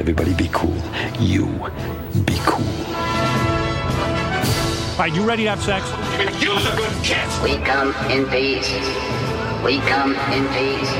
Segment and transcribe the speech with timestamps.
[0.00, 0.76] Everybody be cool.
[1.18, 1.46] You
[2.26, 2.64] be cool.
[4.92, 5.84] All right, you ready to have sex?
[6.42, 7.42] Use a good kiss.
[7.42, 8.70] We come in peace.
[9.64, 10.92] We come in peace.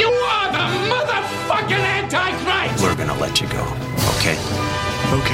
[0.00, 2.82] You are the motherfucking Antichrist!
[2.82, 3.62] We're gonna let you go,
[4.16, 4.36] okay?
[5.12, 5.32] Ok.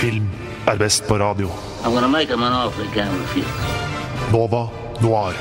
[0.00, 0.28] Film
[0.66, 1.50] er best på radio.
[4.32, 4.66] Nova
[5.02, 5.36] Noir.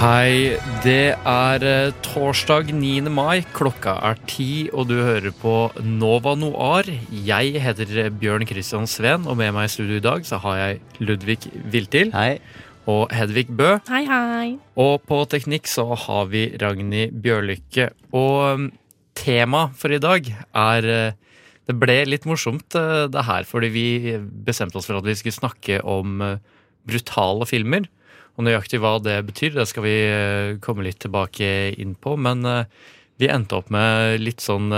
[0.00, 3.10] Hei, det er eh, torsdag 9.
[3.12, 3.42] mai.
[3.52, 5.54] Klokka er ti, og du hører på
[5.84, 6.88] Nova Noir.
[7.12, 10.80] Jeg heter Bjørn Christian Sveen, og med meg i studio i dag så har jeg
[11.04, 12.38] Ludvig Viltil Hei.
[12.88, 13.74] Og Hedvig Bø.
[13.90, 14.58] Hei, hei.
[14.80, 17.90] Og på teknikk så har vi Ragnhild Bjørlykke.
[18.16, 18.76] Og temaet
[19.20, 21.12] tema for i dag er eh,
[21.68, 24.16] Det ble litt morsomt eh, det her, fordi vi
[24.46, 26.38] bestemte oss for at vi skulle snakke om eh,
[26.88, 27.86] brutale filmer.
[28.38, 29.96] Og nøyaktig hva det betyr, det skal vi
[30.64, 32.14] komme litt tilbake inn på.
[32.16, 32.46] Men
[33.20, 34.72] vi endte opp med litt sånn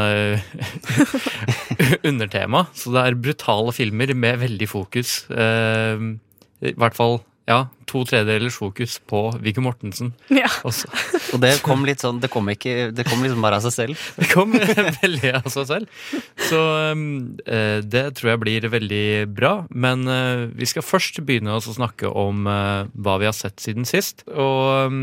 [2.10, 2.64] undertema.
[2.74, 5.12] Så det er brutale filmer med veldig fokus.
[5.30, 10.12] I hvert fall ja, to tredjedelers fokus på Viggo Mortensen.
[10.30, 10.48] Ja.
[10.68, 10.90] Også.
[11.34, 14.04] Og det kom litt sånn Det kom, ikke, det kom liksom bare av seg selv.
[14.18, 14.54] Det kom
[15.02, 16.02] veldig av seg selv.
[16.48, 16.60] Så
[16.92, 17.06] um,
[17.46, 19.54] eh, det tror jeg blir veldig bra.
[19.74, 23.88] Men eh, vi skal først begynne å snakke om eh, hva vi har sett siden
[23.88, 24.22] sist.
[24.30, 25.02] Og um,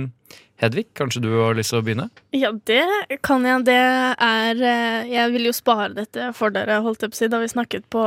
[0.60, 2.10] Hedvig, kanskje du har lyst til å begynne?
[2.36, 3.64] Ja, det kan jeg.
[3.70, 7.30] Det er eh, Jeg vil jo spare dette for dere, holdt jeg på å si,
[7.32, 8.04] da vi snakket på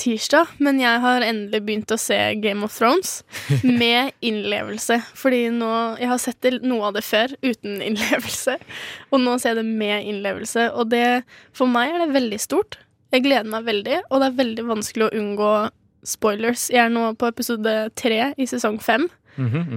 [0.00, 0.54] tirsdag.
[0.64, 3.18] Men jeg har endelig begynt å se Game of Thrones
[3.82, 4.96] med innlevelse.
[5.12, 8.56] Fordi nå Jeg har sett noe av det før uten innlevelse,
[9.12, 10.70] og nå ser jeg det med innlevelse.
[10.72, 11.04] Og det
[11.52, 12.80] For meg er det veldig stort.
[13.12, 15.52] Jeg gleder meg veldig, og det er veldig vanskelig å unngå
[16.06, 16.70] spoilers.
[16.72, 19.10] Jeg er nå på episode tre i sesong fem.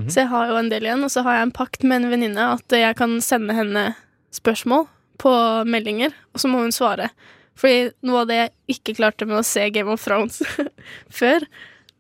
[0.10, 2.14] Så jeg har jo en del igjen, og så har jeg en pakt med en
[2.14, 3.86] venninne at jeg kan sende henne
[4.34, 4.88] spørsmål
[5.22, 5.34] på
[5.70, 7.12] meldinger, og så må hun svare.
[7.60, 10.42] Fordi noe av det jeg ikke klarte med å se Game of Thrones
[11.22, 11.46] før,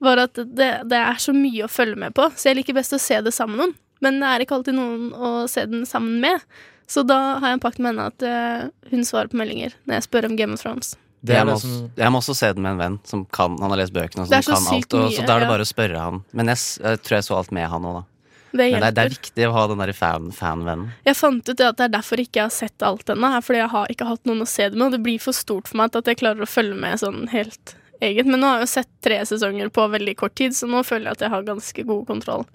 [0.03, 2.95] var at det, det er så mye å følge med på, så jeg liker best
[2.97, 3.77] å se det sammen med noen.
[4.03, 6.43] Men det er ikke alltid noen å se den sammen med.
[6.91, 9.95] Så da har jeg en pakt med henne at eh, hun svarer på meldinger når
[10.01, 10.97] jeg spør om Game of Thrones.
[11.23, 13.71] Det jeg, må som jeg må også se den med en venn som kan Han
[13.71, 15.05] har lest bøkene, og Det er som så kan sykt alt.
[15.05, 15.51] Og, så da er det ja.
[15.53, 16.23] bare å spørre han.
[16.35, 18.09] Men jeg, jeg tror jeg så alt med han òg, da.
[18.53, 20.89] Det Men det, er- det er viktig å ha den der fan, fan-vennen.
[21.07, 23.31] Jeg fant ut at det er derfor ikke jeg har sett alt ennå.
[23.41, 25.71] Fordi jeg har ikke hatt noen å se det med, og det blir for stort
[25.71, 27.73] for meg at jeg klarer å følge med sånn helt
[28.03, 28.29] eget.
[28.29, 31.09] Men nå har jeg jo sett tre sesonger på veldig kort tid, så nå føler
[31.09, 32.45] jeg at jeg har ganske god kontroll.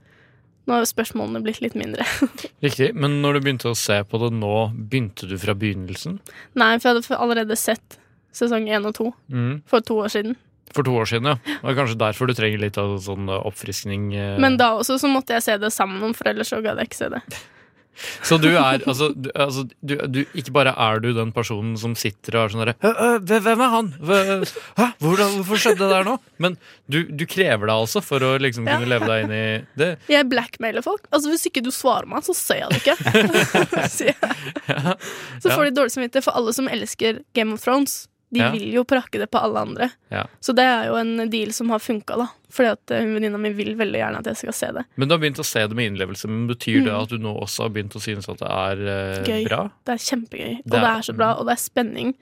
[0.69, 2.05] Nå har jo spørsmålene blitt litt mindre.
[2.67, 2.93] Riktig.
[2.95, 6.21] Men når du begynte å se på det nå, begynte du fra begynnelsen?
[6.61, 7.99] Nei, for jeg hadde allerede sett
[8.33, 9.62] sesong én og to Mm.
[9.66, 10.37] for to år siden.
[10.75, 11.34] For to år siden, ja.
[11.62, 14.11] Det er kanskje derfor du trenger litt av sånn eh, oppfriskning.
[14.15, 14.39] eh.
[14.39, 17.00] Men da også så måtte jeg se det sammen for ellers så gadd jeg ikke
[17.05, 17.22] se det.
[18.22, 21.97] Så du er altså, du, altså du, du, Ikke bare er du den personen som
[21.99, 23.88] sitter og er sånn derre Hvem er han?
[24.78, 24.87] Hæ?
[25.03, 26.12] Hvordan, hvorfor skjedde det der nå?
[26.38, 26.55] Men
[26.87, 29.43] du, du krever deg altså for å liksom kunne leve deg inn i
[29.83, 29.88] det.
[30.15, 31.09] Jeg blackmailer folk.
[31.11, 33.99] Altså Hvis ikke du svarer meg, så ser jeg det ikke.
[35.43, 38.05] Så får de dårlig samvittighet for alle som elsker Game of Thrones.
[38.31, 38.50] De Ja.
[38.53, 39.91] vil jo prakke det på alle andre.
[40.12, 40.27] Ja.
[40.41, 42.27] Så det er jo en deal som har funka, da.
[42.53, 44.84] Fordi at eh, venninna mi vil veldig gjerne at jeg skal se det.
[44.97, 46.28] Men du har begynt å se det med innlevelse.
[46.28, 47.03] Men Betyr det Mm.
[47.03, 49.49] at du nå også har begynt å synes at det er eh, Gøy.
[49.49, 49.71] bra?
[49.87, 50.59] Det er kjempegøy.
[50.59, 52.15] Og Det det er- er så bra, og det er spenning.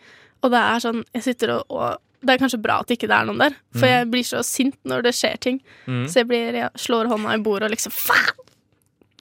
[0.45, 3.11] Og det er sånn Jeg sitter og, og Det er kanskje bra at ikke det
[3.11, 3.93] er noen der, for Mm.
[3.93, 5.61] jeg blir så sint når det skjer ting.
[5.87, 6.07] Mm.
[6.09, 8.35] Så jeg blir, jeg slår hånda i bordet og liksom Faen!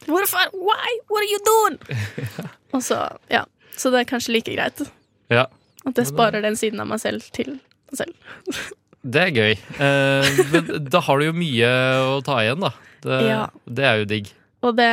[0.06, 0.46] Hvorfor?
[0.54, 1.00] Why?
[1.10, 1.80] What are you doing?
[2.74, 3.44] og så, ja.
[3.76, 4.92] Så det er kanskje like greit
[5.30, 5.46] Ja.
[5.86, 7.56] At jeg sparer den siden av meg selv til
[7.92, 8.16] meg selv.
[9.06, 9.52] Det er gøy.
[9.86, 11.68] Eh, men da har du jo mye
[12.10, 12.72] å ta igjen, da.
[13.06, 13.44] Det, Ja.
[13.70, 14.32] det er jo digg.
[14.66, 14.88] Og det,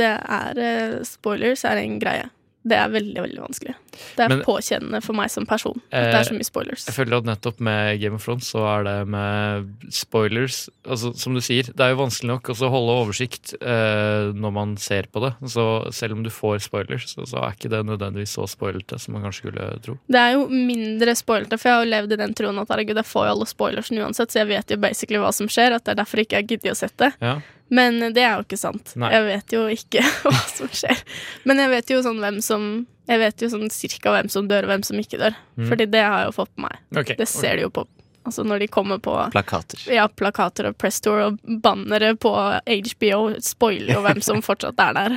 [0.00, 2.30] det er eh, Spoilers er en greie.
[2.64, 3.74] Det er veldig, veldig vanskelig.
[4.16, 5.80] Det er Men- påkjennende for meg som person.
[5.92, 6.86] At det er så mye spoilers.
[6.86, 11.34] Jeg føler at nettopp med Game of Thrones så er det med spoilers altså Som
[11.34, 15.22] du sier, det er jo vanskelig nok å holde oversikt eh, når man ser på
[15.24, 15.32] det.
[15.50, 19.14] Så selv om du får spoilers, så, så er ikke det nødvendigvis så spoilete som
[19.14, 19.96] man kanskje skulle tro.
[20.10, 23.00] Det er jo mindre spoilete, for jeg har jo levd i den troen at herregud,
[23.00, 25.84] jeg får jo alle spoilersen uansett, så jeg vet jo basically hva som skjer, at
[25.86, 27.12] det er derfor ikke jeg gidder å sette.
[27.20, 27.38] Ja.
[27.70, 28.94] Men det er jo ikke sant.
[28.98, 29.12] Nei.
[29.14, 31.04] Jeg vet jo ikke hva som skjer.
[31.46, 32.64] Men jeg vet jo sånn hvem som
[33.10, 35.34] Jeg vet jo sånn cirka hvem som dør, og hvem som ikke dør.
[35.58, 35.64] Mm.
[35.72, 36.76] Fordi det har jeg jo fått på meg.
[36.94, 37.16] Okay.
[37.18, 37.86] Det ser de jo på
[38.28, 39.80] Altså når de kommer på Plakater.
[39.88, 42.28] ja, plakater og press tour og bannere på
[42.68, 45.14] HBO, spoiler jo hvem som fortsatt er der.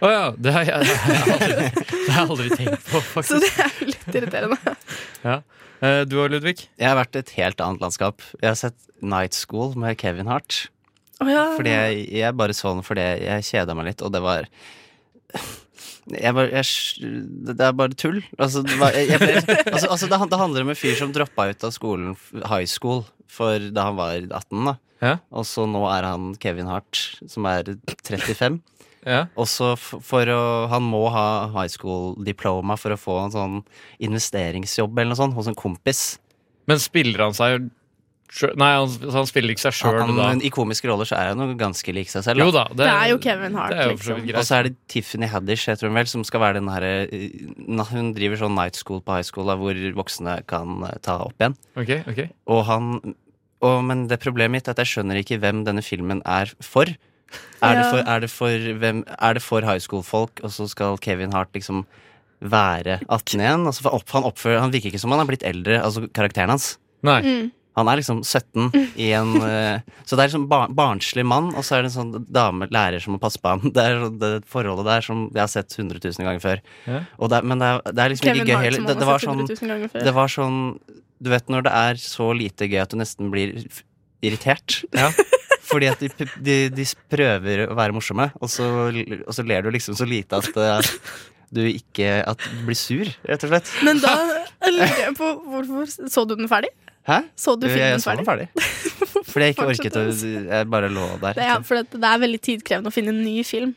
[0.00, 3.02] Å ja, det har jeg, det har jeg, aldri, det har jeg aldri tenkt på,
[3.12, 3.28] faktisk.
[3.28, 4.74] Så det er litt irriterende.
[5.22, 5.36] Ja.
[5.84, 6.56] Eh, Du og Ludvig?
[6.80, 8.24] Jeg har vært et helt annet landskap.
[8.40, 10.64] Jeg har sett Night School med Kevin Hart.
[11.20, 11.44] Oh ja.
[11.60, 14.48] Fordi jeg, jeg bare så den fordi jeg kjeda meg litt, og det var
[16.12, 17.10] jeg bare, jeg,
[17.48, 18.18] det er bare tull.
[18.36, 19.38] Altså, det, var, jeg, ble,
[19.72, 22.12] altså, altså det, det handler om en fyr som droppa ut av skolen,
[22.44, 24.68] high school, for da han var 18.
[24.68, 25.14] da Ja.
[25.34, 27.72] Og så nå er han Kevin Hart, som er
[28.04, 28.60] 35.
[29.04, 29.26] Ja.
[29.36, 30.42] Og så for å
[30.72, 33.56] Han må ha high school-diploma for å få en sånn
[34.00, 36.04] investeringsjobb eller noe sånt hos en kompis.
[36.70, 37.68] Men spiller han seg
[38.58, 41.54] Nei, han, han spiller ikke seg sjøl men I komiske roller så er han jo
[41.58, 42.42] ganske lik seg selv.
[42.42, 42.64] Jo da.
[42.72, 44.24] det, Det er jo Kevin Hart, er jo liksom.
[44.32, 46.92] Og så er det Tiffany Haddish, heter hun vel, som skal være den herre
[47.92, 51.38] Hun driver sånn night school på high school da, hvor voksne kan eh, ta opp
[51.38, 51.54] igjen.
[51.78, 52.20] Ok, ok.
[52.50, 52.90] Og han
[53.64, 56.90] og, Men det problemet mitt er at jeg skjønner ikke hvem denne filmen er for.
[57.64, 60.98] Er, det for, er, det for hvem, er det for high school-folk, og så skal
[61.02, 61.84] Kevin Hart liksom
[62.44, 63.66] være 18 igjen?
[63.70, 66.52] Altså, for opp, han, oppfører, han virker ikke som han er blitt eldre, altså karakteren
[66.54, 66.74] hans.
[67.06, 67.20] Nei.
[67.24, 67.48] Mm.
[67.78, 68.70] Han er liksom 17
[69.02, 71.96] i en eh, Så det er liksom bar barnslig mann, og så er det en
[71.96, 73.64] sånn dame, lærer, som må passe på ham.
[73.74, 76.62] Det er det forholdet der som jeg har sett 100 000 ganger før.
[77.18, 78.86] Og det, men det er, det er liksom ikke gøy heller.
[78.86, 80.06] Det, det, var sånn, 100 000 ganger før.
[80.06, 80.60] det var sånn
[81.24, 83.56] Du vet når det er så lite gøy at du nesten blir
[84.24, 84.82] irritert.
[84.94, 85.10] Ja.
[85.70, 89.72] Fordi at de, de, de prøver å være morsomme, og så, og så ler du
[89.74, 90.90] liksom så lite at eh,
[91.54, 93.70] du ikke At du blir sur, rett og slett.
[93.86, 94.14] Men da
[94.68, 96.72] lurer jeg på hvorfor Så du den ferdig?
[97.04, 97.18] Hæ?
[97.36, 98.48] Så du Jeg filmen så den ferdig?
[98.54, 99.24] ferdig.
[99.28, 100.04] Fordi jeg ikke orket å
[100.54, 101.34] Jeg bare lå der.
[101.36, 103.74] Det er, for det, det er veldig tidkrevende å finne en ny film.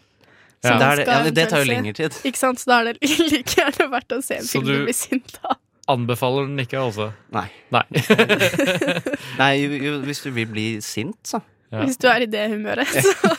[0.66, 0.78] Ja.
[0.80, 2.16] Det, er ja, det tar jo lengre tid.
[2.26, 2.60] Ikke sant?
[2.64, 4.96] Så da er det like gjerne verdt å se en Så film du- du blir
[4.98, 5.60] sint av.
[5.88, 7.12] Anbefaler den ikke, altså?
[7.32, 7.46] Nei.
[7.72, 7.84] Nei.
[9.40, 11.40] Nei, jo, jo, hvis du vil bli sint, så.
[11.72, 11.84] Ja.
[11.86, 12.88] Hvis du er i det humøret.
[12.92, 13.32] Så.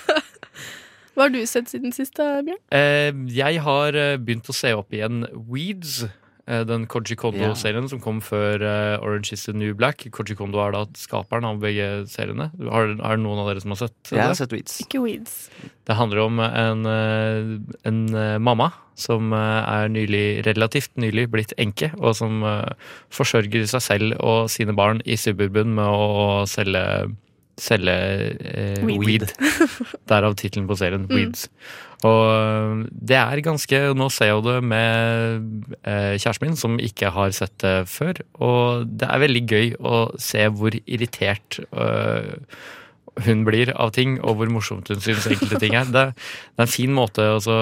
[1.18, 2.60] Hva har du sett siden sist, da, Bjørn?
[2.72, 6.04] Eh, jeg har eh, begynt å se opp igjen Weeds.
[6.48, 10.06] Eh, Den Koji Kondo-serien som kom før eh, Orange is the New Black.
[10.14, 12.50] Koji Kondo er da skaperen av begge seriene.
[12.66, 14.16] Har, er det noen av dere som har sett det?
[14.16, 14.80] Jeg har sett Weeds.
[14.86, 15.38] Ikke Weeds.
[15.88, 17.54] Det handler om en, eh,
[17.88, 18.02] en
[18.42, 22.40] mamma som er nylig, relativt nylig blitt enke, og som
[23.14, 26.82] forsørger seg selv og sine barn i suburban med å selge
[27.58, 27.94] Selge
[28.38, 29.04] eh, Weed.
[29.04, 29.28] weed.
[30.10, 31.48] Derav tittelen på serien, Weeds.
[32.06, 37.10] Og eh, det er ganske Nå ser jeg det med eh, kjæresten min, som ikke
[37.14, 38.22] har sett det før.
[38.38, 42.36] Og det er veldig gøy å se hvor irritert øh,
[43.26, 45.88] hun blir av ting, og hvor morsomt hun syns enkelte ting er.
[45.90, 47.56] Det, det er en fin måte også,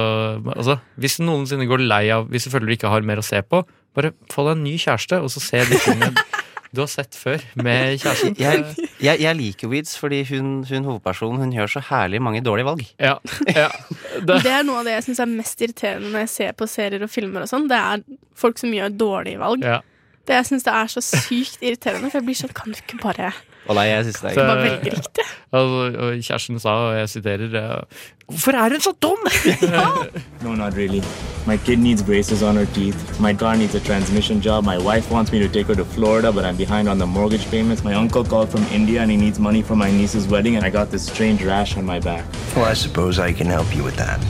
[0.52, 3.26] altså, Hvis du noensinne går lei av Hvis du føler du ikke har mer å
[3.26, 3.62] se på,
[3.96, 6.12] bare få deg en ny kjæreste, og så se de tingene
[6.74, 8.36] du har sett før med kjæresten.
[8.42, 8.64] Jeg,
[9.00, 12.84] jeg, jeg liker Weeds fordi hun, hun hovedpersonen hun gjør så herlig mange dårlige valg.
[13.00, 13.16] Ja,
[13.52, 13.68] ja.
[14.26, 16.68] Det, Det er noe av det jeg syns er mest irriterende når jeg ser på
[16.70, 17.68] serier og filmer og sånn.
[17.70, 18.02] Det er
[18.36, 19.64] folk som gjør dårlige valg.
[19.66, 19.82] ja.
[20.26, 22.96] Det jeg syns det er så sykt irriterende, for jeg blir sånn Kan du ikke
[22.98, 23.28] bare,
[23.68, 25.24] Og nei, jeg synes det Så- er bare velge riktig?
[25.52, 27.84] Altså, og kjæresten sa, og jeg siterer
[28.28, 29.18] Hvorfor er hun så dum?!
[30.44, 31.02] No, not really.
[31.46, 33.20] My kid needs braces on her teeth.
[33.20, 34.64] My car needs a transmission job.
[34.64, 37.46] My wife wants me to take her to Florida, but I'm behind on the mortgage
[37.50, 37.84] payments.
[37.84, 40.70] My uncle called from India and he needs money for my niece's wedding, and I
[40.70, 42.24] got this strange rash on my back.
[42.56, 44.20] Well, I suppose I can help you with that.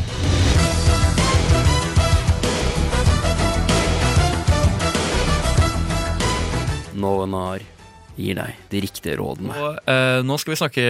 [6.95, 7.61] Nånar
[8.17, 9.55] gir deg de riktige rådene.
[9.55, 10.87] Og, eh, nå skal vi snakke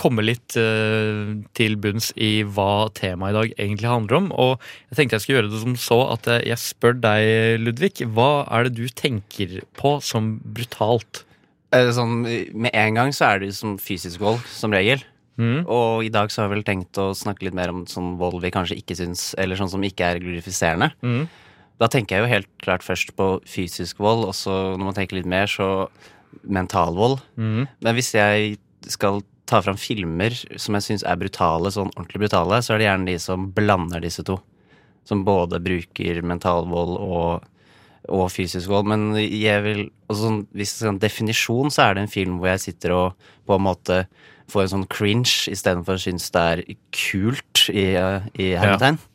[0.00, 4.28] komme litt eh, til bunns i hva temaet i dag egentlig handler om.
[4.32, 4.54] Og
[4.90, 8.06] jeg tenkte jeg skulle gjøre det som så at eh, jeg spør deg, Ludvig.
[8.14, 11.24] Hva er det du tenker på som brutalt?
[11.74, 15.04] Eh, Sånn, med en gang så er det som fysisk vold, som regel.
[15.40, 15.62] Mm.
[15.70, 18.42] Og i dag så har jeg vel tenkt å snakke litt mer om sånn vold
[18.42, 20.90] vi kanskje ikke syns Eller sånn som ikke er glorifiserende.
[21.00, 21.28] Mm.
[21.80, 25.16] Da tenker jeg jo helt klart først på fysisk vold, og så når man tenker
[25.16, 25.88] litt mer, så
[26.42, 27.20] mental vold.
[27.36, 27.66] Mm.
[27.66, 28.56] Men hvis jeg
[28.88, 32.88] skal ta fram filmer som jeg syns er brutale, sånn ordentlig brutale, så er det
[32.88, 34.38] gjerne de som blander disse to.
[35.08, 37.46] Som både bruker mental vold og,
[38.08, 38.90] og fysisk vold.
[38.92, 39.84] Men jeg vil
[40.14, 43.30] sånn, hvis det er en definisjon, så er det en film hvor jeg sitter og
[43.48, 44.04] på en måte
[44.50, 46.62] får en sånn cringe istedenfor å synes det er
[46.94, 48.98] kult i, i hermetegn.
[48.98, 49.06] Ja.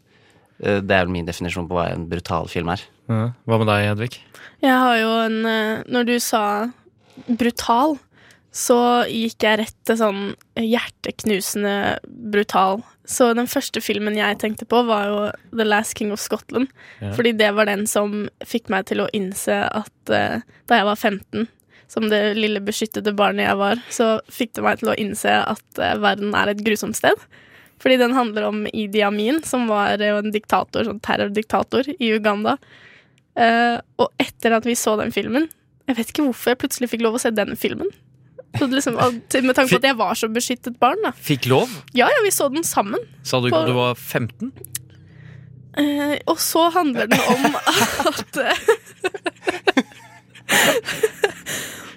[0.56, 2.84] Det er vel min definisjon på hva en brutal film er.
[3.08, 4.14] Hva med deg, Hedvig?
[4.64, 6.46] Jeg har jo en eh, Når du sa
[7.28, 7.98] brutal,
[8.56, 8.78] så
[9.12, 10.22] gikk jeg rett til sånn
[10.56, 11.76] hjerteknusende
[12.32, 12.84] brutal.
[13.06, 15.18] Så den første filmen jeg tenkte på, var jo
[15.52, 16.72] The Last King of Scotland.
[17.02, 17.12] Ja.
[17.18, 20.40] Fordi det var den som fikk meg til å innse at uh,
[20.72, 21.50] da jeg var 15,
[21.92, 25.82] som det lille beskyttede barnet jeg var, så fikk det meg til å innse at
[25.82, 27.28] uh, verden er et grusomt sted.
[27.84, 32.56] Fordi den handler om Idi Amin, som var eh, en diktator, sånn terrordiktator i Uganda.
[33.36, 35.50] Uh, og etter at vi så den filmen
[35.86, 37.90] Jeg vet ikke hvorfor jeg plutselig fikk lov å se den filmen.
[38.56, 41.02] Så liksom, med tanke på at jeg var så beskyttet barn.
[41.04, 41.70] da Fikk lov?
[41.98, 43.02] Ja, ja, vi så den sammen.
[43.28, 44.54] Sa du ikke at du var 15?
[45.76, 47.58] Eh, og så handler den om
[48.10, 48.40] at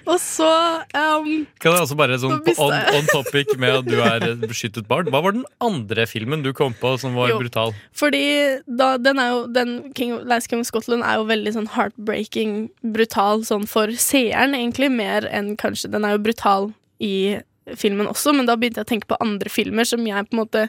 [0.09, 0.49] Og så
[0.95, 1.27] um,
[1.61, 5.09] Kan jeg også bare sånn on, on topic med at du er et beskyttet barn?
[5.13, 7.39] Hva var den andre filmen du kom på som var Jo.
[7.43, 7.75] brutal?
[7.95, 8.23] Fordi
[8.65, 12.55] da, den er jo den King, Last King of Scotland er jo veldig sånn heartbreaking,
[12.95, 16.71] brutal sånn for seeren, egentlig, mer enn kanskje Den er jo brutal
[17.03, 17.39] i
[17.77, 20.41] filmen også, men da begynte jeg å tenke på andre filmer som jeg på en
[20.41, 20.63] måte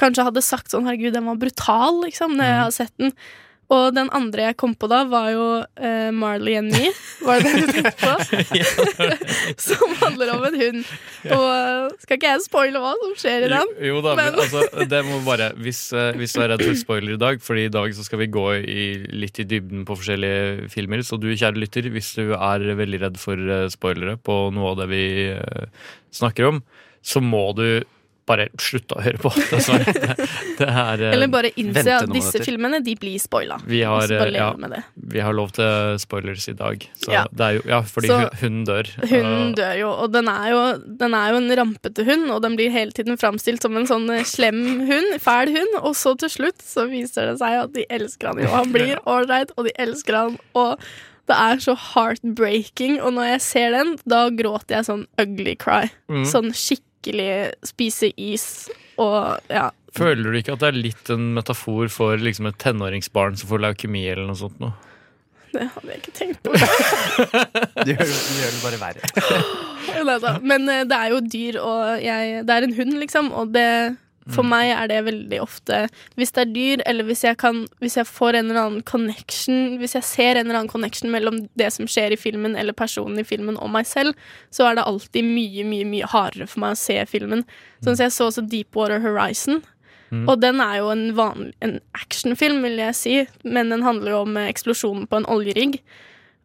[0.00, 3.14] kanskje hadde sagt sånn Herregud, den var brutal, liksom, når jeg har sett den.
[3.72, 6.90] Og den andre jeg kom på da, var jo uh, Marley and Me.
[7.24, 8.12] Var det den du tenkte på?
[9.66, 10.82] som handler om en hund.
[11.32, 13.72] Og eh, skal ikke jeg spoile hva som skjer i den?
[13.78, 16.64] Jo, jo da, men, Men- altså, det må bare hvis, eh, hvis du er redd
[16.66, 19.86] for spoiler i dag, Fordi i dag så skal vi gå i, litt i dybden
[19.88, 21.04] på forskjellige filmer.
[21.06, 23.40] Så du, kjære lytter, hvis du er veldig redd for
[23.72, 25.04] spoilere på noe av det vi
[26.12, 26.62] snakker om,
[27.02, 27.66] så må du
[28.28, 29.30] bare slutte å høre på.
[29.50, 29.92] Dessverre.
[29.92, 30.16] Det,
[30.60, 32.44] det er eh, Eller bare innse at disse minutter.
[32.46, 33.58] filmene de blir spoila.
[33.66, 34.50] vi har, eh, ja,
[34.94, 36.86] vi har lov til spoilers i dag.
[37.02, 37.24] Så Ja.
[37.32, 38.92] det er jo, ja, fordi Så- hun, hunden dør.
[39.10, 40.62] Hunden dør jo, og den er jo,
[41.02, 44.08] den er jo en rampete hund, og den blir hele tiden framstilt som en sånn
[44.14, 47.86] eh, slem hund, fæl hund, og så til slutt så viser det seg at de
[47.90, 48.48] elsker han jo.
[48.54, 50.78] Han blir ålreit, og de elsker han, og
[51.30, 55.86] det er så heartbreaking, og når jeg ser den, da gråter jeg sånn ugly cry.
[56.10, 56.24] Mm.
[56.28, 56.88] Sånn skikkelig
[57.66, 58.68] spise is,
[59.00, 59.70] og ja.
[59.92, 63.60] Føler du ikke at det er litt en metafor for liksom et tenåringsbarn som får
[63.66, 64.56] leukemi eller noe sånt?
[64.62, 64.72] Noe?
[65.52, 66.54] Det hadde jeg ikke tenkt på.
[67.84, 70.38] Du gjør, du gjør det bare verre.
[70.40, 73.28] Men eh, det er jo dyr, og jeg, det er en hund, liksom.
[73.36, 73.66] Og det,
[74.30, 75.78] for meg er det veldig ofte
[76.18, 79.80] Hvis det er dyr, eller hvis jeg, kan, hvis jeg får en eller annen connection
[79.80, 83.18] Hvis jeg ser en eller annen connection mellom det som skjer i filmen, eller personen
[83.18, 84.14] i filmen, og meg selv,
[84.54, 87.42] så er det alltid mye, mye mye hardere for meg å se filmen.
[87.82, 89.62] Sånn som jeg så også Deepwater Horizon.
[90.12, 90.26] Mm.
[90.28, 94.22] Og den er jo en, vanlig, en actionfilm, vil jeg si, men den handler jo
[94.26, 95.80] om eh, eksplosjonen på en oljerigg.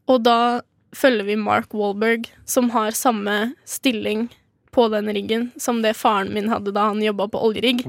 [0.07, 0.39] Og da
[0.95, 4.29] følger vi Mark Wahlberg, som har samme stilling
[4.77, 7.81] på den riggen som det faren min hadde da han jobba på oljerigg.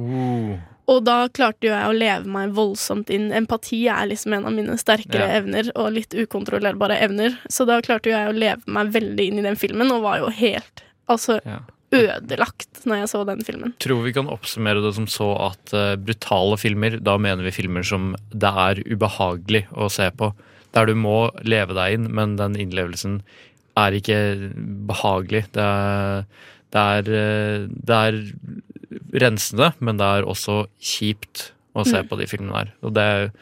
[0.89, 3.27] Og da klarte jo jeg å leve meg voldsomt inn.
[3.37, 5.35] Empati er liksom en av mine sterkere Ja.
[5.43, 7.37] evner, og litt ukontrollerbare evner.
[7.53, 10.23] Så da klarte jo jeg å leve meg veldig inn i den filmen, og var
[10.23, 11.59] jo helt altså Ja.
[11.93, 13.75] ødelagt når jeg så den filmen.
[13.85, 17.85] Tror vi kan oppsummere det som så at uh, brutale filmer, da mener vi filmer
[17.85, 20.33] som det er ubehagelig å se på.
[20.73, 23.21] Der du må leve deg inn, men den innlevelsen
[23.77, 24.19] er ikke
[24.89, 25.45] behagelig.
[25.53, 26.25] Det er,
[26.75, 28.19] det er, eh, det er
[29.23, 32.09] rensende, men det er også kjipt å se Mm.
[32.09, 32.73] på de filmene der.
[32.83, 33.33] Og det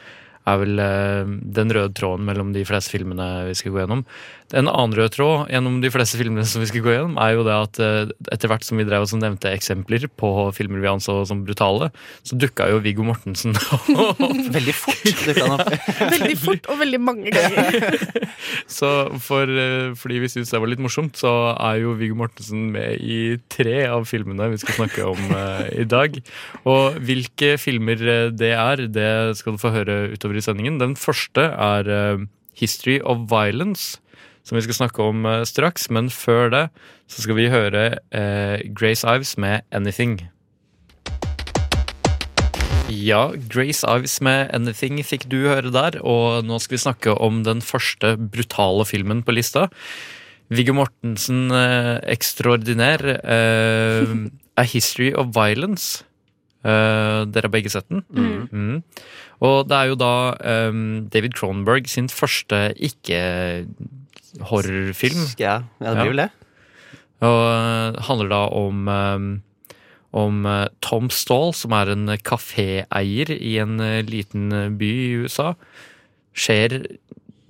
[0.46, 4.04] er vel eh, den røde tråden mellom de fleste filmene vi skal gå gjennom.
[4.54, 7.42] En annen rød tråd gjennom de fleste filmene som vi skal gå gjennom, er jo
[7.46, 10.90] det at eh, etter hvert som vi drev og som nevnte eksempler på filmer vi
[10.90, 11.88] anså som brutale,
[12.22, 14.20] så dukka jo Viggo Mortensen opp.
[14.54, 15.72] Veldig fort dukka han opp.
[16.14, 17.98] Veldig fort og veldig mange ganger.
[18.70, 18.92] Så
[19.24, 23.02] for, eh, fordi vi syntes det var litt morsomt, så er jo Viggo Mortensen med
[23.02, 26.22] i tre av filmene vi skal snakke om eh, i dag.
[26.70, 29.10] Og hvilke filmer det er, det
[29.40, 30.78] skal du få høre utover i sendingen.
[30.78, 31.90] Den første er
[32.56, 33.98] History of Violence,
[34.46, 35.90] som vi skal snakke om eh, straks.
[35.90, 36.64] Men før det
[37.10, 37.84] så skal vi høre
[38.14, 40.20] eh, Grace Ives med Anything.
[42.86, 47.42] Ja, Grace Ives med Anything fikk du høre der, og nå skal vi snakke om
[47.46, 49.66] den første brutale filmen på lista.
[50.54, 56.04] Viggo Mortensen, eh, ekstraordinær, eh, A History of Violence.
[56.66, 58.00] Uh, dere har begge sett den.
[58.10, 58.48] Mm.
[58.50, 58.78] Mm.
[59.46, 60.14] Og det er jo da
[60.66, 62.72] um, David Cronenberg sin første
[64.36, 65.24] ikke-horrorfilm.
[65.40, 66.30] Ja, ja, det blir vel det.
[67.26, 69.26] Og eh, handler da om eh,
[70.16, 73.76] om eh, Tom Stall, som er en kaféeier i en
[74.08, 74.50] liten
[74.80, 75.54] by i USA.
[76.36, 76.82] Skjer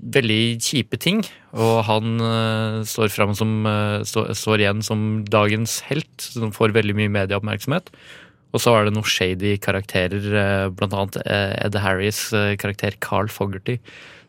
[0.07, 1.25] veldig kjipe ting,
[1.57, 2.21] og han
[2.87, 3.51] står som
[4.07, 7.91] stå- står igjen som dagens helt, som får veldig mye medieoppmerksomhet.
[8.55, 13.79] Og så er det noen shady karakterer, blant annet Ed Harris eh, karakter Carl Fogerty,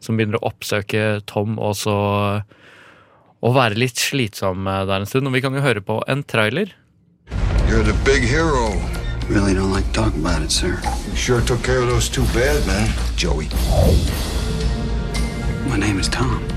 [0.04, 1.98] som begynner å oppsøke Tom og så
[3.46, 5.30] og være litt slitsom eh, der en stund.
[5.30, 6.74] Og vi kan jo høre på en trailer.
[7.70, 8.74] You're the big hero.
[9.30, 10.80] Really don't like talking talk about it, sir.
[11.10, 13.50] You sure took care of those two bad men, Joey.
[15.68, 16.57] My name is Tom.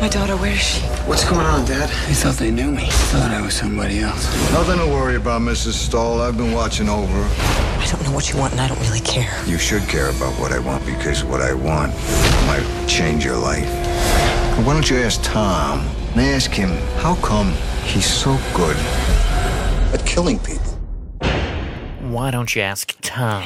[0.00, 0.80] My daughter, where is she?
[1.08, 1.88] What's going on, Dad?
[2.06, 2.86] They thought they knew me.
[3.10, 4.26] Thought I was somebody else.
[4.52, 5.72] Nothing to worry about, Mrs.
[5.72, 6.20] Stahl.
[6.20, 7.10] I've been watching over.
[7.10, 7.80] her.
[7.80, 9.32] I don't know what you want, and I don't really care.
[9.46, 11.94] You should care about what I want because what I want
[12.46, 13.68] might change your life.
[14.66, 15.80] Why don't you ask Tom
[16.12, 17.52] and ask him how come
[17.84, 18.76] he's so good
[19.94, 20.65] at killing people?
[22.16, 23.44] Why don't you ask Tom?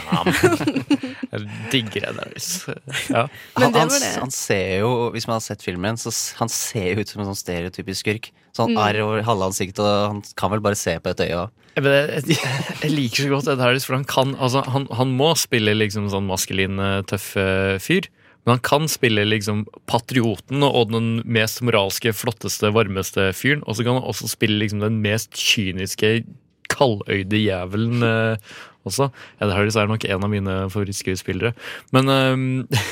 [1.33, 2.77] Jeg digger det der.
[3.11, 3.25] Ja.
[3.59, 7.11] Han, han, han ser jo, hvis man har sett filmen, så han ser jo ut
[7.11, 8.31] som en sånn stereotypisk skurk.
[8.57, 8.79] Sånn Mm.
[8.83, 11.43] arr over halve ansiktet, og han kan vel bare se på et øye.
[11.79, 11.85] Jeg,
[12.31, 12.39] jeg,
[12.83, 16.09] jeg liker så godt Ed Harris, for han kan altså, han, han må spille liksom
[16.13, 18.07] sånn maskulin, eh, tøff eh, fyr.
[18.47, 23.63] Men han kan spille liksom patrioten og den mest moralske, flotteste, varmeste fyren.
[23.69, 26.23] Og så kan han også spille liksom den mest kyniske,
[26.71, 28.51] kaldøyde jævelen eh,
[28.89, 29.11] også.
[29.43, 31.53] Ed Harris er nok en av mine favorittskuespillere.
[31.95, 32.83] Men eh,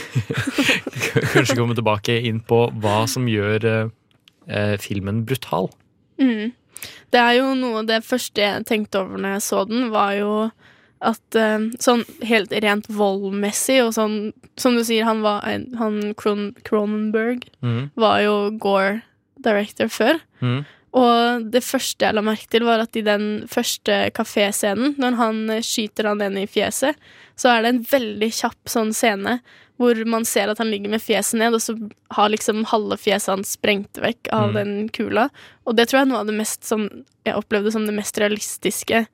[1.35, 5.71] kanskje komme tilbake inn på hva som gjør eh, filmen brutal.
[6.21, 6.53] Mm.
[7.13, 10.33] Det er jo noe det første jeg tenkte over når jeg så den, var jo
[11.05, 14.17] at eh, sånn helt rent voldmessig og sånn
[14.59, 17.95] Som du sier, han var han Kron Cronenberg mm.
[17.95, 19.05] var jo Gore
[19.39, 20.19] director før.
[20.43, 20.65] Mhm.
[20.97, 25.41] Og det første jeg la merke til, var at i den første kaféscenen, når han
[25.61, 26.97] skyter han ene i fjeset,
[27.39, 29.41] så er det en veldig kjapp sånn scene
[29.79, 31.77] hvor man ser at han ligger med fjeset ned, og så
[32.17, 34.55] har liksom halve fjeset hans sprengt vekk av Mm.
[34.57, 35.29] den kula.
[35.67, 36.89] Og det tror jeg er noe av det mest som
[37.25, 39.07] Jeg opplevde som det mest realistiske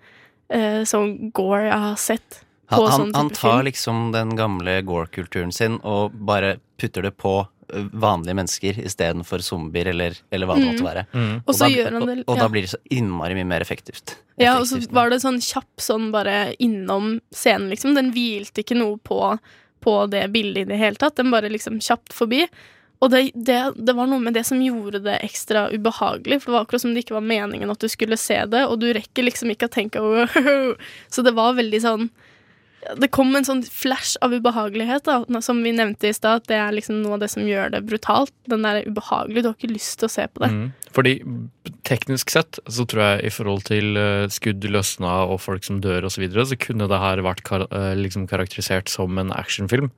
[0.51, 2.41] eh, sånn Gore jeg har sett.
[2.71, 3.65] På Han, han, sånn han tar film.
[3.67, 7.47] liksom den gamle Gore-kulturen sin og bare putter det på
[7.93, 10.71] vanlige mennesker istedenfor zombier eller, eller hva det Mm.
[10.75, 11.07] måtte være.
[11.15, 12.25] Og og, da, gjør han det- ja.
[12.29, 14.17] og da blir det så innmari mye mer effektivt.
[14.39, 17.95] Ja, og så var det sånn kjapp sånn bare innom scenen, liksom.
[17.95, 19.39] Den hvilte ikke noe på,
[19.81, 21.17] på det bildet i det hele tatt.
[21.17, 22.47] Den bare liksom kjapt forbi.
[23.03, 26.55] Og det, det, det var noe med det som gjorde det ekstra ubehagelig, for det
[26.57, 29.27] var akkurat som det ikke var meningen at du skulle se det, og du rekker
[29.27, 30.75] liksom ikke å tenke «Wow».
[31.13, 32.09] Så det var veldig sånn
[33.01, 36.75] Det kom en sånn flash av ubehagelighet, da, som vi nevnte i stad, det er
[36.77, 38.33] liksom noe av det som gjør det brutalt.
[38.51, 40.51] Den der ubehagelige, du har ikke lyst til å se på det.
[40.53, 40.67] Mm.
[40.95, 41.15] Fordi
[41.89, 46.09] teknisk sett så tror jeg i forhold til eh, skudd løsna og folk som dør
[46.09, 49.91] osv., så, videre, så kunne det her vært kar eh, liksom karakterisert som en actionfilm.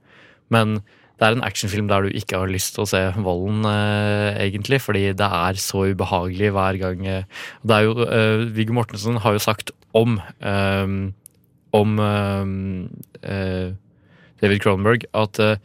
[0.54, 0.78] Men
[1.16, 4.82] det er en actionfilm der du ikke har lyst til å se volden, eh, egentlig,
[4.84, 7.06] fordi det er så ubehagelig hver gang.
[7.06, 7.24] eh,
[7.64, 11.12] det er jo, eh, Viggo Mortensen har jo sagt om eh,
[11.76, 13.74] om eh, eh,
[14.42, 15.56] David Cronenberg at eh,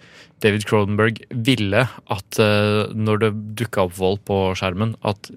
[0.41, 5.29] David Cronenberg ville at eh, når det dukka opp vold på skjermen, at,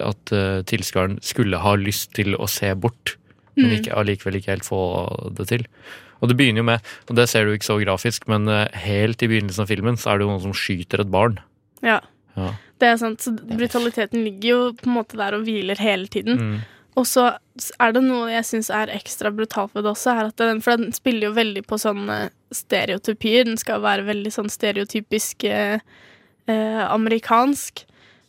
[0.00, 0.32] at
[0.70, 3.16] tilskueren skulle ha lyst til å se bort,
[3.56, 3.74] men Mm.
[3.78, 4.78] ikke, allikevel ikke helt få
[5.32, 5.62] det til.
[6.20, 8.44] Og det begynner jo med, og det ser du ikke så grafisk, men
[8.76, 11.38] helt i begynnelsen av filmen så er det jo noen som skyter et barn.
[11.84, 12.02] Ja.
[12.36, 12.50] Ja.
[12.76, 16.36] Det er sant, så brutaliteten ligger jo på en måte der og hviler hele tiden.
[16.36, 16.56] Mm.
[16.96, 17.26] Og så
[17.80, 21.28] er det noe jeg syns er ekstra brutalt ved det også, den, for den spiller
[21.28, 23.44] jo veldig på sånne stereotypier.
[23.48, 25.82] Den skal være veldig sånn stereotypisk eh,
[26.48, 27.84] eh, amerikansk.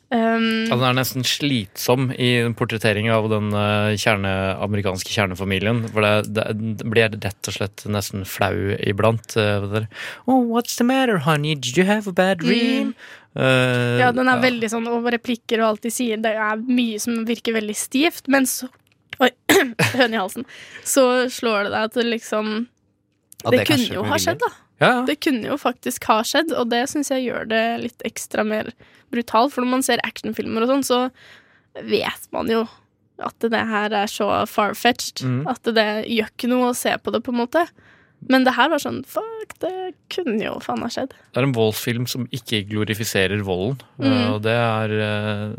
[0.07, 4.31] Um, Ja, den er nesten slitsom i portretteringen av den eh, kjerne,
[4.63, 5.81] amerikanske kjernefamilien.
[5.91, 6.45] For det, det,
[6.79, 9.35] det blir rett og slett nesten flau iblant.
[9.35, 9.83] Uh,
[10.25, 11.55] Oh, what's the matter, honey?
[11.55, 12.95] Did you have a bad dream?
[13.37, 16.19] Eh, ja, den er veldig sånn over replikker og alt de sier.
[16.21, 18.69] Det er mye som virker veldig stivt, men så
[19.17, 19.31] Oi,
[19.97, 20.43] høne i halsen.
[20.85, 22.49] Så slår det deg at det liksom
[23.41, 24.51] ja, Det det kunne jo ha skjedd, da.
[25.07, 28.69] Det kunne jo faktisk ha skjedd, og det syns jeg gjør det litt ekstra mer
[29.13, 29.55] brutalt.
[29.55, 32.67] For når man ser actionfilmer og sånn, så vet man jo
[33.25, 35.25] at det her er så far-fetched.
[35.25, 35.41] Mm.
[35.49, 37.65] At det gjør ikke noe å se på det, på en måte.
[38.27, 41.13] Men det her var sånn fuck, det kunne jo faen ha skjedd.
[41.13, 43.77] Det er en voldsfilm som ikke glorifiserer volden.
[44.01, 44.15] Mm.
[44.33, 45.53] Og det er eh,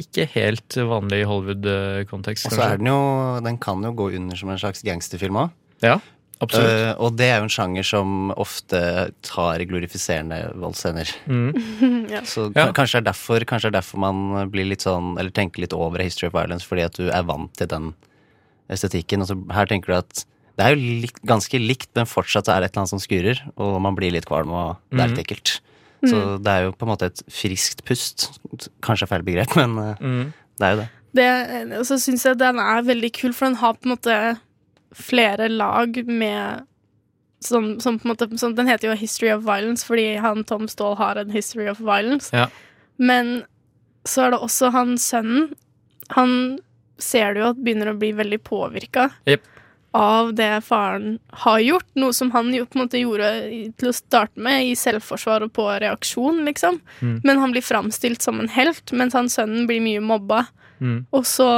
[0.00, 2.46] ikke helt vanlig i Hollywood-kontekst.
[2.48, 3.00] Og så er den jo
[3.44, 5.50] Den kan jo gå under som en slags gangsterfilm òg.
[5.82, 5.98] Ja,
[6.38, 6.70] absolutt.
[6.70, 11.10] Eh, og det er jo en sjanger som ofte tar glorifiserende voldsscener.
[11.26, 11.52] Mm.
[12.14, 12.22] ja.
[12.22, 12.70] Så Ja.
[12.72, 15.74] kanskje, det er derfor, kanskje det er derfor man blir litt sånn Eller tenker litt
[15.74, 17.92] over History of Violence, fordi at du er vant til den
[18.70, 19.20] estetikken.
[19.26, 20.24] Og så her tenker du at
[20.62, 23.40] det er jo likt, ganske likt, men fortsatt er det et eller annet som skurer,
[23.58, 25.56] og man blir litt kvalm, og det er litt ekkelt.
[26.06, 28.28] Så det er jo på en måte et friskt pust.
[28.82, 30.32] Kanskje feil begrep, men Mm.
[30.58, 30.88] det er jo det.
[31.12, 31.28] Det,
[31.76, 34.16] og så syns jeg den er veldig kul, for den har på en måte
[34.96, 36.66] flere lag med
[37.42, 40.68] som, som på en måte som, Den heter jo History of Violence fordi han Tom
[40.70, 42.30] Ståhl har en History of Violence.
[42.32, 42.46] Ja.
[43.02, 43.42] Men
[44.06, 45.50] så er det også han sønnen.
[46.16, 46.58] Han
[47.02, 49.08] ser du jo at begynner å bli veldig påvirka.
[49.26, 49.44] Jep.
[49.92, 53.28] Av det faren har gjort, noe som han jo på en måte gjorde
[53.80, 56.80] til å starte med i selvforsvar og på reaksjon, liksom.
[57.00, 57.18] Mm.
[57.24, 60.46] Men han blir framstilt som en helt, mens han sønnen blir mye mobba.
[60.80, 61.02] Mm.
[61.12, 61.50] Og så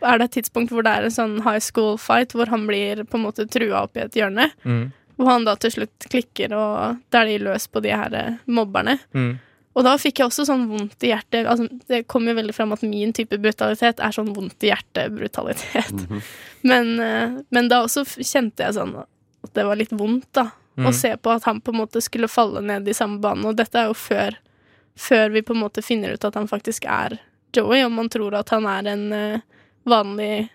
[0.00, 3.04] er det et tidspunkt hvor det er en sånn high school fight, hvor han blir
[3.04, 4.48] på en måte trua opp i et hjørne.
[4.64, 4.88] Mm.
[5.18, 8.96] Hvor han da til slutt klikker, og da er de løs på de her mobberne.
[9.12, 9.34] Mm.
[9.78, 11.46] Og da fikk jeg også sånn vondt i hjertet.
[11.46, 16.08] Altså, det kom jo veldig fram at min type brutalitet er sånn vondt i hjertet-brutalitet.
[16.66, 17.36] men, -hmm.
[17.54, 20.50] men da også kjente jeg sånn at det var litt vondt, da.
[20.78, 20.86] Mm.
[20.86, 23.46] Å se på at han på en måte skulle falle ned i samme bane.
[23.46, 24.34] Og dette er jo før,
[24.98, 27.18] før vi på en måte finner ut at han faktisk er
[27.54, 29.04] Joey, og man tror at han er en
[29.88, 30.48] vanlig,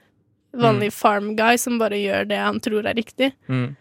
[0.53, 0.95] vanlig, mm.
[0.95, 3.31] farm guy som bare gjør det han tror er riktig.
[3.47, 3.73] Mm.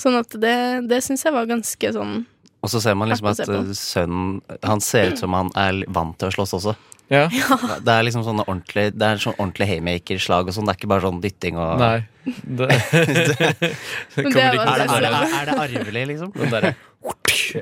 [0.00, 0.56] Sånn at det,
[0.88, 2.22] det syns jeg var ganske sånn
[2.60, 6.18] Og så ser man liksom at eh, sønnen Han ser ut som han er vant
[6.20, 6.76] til å slåss også.
[7.10, 7.24] Ja.
[7.84, 10.68] Det er liksom sånne ordentlig Det er sånn ordentlig haymaker-slag og sånn.
[10.68, 11.96] Det er ikke bare sånn dytting og Nei.
[12.44, 13.34] Det, det
[14.14, 16.32] det kommer er, det, er, det, er det arvelig, liksom?
[16.36, 16.74] Den derre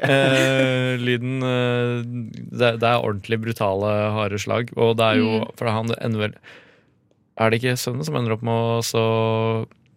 [0.03, 4.75] eh, lyden eh, det, det er ordentlig brutale, harde slag.
[4.77, 5.53] Og det er jo Mm.
[5.59, 6.35] For han ender vel
[7.39, 9.03] Er det ikke sønnen som ender opp med å så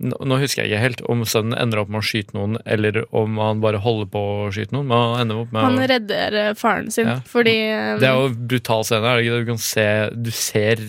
[0.01, 3.37] nå, husker jeg ikke helt om sønnen ender opp med å skyte noen, eller om
[3.37, 4.89] han bare holder på å skyte noen.
[4.91, 7.19] Han ender opp med Han å redder eh, faren sin, Ja.
[7.29, 9.05] fordi eh, Det er jo en brutal scene.
[9.05, 9.45] Er det ikke det?
[9.45, 10.81] Du kan se Du ser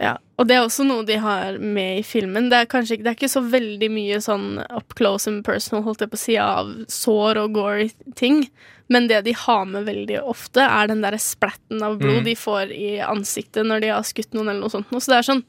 [0.00, 2.48] Ja, og det er også noe de har med i filmen.
[2.50, 5.84] Det er kanskje ikke, det er ikke så veldig mye sånn up close and personal,
[5.86, 8.48] holdt jeg på å si, av sår og gory ting.
[8.90, 12.24] Men det de har med veldig ofte, er den derre splatten av blod Mm.
[12.26, 14.90] de får i ansiktet når de har skutt noen, eller noe sånt.
[14.90, 15.44] Så det er sånn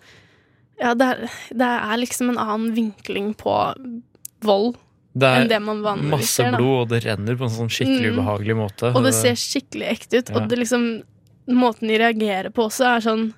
[0.81, 3.53] Ja, det er, det er liksom en annen vinkling på
[4.45, 4.75] vold
[5.15, 6.51] Det er det masse ser.
[6.57, 8.17] blod, og det renner på en sånn skikkelig Mm.
[8.19, 8.89] ubehagelig måte.
[8.95, 10.29] Og det ser skikkelig ekte ut.
[10.29, 10.35] Ja.
[10.41, 11.03] Og det liksom
[11.47, 13.33] måten de reagerer på også, er sånn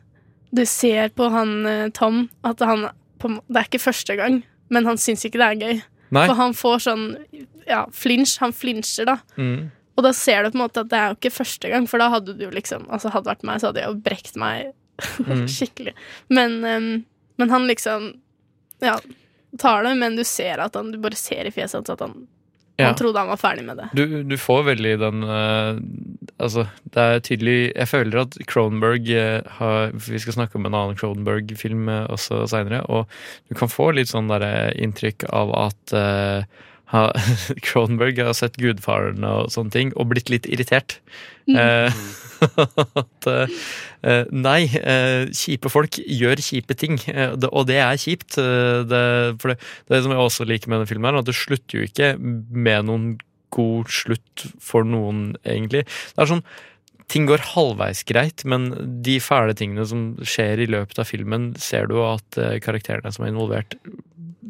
[0.56, 4.86] Du ser på han eh, Tom at han på, Det er ikke første gang, men
[4.86, 5.82] han syns ikke det er gøy.
[6.12, 6.26] Nei.
[6.26, 7.18] For han får sånn
[7.68, 8.38] Ja, flinsj.
[8.40, 9.18] Han flinsjer, da.
[9.38, 9.70] Mm.
[9.98, 11.98] Og da ser du på en måte at det er jo ikke første gang, for
[12.00, 14.36] da hadde du jo liksom Altså hadde det vært meg, så hadde jeg jo brekt
[14.36, 14.74] meg
[15.22, 15.46] Mm.
[15.58, 15.94] skikkelig.
[16.34, 17.06] Men, em,
[17.38, 18.14] men han liksom
[18.84, 19.00] Ja,
[19.58, 22.28] tar det, men du ser at han Du bare ser i fjeset hans at han
[22.78, 22.92] Ja.
[22.92, 23.88] Han trodde han var ferdig med det.
[23.98, 25.80] Du, du får veldig den uh,
[26.38, 30.78] Altså, det er tydelig Jeg føler at Cronenberg uh, har Vi skal snakke om en
[30.78, 33.10] annen Cronenberg-film uh, også seinere, og
[33.50, 35.98] du kan få litt sånn derre inntrykk av at
[36.94, 37.10] ha,
[37.66, 41.00] Cronenberg har sett Gudfaren og sånne ting, og blitt litt irritert.
[41.48, 41.58] Mm.
[41.60, 42.00] Eh,
[43.02, 43.58] at eh,
[44.08, 48.38] eh, Nei, eh, kjipe folk gjør kjipe ting, eh, det, og det er kjipt.
[48.38, 49.04] det,
[49.42, 49.60] for det,
[49.92, 52.88] det som jeg også liker med denne filmen, er at det slutter jo ikke med
[52.90, 53.12] noen
[53.56, 55.86] god slutt for noen, egentlig.
[55.88, 56.48] Det er sånn
[57.08, 58.66] Ting går halvveis greit, men
[59.00, 63.32] de fæle tingene som skjer i løpet av filmen, ser du at karakterene som er
[63.32, 63.78] involvert,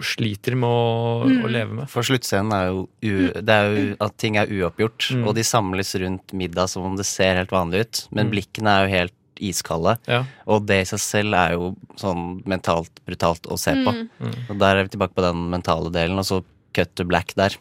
[0.01, 1.43] sliter med å, Mm.
[1.43, 1.89] å leve med.
[1.89, 5.27] For sluttscenen er jo, u, det er jo at ting er uoppgjort, Mm.
[5.27, 8.31] og de samles rundt middag som om det ser helt vanlig ut, men Mm.
[8.31, 9.97] blikkene er jo helt iskalde.
[10.07, 10.23] Ja.
[10.47, 13.93] Og det i seg selv er jo sånn mentalt brutalt å se på.
[13.93, 14.10] Mm.
[14.19, 14.33] Mm.
[14.49, 17.55] Og der er vi tilbake på den mentale delen, og så cut to black der.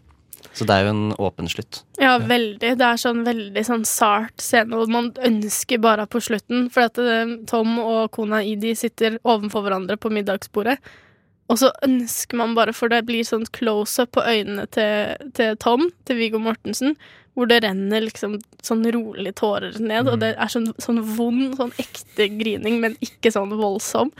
[0.54, 1.82] Så det er jo en åpen slutt.
[2.00, 2.78] Ja, veldig.
[2.78, 6.70] Det er sånn veldig sånn sart scene, og man ønsker bare på slutten.
[6.72, 10.78] For at eh, Tom og kona Idi sitter ovenfor hverandre på middagsbordet.
[11.46, 15.86] Og så ønsker man bare, for det blir sånn close-up på øynene til, til Tom,
[16.08, 16.96] til Viggo Mortensen,
[17.36, 21.74] hvor det renner liksom sånn rolig tårer ned, og det er sånn, sånn vond, sånn
[21.82, 24.10] ekte grining, men ikke sånn voldsom.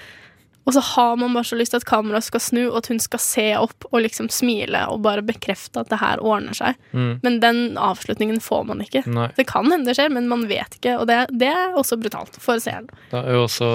[0.67, 2.99] Og så har man bare så lyst til at kameraet skal snu, og at hun
[2.99, 6.75] skal se opp og liksom smile og bare bekrefte at det her ordner seg.
[6.91, 7.13] Mm.
[7.23, 9.05] Men den avslutningen får man ikke.
[9.07, 9.29] Nei.
[9.39, 10.97] Det kan hende det skjer, men man vet ikke.
[10.99, 12.91] Og det, det er også brutalt for seeren.
[13.13, 13.69] Det er jo også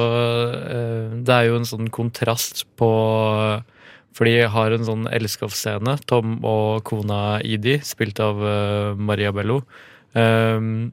[0.76, 2.92] eh, Det er jo en sånn kontrast på
[4.18, 5.96] Fordi jeg har en sånn elskovsscene.
[6.12, 9.62] Tom og kona Idi, spilt av eh, Maria Bello.
[10.14, 10.92] d-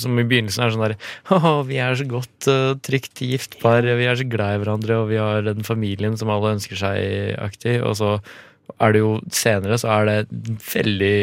[0.00, 0.96] som i begynnelsen er sånn der
[1.34, 5.02] Å, vi er så godt uh, trygt gift par, vi er så glad i hverandre,
[5.02, 7.78] og vi har den familien som alle ønsker seg-aktig.
[7.84, 8.16] Og så
[8.80, 10.14] er det jo senere så er det
[10.72, 11.16] veldig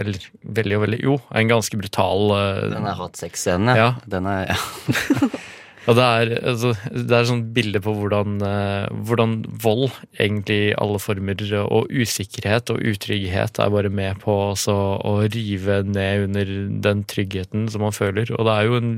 [0.00, 0.22] Eller
[0.56, 3.90] veldig og veldig Jo, en ganske brutal uh, Den er hot sex-scenen, ja.
[4.08, 5.28] Den er, ja.
[5.86, 10.74] Og det er, altså, det er sånn bilde på hvordan, eh, hvordan vold, egentlig i
[10.82, 14.74] alle former, og usikkerhet og utrygghet er bare med på også
[15.06, 16.50] å rive ned under
[16.88, 18.32] den tryggheten som man føler.
[18.34, 18.90] Og det er jo en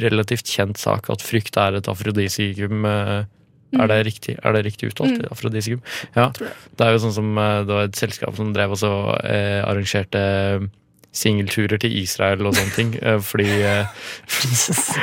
[0.00, 2.84] relativt kjent sak at frykt er et afrodisikum.
[2.86, 3.24] eh,
[3.70, 5.20] Er det riktig, er det riktig uttalt?
[5.20, 5.28] Mm.
[5.30, 5.82] Afrodisikum?
[6.16, 6.30] Ja.
[6.34, 8.90] Det er jo sånn som eh, det var et selskap som drev og så
[9.22, 10.70] eh, arrangerte
[11.12, 12.92] singelturer til Israel og sånne ting.
[13.02, 13.86] eh, Fordi eh,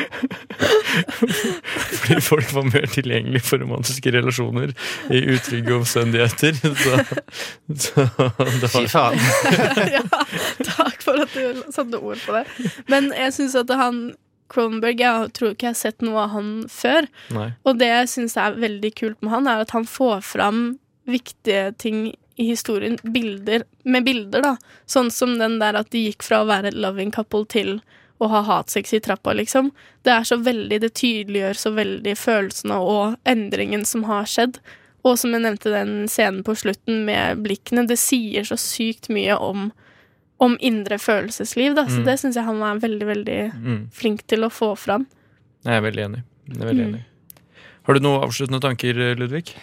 [1.98, 4.72] Fordi folk var mer tilgjengelig for romantiske relasjoner
[5.12, 6.54] i utrygge omstendigheter.
[6.78, 6.91] Så,
[7.76, 8.06] så
[8.62, 9.20] det Fy faen.
[9.98, 10.04] ja,
[10.63, 12.46] takk for at du satte ord på det.
[12.91, 13.96] Men jeg syns at han
[14.48, 17.04] Cronenberg Jeg tror ikke jeg har sett noe av han før.
[17.36, 17.50] Nei.
[17.67, 20.62] Og det jeg syns er veldig kult med han, er at han får fram
[21.08, 22.97] viktige ting i historien.
[23.04, 24.56] Bilder med bilder, da.
[24.86, 27.82] Sånn som den der at de gikk fra å være et loving couple til
[28.21, 29.71] å ha hatsex i trappa, liksom.
[30.04, 34.60] Det er så veldig Det tydeliggjør så veldig følelsene og endringen som har skjedd.
[35.06, 39.38] Og som jeg nevnte, den scenen på slutten med blikkene, det sier så sykt mye
[39.39, 39.71] om
[40.39, 41.86] om indre følelsesliv, da.
[41.86, 42.06] Så Mm.
[42.06, 43.89] det syns jeg han er veldig, veldig Mm.
[43.91, 45.08] flink til å få fram.
[45.65, 46.23] Jeg er veldig enig.
[46.47, 46.93] Jeg er veldig Mm.
[46.93, 47.04] enig.
[47.84, 49.56] Har du noen avsluttende tanker, Ludvig?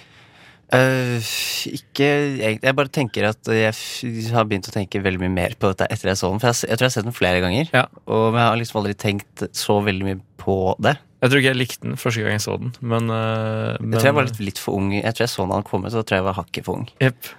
[0.75, 1.31] Eh,
[1.79, 2.67] ikke egentlig.
[2.67, 6.13] Jeg bare tenker at jeg har begynt å tenke veldig mye mer på dette etter
[6.13, 6.43] jeg så den.
[6.43, 7.73] For jeg, jeg tror jeg har sett den flere ganger,
[8.05, 10.97] og men jeg har liksom aldri tenkt så veldig mye på det.
[11.25, 14.03] Jeg tror ikke jeg likte den første gang jeg så den, men, eh, men Jeg
[14.03, 14.91] tror jeg var litt, litt for ung.
[14.93, 16.83] Jeg tror jeg så den da den kom ut, så tror jeg var hakket for
[16.83, 16.91] ung.
[17.01, 17.31] Jepp.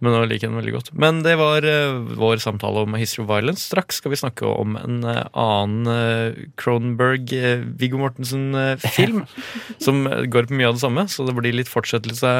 [0.00, 0.92] Men nå liker jeg den veldig godt.
[0.98, 3.66] Men det var eh, vår samtale om History of Violence.
[3.68, 9.24] Straks skal vi snakke om en eh, annen uh, Cronenberg-Viggo Mortensen-film.
[9.84, 12.32] som går på mye av det samme, så det blir litt fortsettelse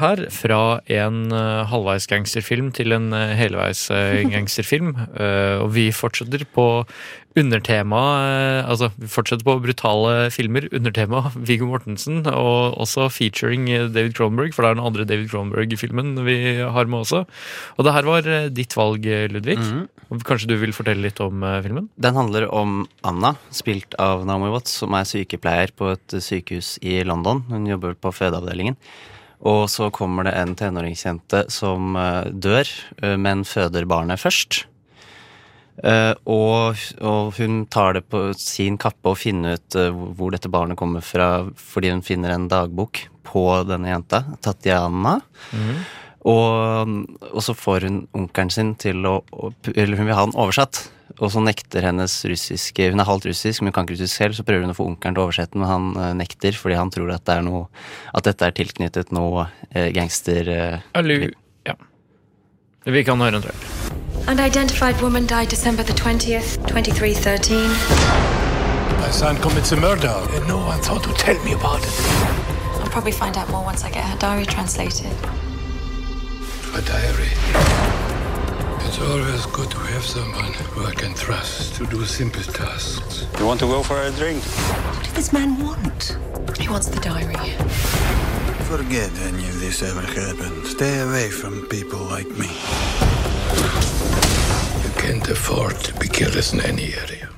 [0.00, 0.26] her.
[0.34, 1.22] Fra en
[1.70, 4.94] halvveis gangsterfilm til en helveis eh, gangsterfilm.
[5.14, 6.68] Eh, og vi fortsetter på
[7.38, 10.66] undertema eh, Altså, vi fortsetter på brutale filmer.
[10.74, 15.30] Undertema Viggo Mortensen, og også featuring eh, David Cronenberg, for det er den andre David
[15.32, 17.24] Cronenberg-filmen vi har med også.
[17.76, 19.58] Og det her var eh, ditt valg, Ludvig.
[20.12, 21.88] Og Kanskje du vil fortelle litt om filmen?
[22.00, 27.00] Den handler om Anna, spilt av Naomi Watts, som er sykepleier på et sykehus i
[27.06, 27.42] London.
[27.50, 28.78] Hun jobber på fødeavdelingen.
[29.44, 31.98] Og så kommer det en tenåringsjente som
[32.30, 32.70] dør,
[33.20, 34.62] men føder barnet først.
[35.82, 40.50] Eh, og, og hun tar det på sin kappe å finne ut uh, hvor dette
[40.52, 45.18] barnet kommer fra, fordi hun finner en dagbok på denne jenta, Tatjana.
[46.24, 46.92] Og,
[47.34, 49.18] og så får hun onkelen sin til å
[49.74, 50.86] Eller hun vil ha den oversatt.
[51.18, 54.38] Og så nekter hennes russiske Hun er halvt russisk, men hun kan ikke russisk selv.
[54.38, 56.94] Så prøver hun å få onkelen til å oversette, men han uh, nekter fordi han
[56.94, 57.66] tror at, det er noe,
[58.14, 59.50] at dette er tilknyttet noe
[59.92, 60.48] gangster...
[60.96, 61.28] Eller,
[61.66, 61.76] ja.
[62.88, 64.03] Vi kan høre en trailer.
[64.26, 67.68] Unidentified woman died December the 20th, 2313.
[68.98, 71.92] My son commits a murder, and no one thought to tell me about it.
[72.80, 75.12] I'll probably find out more once I get her diary translated.
[76.74, 77.32] A diary.
[78.86, 83.26] It's always good to have someone who I can trust to do simple tasks.
[83.38, 84.42] You want to go for a drink?
[84.42, 86.16] What did this man want?
[86.58, 87.34] He wants the diary.
[88.64, 90.66] Forget any of this ever happened.
[90.66, 92.48] Stay away from people like me.
[95.04, 97.28] Can't afford to be careless in any area.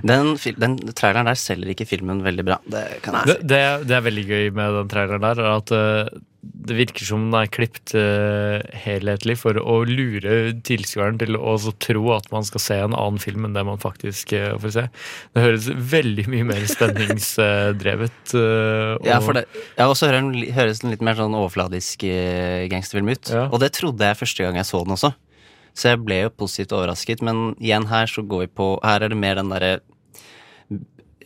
[0.00, 2.56] Den, den traileren der selger ikke filmen veldig bra.
[2.64, 3.46] Det kan jeg Det, si.
[3.50, 3.60] det,
[3.90, 6.08] det er veldig gøy med den traileren der, er at uh,
[6.40, 11.76] det virker som den er klippet uh, helhetlig for å lure tilskueren til å også
[11.84, 14.88] tro at man skal se en annen film enn det man faktisk uh, får se.
[15.36, 19.44] Det høres veldig mye mer spenningsdrevet uh, Ja, for det,
[19.76, 22.08] ja, og så høres den litt mer sånn overfladisk
[22.72, 23.34] gangsterfilm ut.
[23.50, 25.12] Og det trodde jeg første gang jeg så den også.
[25.74, 29.12] Så jeg ble jo positivt overrasket, men igjen her så går vi på Her er
[29.12, 29.78] det mer den derre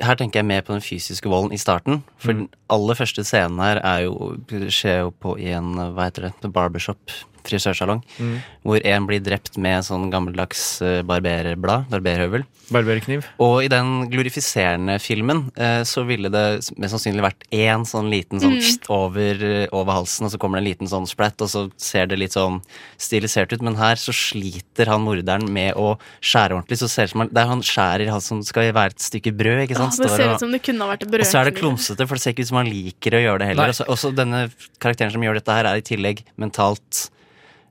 [0.03, 2.03] her tenker jeg mer på den fysiske volden i starten.
[2.19, 6.29] For den aller første scenen her er jo, skjer jo på i en hva heter
[6.29, 8.39] det, barbershop, frisørsalong, Mm.
[8.65, 12.45] hvor en blir drept med sånn gammeldags eh, barberblad, barberhøvel.
[12.73, 13.25] Barberkniv.
[13.45, 16.45] Og i den glorifiserende filmen eh, så ville det
[16.81, 18.61] mest sannsynlig vært én sånn liten sånn Mm.
[18.61, 21.71] pst, over, eh, over halsen, og så kommer det en liten sånn splatt, og så
[21.77, 22.63] ser det litt sånn
[22.99, 23.61] stilisert ut.
[23.63, 26.79] Men her så sliter han morderen med å skjære ordentlig.
[26.79, 29.33] Så ser det, som han, det er han skjærer han som skal være et stykke
[29.37, 29.93] brød, ikke sant?
[29.95, 30.09] sant?
[30.09, 32.23] det ser ut som det kunne ha vært og så er det klumsete, for det
[32.23, 33.69] ser ikke ut som han liker å gjøre det heller.
[33.69, 37.11] Også, Og så- Også denne karakteren som gjør dette her, er i tillegg mentalt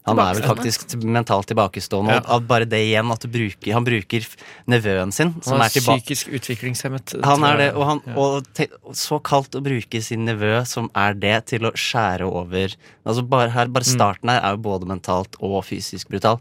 [0.06, 2.18] Han er vel faktisk mentalt tilbakestående.
[2.18, 2.24] Ja.
[2.36, 4.26] Og bare det igjen, at du bruker, han bruker
[4.68, 7.14] nevøen sin, som Han er er tilbake psykisk utviklingshemmet.
[7.24, 8.14] han er det, og, han, Ja.
[8.20, 12.76] og te, så kaldt å bruke sin nevø som er det, til å skjære over
[13.06, 13.96] Altså bare her, bare Mm.
[13.96, 16.40] starten her er jo både mentalt og fysisk brutal.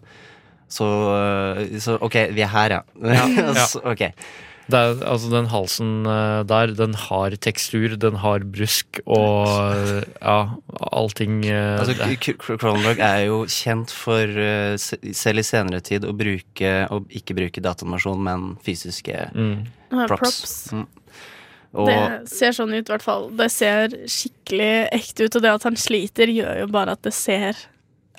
[0.68, 2.82] Så, øh, så ok, vi er her, ja.
[3.02, 3.52] Ja.
[3.66, 4.12] så, ok.
[4.72, 10.06] Det er, altså Den halsen eh, der, den har tekstur, den har brusk og eh,
[10.22, 10.38] ja,
[10.92, 11.96] allting eh, Altså,
[12.56, 17.64] Cronenberg er jo kjent for, øh, selv i senere tid, å bruke Å ikke bruke
[17.64, 19.66] dataanimasjon, men fysiske Mm.
[19.92, 20.08] Props.
[20.22, 20.52] props.
[20.72, 20.86] Mm.
[21.72, 23.28] Og, Det ser sånn ut, i hvert fall.
[23.36, 27.14] Det ser skikkelig ekte ut, og det at han sliter, gjør jo bare at det
[27.16, 27.56] ser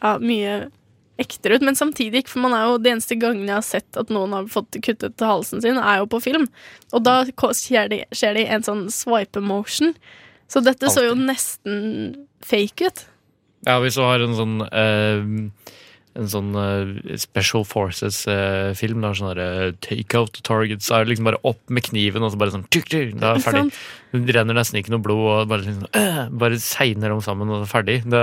[0.02, 0.56] ja, mye
[1.22, 4.00] ektere ut, men samtidig ikke, for man er jo det eneste gangen jeg har sett
[4.00, 6.48] at noen har fått kuttet halsen sin, er jo på film.
[6.94, 9.94] Og da skjer det, skjer det en sånn swipe motion.
[10.50, 13.06] Så dette så jo nesten fake ut.
[13.68, 15.72] Ja, hvis du har en sånn uh
[16.14, 20.86] En sånn uh, Special Forces-film, da, sånn derre Take out the targets.
[20.86, 23.32] så er det liksom bare opp med kniven, og så bare sånn tuk, tuk, Da
[23.32, 23.72] er det ferdig.
[24.14, 27.64] Det renner nesten ikke noe blod, og bare liksom øh, Bare segner dem sammen, og
[27.64, 27.96] er ferdig.
[28.06, 28.20] Det,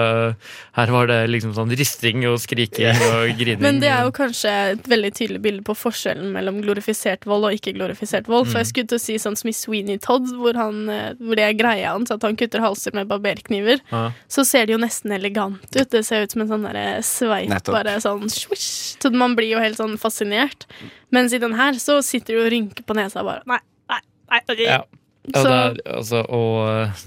[0.77, 3.59] her var det liksom sånn risting og skriking og grining.
[3.65, 7.57] Men det er jo kanskje et veldig tydelig bilde på forskjellen mellom glorifisert vold og
[7.59, 8.47] ikke glorifisert vold.
[8.53, 8.71] For jeg Mm.
[8.71, 11.59] skulle til å si sånn som i Sweeney Todd, hvor, han, eh, hvor det er
[11.59, 13.83] greia hans, at han kutter halser med barberkniver.
[13.91, 14.13] Ja.
[14.31, 15.91] Så ser det jo nesten elegant ut.
[15.91, 17.75] Det ser ut som en sånn derre sveip, Nettopp.
[17.75, 18.95] bare sånn swish.
[19.03, 20.67] Så man blir jo helt sånn fascinert.
[21.11, 23.59] Mens i den her så sitter du og rynker på nesa bare Nei,
[23.91, 24.01] nei,
[24.31, 24.41] nei.
[24.49, 24.61] ok.
[24.69, 24.81] Ja.
[25.29, 27.01] Ja, det er, altså, og øh,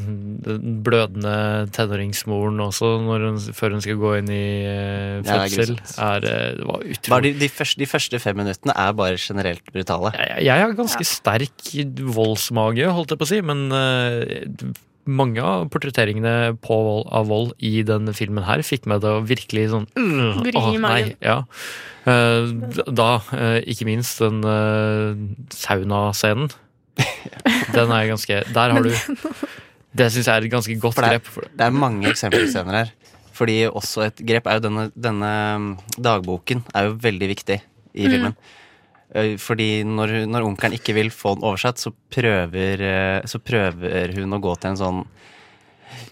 [0.45, 5.73] den blødende tenåringsmoren også, når hun, før hun skal gå inn i øh, Ja, fødsel,
[5.79, 5.97] grusomt.
[5.97, 9.17] er, øh, det var utrolig Bare de, de, første, de første fem minuttene er bare
[9.17, 10.13] generelt brutale.
[10.13, 11.67] Jeg, jeg har ganske sterk
[12.15, 14.73] voldsmage, holdt jeg på å si, men uh,
[15.09, 19.25] mange av portretteringene på vold, av vold i denne filmen her fikk meg til å
[19.25, 21.41] virkelig sånn øh, Vri i nei, ja.
[22.05, 22.53] Uh,
[22.85, 23.23] da,
[23.65, 24.43] ikke minst den
[25.49, 26.53] saunascenen.
[27.75, 28.91] Den er ganske Der har du
[29.97, 31.27] Det syns jeg er et ganske godt For det, grep.
[31.35, 32.91] For det er mange eksempelscener her.
[33.33, 37.59] Fordi også et grep er jo denne, denne um, dagboken er jo veldig viktig
[37.93, 38.11] i Mm.
[38.11, 38.33] filmen.
[39.13, 39.37] Mm.
[39.37, 44.33] Fordi når, når onkelen ikke vil få den oversatt, så prøver, eh, så prøver hun
[44.33, 45.03] å gå til en sånn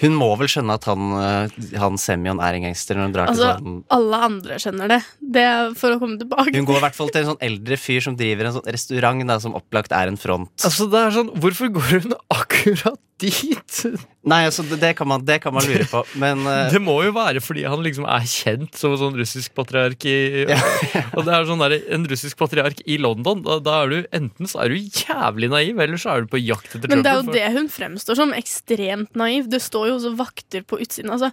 [0.02, 3.32] Hun må vel skjønne at han, eh, han Semyon er en gangster når hun drar
[3.32, 5.00] Altså, til sånn alle andre skjønner det.
[5.38, 6.56] Det er for å komme tilbake.
[6.58, 9.28] Hun går i hvert fall til en sånn eldre fyr som driver en sånn restaurant
[9.30, 10.52] da, som opplagt er en front.
[10.66, 13.84] Altså, det er sånn Hvorfor går hun akkurat dit?
[14.22, 16.68] Nei, altså, det, det, kan man, det kan man lure på, men uh...
[16.74, 20.44] Det må jo være fordi han liksom er kjent som sånn russisk patriark i
[21.18, 23.42] Og det er sånn der, en russisk patriark i London.
[23.48, 26.42] Da, da er du enten så er du jævlig naiv, eller så er du på
[26.44, 28.36] jakt etter Men det er jo det hun fremstår som.
[28.38, 29.50] Ekstremt naiv.
[29.50, 31.10] Det står jo også vakter på utsiden.
[31.18, 31.32] Altså,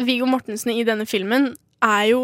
[0.00, 1.52] Viggo Mortensen i denne filmen
[1.84, 2.22] er jo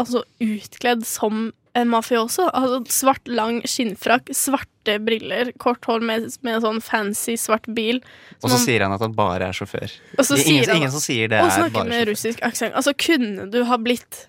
[0.00, 2.48] altså utkledd som en mafioso.
[2.52, 8.00] Altså, svart, lang skinnfrakk, svarte briller, kort hår med, med en sånn fancy svart bil.
[8.42, 9.92] Og så sier han at han bare er sjåfør.
[10.18, 12.42] og så ingen, han- ingen som sier det er Og er snakker bare med russisk
[12.42, 12.74] aksent.
[12.74, 14.26] Altså, kunne du ha blitt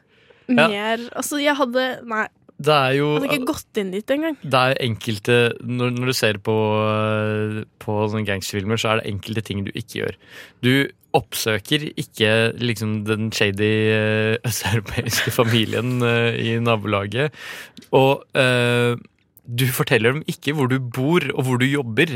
[0.49, 0.67] Ja.
[0.67, 2.27] mer Altså, jeg hadde Nei,
[2.61, 4.37] Det er jo hadde ikke gått inn dit engang.
[4.41, 6.55] det er enkelte Når, når du ser på,
[7.81, 10.19] på sånne gangsterfilmer, så er det enkelte ting du ikke gjør.
[10.65, 10.73] Du
[11.17, 17.33] oppsøker ikke liksom den shady øh, østeuropeiske familien øh, i nabolaget.
[17.91, 18.97] Og øh,
[19.51, 22.11] du forteller dem ikke hvor du bor og hvor du jobber.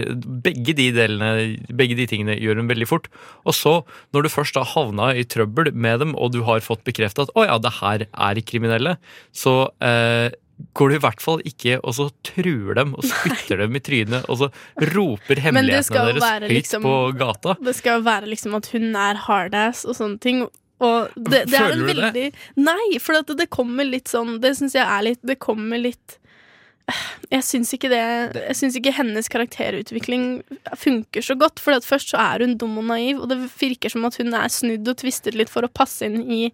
[0.45, 3.09] Begge de, delene, begge de tingene gjør hun veldig fort.
[3.43, 3.75] Og så,
[4.15, 7.35] når du først har havna i trøbbel med dem, og du har fått bekrefta at
[7.35, 8.95] å ja, det her er kriminelle,
[9.35, 10.31] så eh,
[10.77, 14.27] går du i hvert fall ikke og så truer dem og spytter dem i trynet,
[14.31, 14.51] og så
[14.93, 17.57] roper hemmelighetene deres høyt liksom- på gata.
[17.59, 20.45] Det skal jo være liksom at hun er hardass og sånne ting.
[20.83, 22.25] Og det, det er en Føler du det?
[22.59, 26.17] Nei, for det, det kommer litt sånn Det syns jeg er litt Det kommer litt
[27.31, 27.99] Jeg syns ikke det
[28.35, 30.43] Jeg syns ikke hennes karakterutvikling
[30.77, 31.59] funker så godt.
[31.59, 34.33] For at først så er hun dum og naiv, og det virker som at hun
[34.37, 36.51] er snudd og tvistet litt for å passe inn i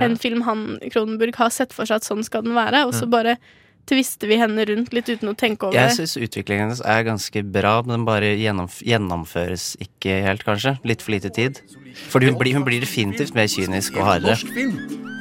[0.00, 3.02] en film han Kronenburg har sett for seg at sånn skal den være, og så
[3.02, 3.06] Ja.
[3.18, 3.36] bare
[3.88, 5.96] tvister vi henne rundt litt uten å tenke over Jeg det.
[5.96, 10.78] syns utviklingen hennes er ganske bra, men den bare gjennomf gjennomføres ikke helt, kanskje.
[10.84, 11.60] Litt for lite tid.
[12.08, 14.36] Fordi hun, blir- hun blir definitivt mer kynisk og hardere.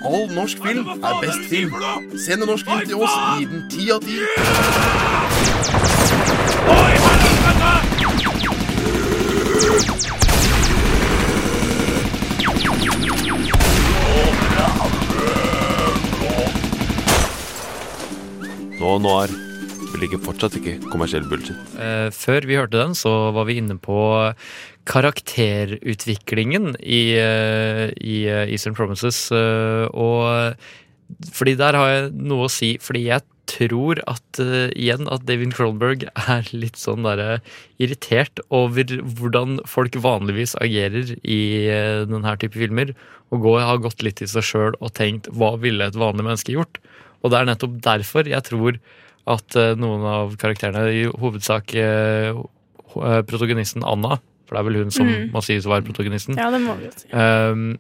[0.06, 1.74] All norsk film er best film.
[2.26, 3.10] Send en norsk film til oss.
[3.40, 4.18] Gi den ti av ti.
[18.80, 19.47] Nå, Noir.
[19.98, 21.58] Vi liker fortsatt ikke kommersiell bullshit.
[21.82, 23.98] Eh, før vi hørte den, så var vi inne på
[24.86, 29.32] karakterutviklingen i, eh, i eh, Eastern Promises.
[29.34, 30.54] Og
[31.34, 34.42] fordi der har jeg noe å si, fordi jeg tror at
[34.78, 37.40] igjen at David Cronberg er litt sånn derre
[37.82, 41.42] irritert over hvordan folk vanligvis agerer i
[42.06, 42.94] denne type filmer,
[43.34, 46.54] og går, har gått litt i seg sjøl og tenkt hva ville et vanlig menneske
[46.54, 46.78] gjort?
[47.24, 48.78] Og det er nettopp derfor jeg tror
[49.28, 54.80] at eh, noen av karakterene, i hovedsak eh, eh, protagonisten Anna, for det er vel
[54.86, 55.30] hun som Mm.
[55.34, 57.08] må sies å være protagonisten, Ja, det må vi si.
[57.12, 57.78] Ehm,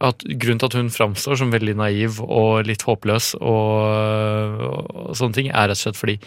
[0.00, 4.62] at grunnen til at hun framstår som veldig naiv og litt håpløs og,
[5.10, 6.18] og sånne ting, er rett og slett fordi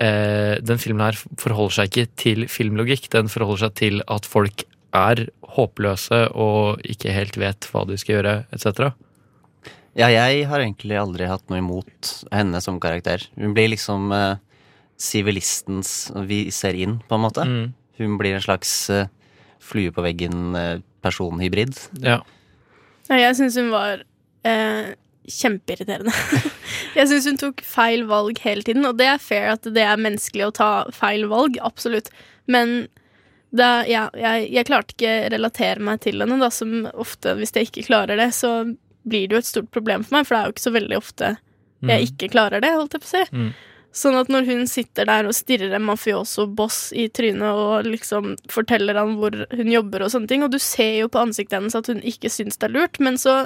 [0.00, 3.08] eh, den filmen her forholder seg ikke til filmlogikk.
[3.12, 4.64] Den forholder seg til at folk
[4.94, 5.26] er
[5.56, 8.92] håpløse og ikke helt vet hva de skal gjøre, etc.
[9.94, 13.22] Ja, jeg har egentlig aldri hatt noe imot henne som karakter.
[13.38, 14.40] Hun blir liksom eh,
[14.98, 17.44] sivilistens Vi ser inn, på en måte.
[17.46, 17.68] Mm.
[18.00, 19.06] Hun blir en slags eh,
[19.62, 21.78] flue på veggen-personhybrid.
[22.02, 22.20] Ja.
[23.06, 24.02] Ja, jeg syns hun var
[24.48, 24.94] eh,
[25.30, 26.12] kjempeirriterende.
[26.98, 30.00] jeg syns hun tok feil valg hele tiden, og det er fair at det er
[30.00, 32.10] menneskelig å ta feil valg, absolutt.
[32.50, 32.88] Men
[33.54, 37.70] da, ja, jeg, jeg klarte ikke relatere meg til henne, da, som ofte, hvis jeg
[37.70, 38.64] ikke klarer det, så
[39.08, 40.98] blir det jo et stort problem for meg, for det er jo ikke så veldig
[41.00, 41.36] ofte
[41.84, 42.08] jeg Mm.
[42.08, 43.24] ikke klarer det, holdt jeg på å si.
[43.36, 43.48] Mm.
[43.94, 48.96] Sånn at når hun sitter der og stirrer en mafioso-boss i trynet og liksom forteller
[48.98, 51.86] han hvor hun jobber og sånne ting, og du ser jo på ansiktet hennes at
[51.92, 53.44] hun ikke syns det er lurt, men så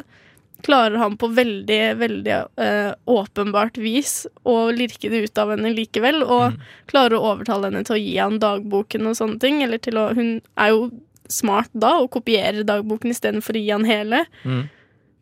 [0.62, 6.22] klarer han på veldig, veldig eh, åpenbart vis å lirke det ut av henne likevel,
[6.24, 6.56] og
[6.90, 10.08] klarer å overtale henne til å gi han dagboken og sånne ting, eller til å
[10.14, 10.88] Hun er jo
[11.28, 14.24] smart da og kopierer dagboken istedenfor å gi han hele.
[14.44, 14.68] Mm.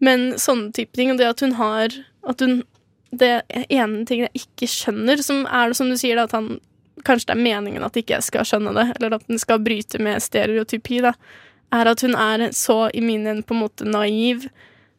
[0.03, 1.95] Men sånne type ting, og det at hun har
[2.29, 2.63] At hun
[3.17, 6.59] Det ene tingen jeg ikke skjønner, som er det som du sier, da, at han
[7.07, 10.01] Kanskje det er meningen at ikke jeg skal skjønne det, eller at den skal bryte
[10.03, 11.13] med stereotypi, da,
[11.77, 14.47] er at hun er så i mine øyne på en måte naiv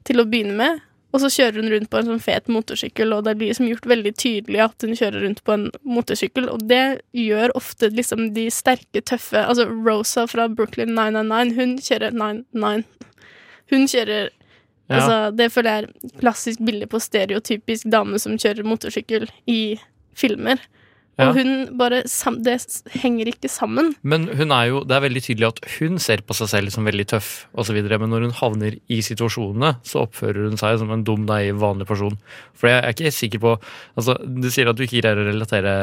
[0.07, 0.83] til å begynne med,
[1.15, 3.87] og så kjører hun rundt på en sånn fet motorsykkel, og det blir liksom gjort
[3.89, 8.47] veldig tydelig at hun kjører rundt på en motorsykkel, og det gjør ofte liksom de
[8.53, 12.83] sterke, tøffe Altså Rosa fra Brooklyn 999, hun kjører 99.
[13.73, 14.29] Hun kjører
[14.87, 14.95] Ja.
[14.95, 19.61] Altså, det føler jeg er klassisk bilde på stereotypisk dame som kjører motorsykkel i
[20.17, 20.61] filmer.
[21.17, 21.31] Ja.
[21.31, 22.57] Og hun bare Det
[23.01, 23.95] henger ikke sammen.
[24.05, 26.85] Men hun er jo, det er veldig tydelig at hun ser på seg selv som
[26.85, 30.77] veldig tøff, og så videre, men når hun havner i situasjonene, så oppfører hun seg
[30.81, 32.13] som en dum, naiv, vanlig person.
[32.57, 33.51] For jeg er ikke sikker på
[33.97, 35.73] altså, Du sier at du ikke greier å relatere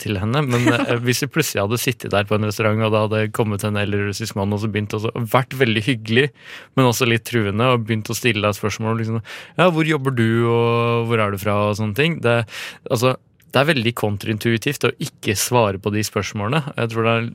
[0.00, 3.02] til henne, men eh, hvis vi plutselig hadde sittet der på en restaurant, og det
[3.06, 5.02] hadde kommet en eldre russisk mann og så begynt å
[5.32, 6.28] vært veldig hyggelig,
[6.76, 9.24] men også litt truende, og begynt å stille deg spørsmål liksom,
[9.56, 12.20] Ja, hvor jobber du, og hvor er du fra, og sånne ting.
[12.24, 12.42] Det,
[12.90, 13.16] altså,
[13.50, 16.74] det er veldig kontraintuitivt å ikke svare på de spørsmålene.
[16.76, 17.28] Jeg tror det er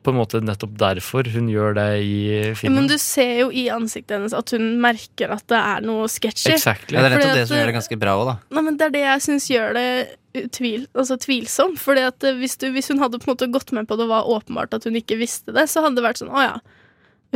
[0.00, 2.20] på en måte nettopp derfor hun gjør det i
[2.56, 2.78] filmen.
[2.78, 6.54] men du ser jo i ansiktet hennes at hun merker at det er noe sketchy.
[6.54, 6.96] Exactly.
[6.96, 8.36] Ja, det er nettopp det som gjør det ganske bra òg, da.
[8.56, 11.80] Nei, men Det er det jeg syns gjør det tvil, altså tvilsomt.
[11.82, 14.08] Fordi at eh, hvis, du, hvis hun hadde på en måte gått med på det
[14.08, 16.56] og var åpenbart at hun ikke visste det, så hadde det vært sånn å ja,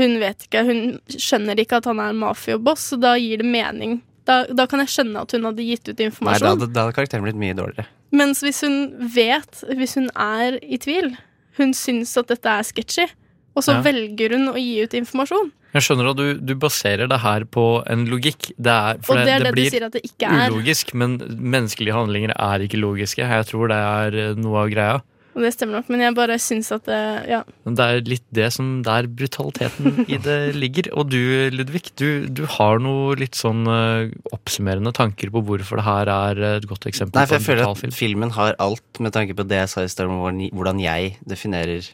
[0.01, 3.51] hun vet ikke, hun skjønner ikke at han er en mafioboss, så da gir det
[3.51, 4.01] mening.
[4.25, 6.63] Da, da kan jeg skjønne at hun hadde gitt ut Nei, da informasjon.
[6.73, 7.87] da hadde karakteren blitt mye dårligere.
[8.15, 8.79] Mens hvis hun
[9.15, 11.11] vet, hvis hun er i tvil,
[11.59, 13.07] hun syns at dette er sketchy,
[13.55, 13.83] og så Ja.
[13.83, 15.53] velger hun å gi ut informasjon.
[15.75, 18.53] Jeg skjønner at du, du baserer det her på en logikk.
[18.57, 20.51] Det er, for Og det er det du blir sier at det ikke er.
[20.55, 23.19] ulogisk, men menneskelige handlinger er ikke logiske.
[23.27, 25.03] Jeg tror det er eh, noe av greia.
[25.35, 27.41] Og det stemmer nok, men jeg bare syns at det Ja.
[27.67, 30.89] Det er litt det som der brutaliteten i det ligger.
[30.95, 31.19] Og du,
[31.51, 36.43] Ludvig, du, du har noe litt sånn eh, oppsummerende tanker på hvorfor det her er
[36.61, 37.97] et godt eksempel Nei, for jeg føler at film.
[37.99, 41.91] filmen har alt, med tanke på det jeg sa i stad om hvordan- jeg definerer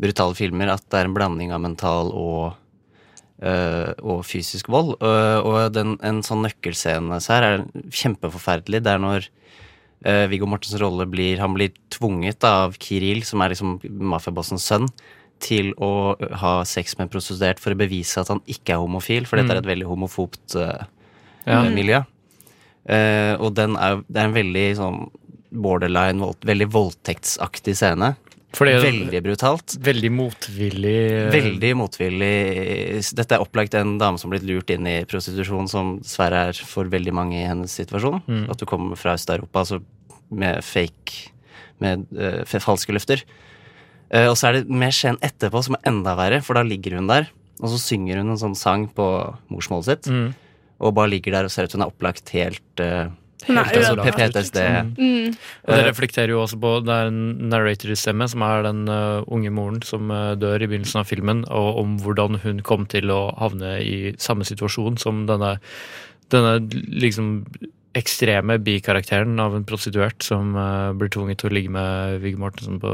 [0.00, 0.72] brutale filmer.
[0.74, 2.56] At det er en blanding av mental og,
[3.42, 4.96] øh, og fysisk vold.
[4.98, 8.82] Og, og den, en sånn nøkkelscene så her er kjempeforferdelig.
[8.82, 9.28] Det er når
[10.06, 14.88] øh, Viggo Mortens rolle blir Han blir tvunget av Kiril, som er liksom mafiabossens sønn,
[15.44, 19.26] til å ha sex med en prostituert for å bevise at han ikke er homofil,
[19.28, 20.86] for dette er et veldig homofobt uh,
[21.44, 21.62] Ja.
[21.68, 22.00] miljø.
[22.88, 24.98] Uh, og den er, det er en veldig sånn
[25.54, 28.14] borderline, vold, veldig voldtektsaktig scene.
[28.54, 29.74] Fordi- veldig brutalt.
[29.82, 32.34] Veldig motvillig eh, Veldig motvillig.
[33.14, 36.52] Dette er opplagt en dame som har blitt lurt inn i prostitusjon, som dessverre er
[36.64, 38.22] for veldig mange i hennes situasjon.
[38.28, 38.44] Mm.
[38.50, 39.80] At du kommer fra Øst-Europa altså
[40.30, 41.30] med fake
[41.82, 43.24] Med uh, falske løfter.
[44.14, 46.94] Uh, og så er det mer skjeen etterpå som er enda verre, for da ligger
[47.00, 47.26] hun der,
[47.60, 49.04] og så synger hun en sånn sang på
[49.50, 50.34] morsmålet sitt, Mm.
[50.80, 53.10] og bare ligger der og ser ut hun er opplagt helt uh,
[53.48, 53.96] Er altså.
[54.16, 54.60] PTSD.
[54.98, 55.34] Mm.
[55.64, 59.52] Og det reflekterer jo også på Det er en narrator-stemme, som er den uh, unge
[59.54, 63.28] moren som uh, dør i begynnelsen av filmen, og om hvordan hun kom til å
[63.40, 65.56] havne i samme situasjon som denne,
[66.32, 67.36] denne liksom
[67.94, 72.80] ekstreme bikarakteren av en prostituert som uh, blir tvunget til å ligge med Viggo Mortensen
[72.82, 72.90] på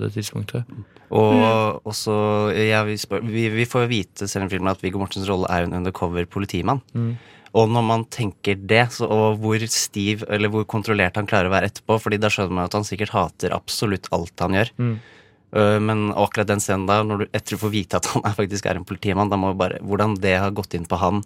[0.00, 0.66] det tidspunktet.
[1.14, 2.14] Og også
[2.56, 5.50] ja, vi, spør, vi, vi får jo vite selv om filmen at Viggo Mortensens rolle
[5.52, 6.82] er en undercover politimann.
[6.96, 7.14] Mm.
[7.54, 11.54] Og når man tenker det, så, og hvor stiv eller hvor kontrollert han klarer å
[11.54, 14.72] være etterpå, Fordi da skjønner man at han sikkert hater absolutt alt han gjør.
[14.78, 14.96] Mm.
[15.54, 18.34] Uh, men akkurat den scenen da, når du etter du får vite at han er
[18.34, 21.22] faktisk er en politimann, da må bare Hvordan det har gått inn på han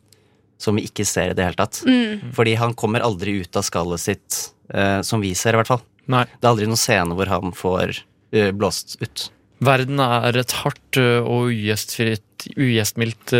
[0.61, 1.81] som vi ikke ser i det hele tatt.
[1.87, 2.35] Mm.
[2.37, 4.39] Fordi han kommer aldri ut av skallet sitt,
[4.75, 5.85] uh, som vi ser, i hvert fall.
[6.11, 6.27] Nei.
[6.35, 7.95] Det er aldri noen scene hvor han får
[8.35, 9.29] uh, blåst ut.
[9.65, 13.33] Verden er et hardt og ugjestfritt, ugjestmildt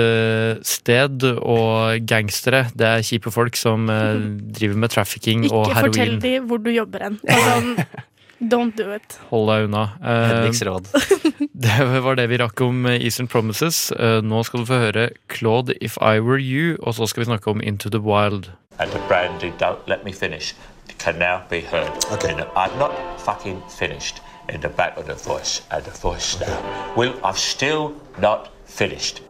[0.67, 3.87] sted, og gangstere, det er kjipe folk som
[4.59, 5.71] driver med trafficking og heroin.
[5.71, 7.21] Ikke fortell dem de hvor du jobber hen.
[7.23, 7.87] Altså,
[8.41, 9.19] don't do it.
[9.31, 9.85] Hold deg unna.
[10.03, 10.91] Eh, Hedvigs råd.
[11.67, 13.91] det var det vi rakk om eh, Eastern Promises.
[13.93, 17.31] Eh, Nå skal du få høre Claude If I Were You, og så skal vi
[17.33, 18.51] snakke om Into the Wild.
[18.79, 20.55] And the brandy, don't let me finish,
[20.99, 21.91] can now be heard.
[22.13, 22.35] Okay.
[22.55, 26.95] I'm not fucking finished in the back of the voice at the voice now.
[26.97, 29.23] Well, I'm still not finished.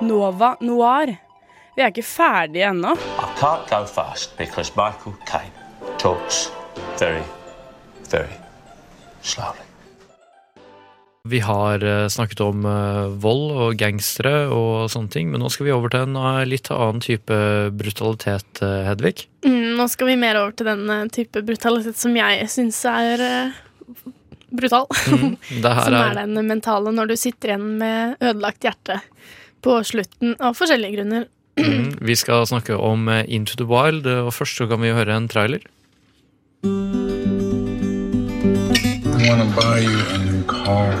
[0.00, 1.06] Nova Noir.
[1.76, 2.92] Vi er ikke ferdige ennå.
[2.94, 5.52] I can't go fast because Michael Caine
[5.98, 6.52] talks
[6.98, 7.24] very,
[8.10, 8.36] very
[9.22, 9.63] slowly.
[11.28, 15.64] Vi har eh, snakket om eh, vold og gangstere og sånne ting, men nå skal
[15.64, 17.38] vi over til en eh, litt annen type
[17.72, 19.22] brutalitet, Hedvig.
[19.46, 23.24] Mm, nå skal vi mer over til den type brutalitet som jeg syns er
[24.52, 24.84] brutal.
[25.08, 25.32] Mm,
[25.64, 29.00] det her som er er- den mentale når du sitter igjen med ødelagt hjerte
[29.64, 31.24] på slutten av forskjellige grunner.
[31.54, 35.28] Mm, vi skal snakke om Into the Wild, og først så kan vi høre en
[35.30, 35.62] trailer.
[36.66, 36.68] I
[39.30, 40.92] wanna buy you a new car.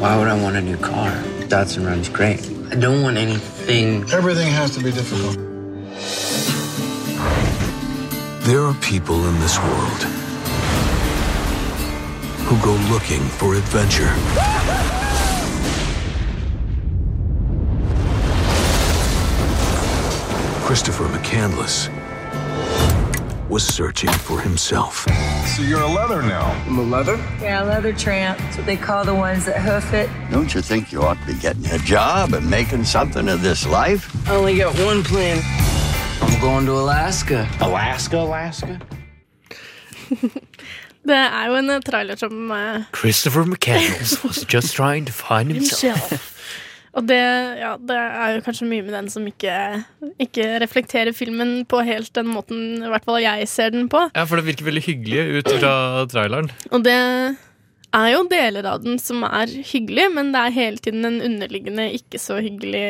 [0.00, 1.10] Why would I want a new car?
[1.48, 2.40] Datsun runs great.
[2.70, 4.10] I don't want anything.
[4.10, 5.36] Everything has to be difficult.
[8.46, 10.02] There are people in this world
[12.46, 14.10] who go looking for adventure.
[20.64, 21.88] Christopher McCandless
[23.50, 25.06] was searching for himself.
[25.56, 26.46] So you're a leather now.
[26.66, 27.16] I'm a leather?
[27.42, 28.38] Yeah, leather tramp.
[28.38, 30.08] That's what they call the ones that hoof it.
[30.30, 33.66] Don't you think you ought to be getting a job and making something of this
[33.66, 34.06] life?
[34.28, 35.42] I only got one plan.
[36.22, 37.48] I'm going to Alaska.
[37.60, 38.80] Alaska, Alaska?
[41.02, 46.39] Det er jo en trailer som eh, Christopher McCandless was just trying to find himself.
[46.98, 47.18] Og det,
[47.60, 49.54] ja, det er jo kanskje mye med den som ikke,
[50.18, 54.08] ikke reflekterer filmen på helt den måten i hvert fall jeg ser den på.
[54.16, 55.74] Ja, for det virker veldig hyggelig ut fra
[56.10, 56.50] traileren.
[56.74, 56.96] Og det
[57.94, 61.86] er jo deler av den som er hyggelig, men det er hele tiden en underliggende
[61.94, 62.82] ikke så hyggelig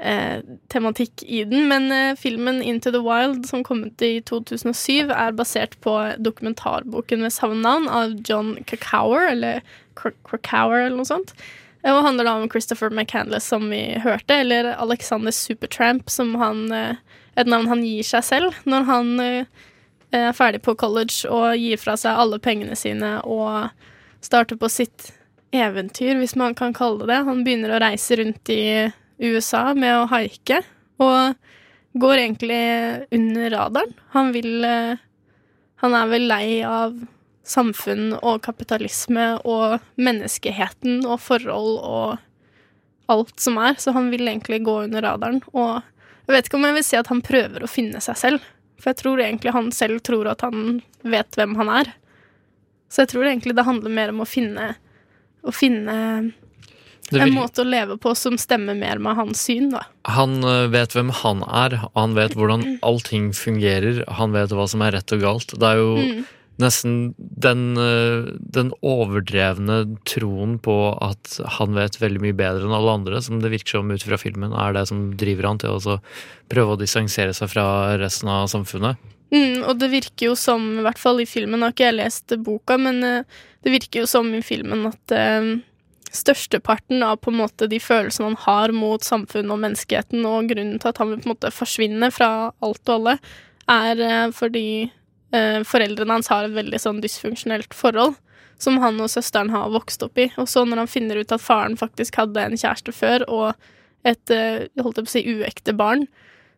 [0.00, 0.40] eh,
[0.72, 1.68] tematikk i den.
[1.68, 7.24] Men eh, filmen Into the Wild, som kom ut i 2007, er basert på dokumentarboken
[7.28, 9.60] med samme navn av John Krakauer, eller
[10.00, 11.36] Krak- Krakauer eller noe sånt.
[11.86, 16.96] Og handler da om Christopher McCandless, som vi hørte, eller Alexander Supertramp, som han eh,
[17.38, 19.66] Et navn han gir seg selv når han eh,
[20.10, 23.68] er ferdig på college og gir fra seg alle pengene sine og
[24.26, 25.12] starter på sitt
[25.54, 27.20] eventyr, hvis man kan kalle det det.
[27.28, 28.88] Han begynner å reise rundt i
[29.22, 30.64] USA med å haike,
[30.98, 31.38] og
[31.98, 32.62] går egentlig
[33.14, 33.94] under radaren.
[34.16, 35.04] Han vil eh,
[35.78, 36.96] Han er vel lei av
[37.48, 42.18] samfunn og kapitalisme og menneskeheten og forhold og
[43.08, 45.40] alt som er, så han vil egentlig gå under radaren.
[45.56, 45.78] Og
[46.28, 48.44] jeg vet ikke om jeg vil si at han prøver å finne seg selv,
[48.78, 51.94] for jeg tror egentlig han selv tror at han vet hvem han er.
[52.92, 54.74] Så jeg tror egentlig det handler mer om å finne
[55.48, 55.94] Å finne
[57.08, 59.84] Det en vil- måte å leve på som stemmer mer med hans syn, da.
[60.10, 64.02] Han øh, vet hvem han er, han vet hvordan allting fungerer.
[64.18, 65.54] Han vet hva som er rett og galt.
[65.54, 66.26] Det er jo Mm.
[66.58, 72.96] Nesten den, øh, den overdrevne troen på at han vet veldig mye bedre enn alle
[73.00, 76.00] andre, som det virker som ut fra filmen, er det som driver han til å
[76.50, 77.68] prøve å distansere seg fra
[78.00, 78.98] resten av samfunnet.
[79.28, 82.36] Mm, og det virker jo som, i hvert fall i filmen, har ikke jeg lest
[82.44, 85.50] boka, men eh, det virker jo som i filmen at eh,
[86.08, 90.80] størsteparten av på en måte de følelsene han har mot samfunnet og menneskeheten, og grunnen
[90.80, 92.30] til at han vil på en måte forsvinne fra
[92.64, 93.18] alt og alle,
[93.68, 94.68] er eh, fordi
[95.34, 98.16] eh, foreldrene hans har et veldig sånn dysfunksjonelt forhold.
[98.58, 100.24] Som han og søsteren har vokst opp i.
[100.40, 104.32] Og så når han finner ut at faren faktisk hadde en kjæreste før, og et
[104.34, 106.08] eh, holdt jeg på å si, uekte barn,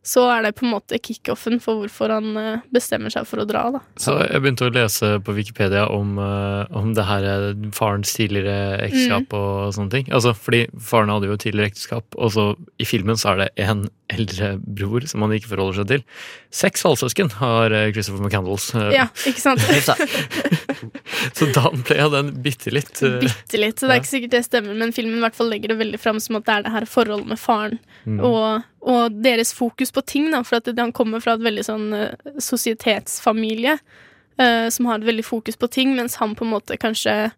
[0.02, 3.44] så er det på en måte kickoffen for hvorfor han eh, bestemmer seg for å
[3.48, 3.66] dra.
[3.74, 3.80] da.
[4.00, 8.80] Så jeg begynte å lese på Wikipedia om, øh, om det her øh, farens tidligere
[8.86, 9.36] ekteskap Mm.
[9.36, 10.08] og sånne ting.
[10.10, 12.46] Altså, fordi faren hadde jo tidligere ekteskap, og så
[12.80, 16.02] i filmen så er det en eldre bror som han ikke forholder seg til.
[16.50, 18.70] Seks halvsøsken har Christopher McCandles.
[18.96, 19.60] Ja, ikke sant?
[21.36, 24.42] så da ble jeg den bitte litt Bitte litt, så det er ikke sikkert det
[24.48, 26.74] stemmer, men filmen i hvert fall legger det veldig fram som at det er det
[26.78, 27.78] her forholdet med faren
[28.08, 28.16] Mm.
[28.24, 31.90] og, og deres fokus på ting, da, for at han kommer fra et veldig sånn
[31.92, 36.78] eh, sosietetsfamilie uh, som har et veldig fokus på ting, mens han på en måte
[36.80, 37.30] kanskje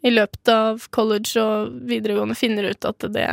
[0.00, 3.28] i løpet av college og videregående finner ut at det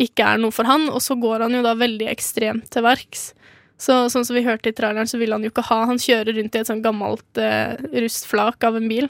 [0.00, 3.32] ikke er noe for han, og så går han jo da veldig ekstremt til verks.
[3.80, 6.36] Så sånn som vi hørte i traileren, så vil han jo ikke ha Han kjører
[6.36, 9.08] rundt i et sånn gammelt uh, rustflak av en bil.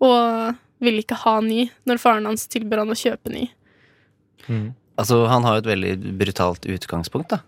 [0.00, 3.46] Og vil ikke ha ny, når faren hans tilbyr han å kjøpe ny.
[4.96, 7.42] Altså, han har jo et veldig brutalt utgangspunkt, da.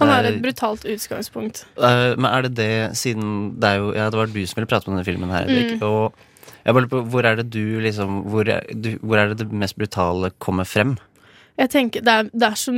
[0.00, 1.64] Han har et brutalt utgangspunkt.
[1.76, 4.70] Uh, men er det det siden Det er jo Ja, det var du som ville
[4.70, 5.74] prate om denne filmen her, Erik.
[5.76, 5.82] Mm.
[5.84, 6.14] Og
[6.64, 9.42] jeg bare lurer på, hvor er det du liksom hvor er, du, hvor er det
[9.42, 10.96] det mest brutale kommer frem?
[11.60, 12.72] Jeg tenker, det er, det er, så,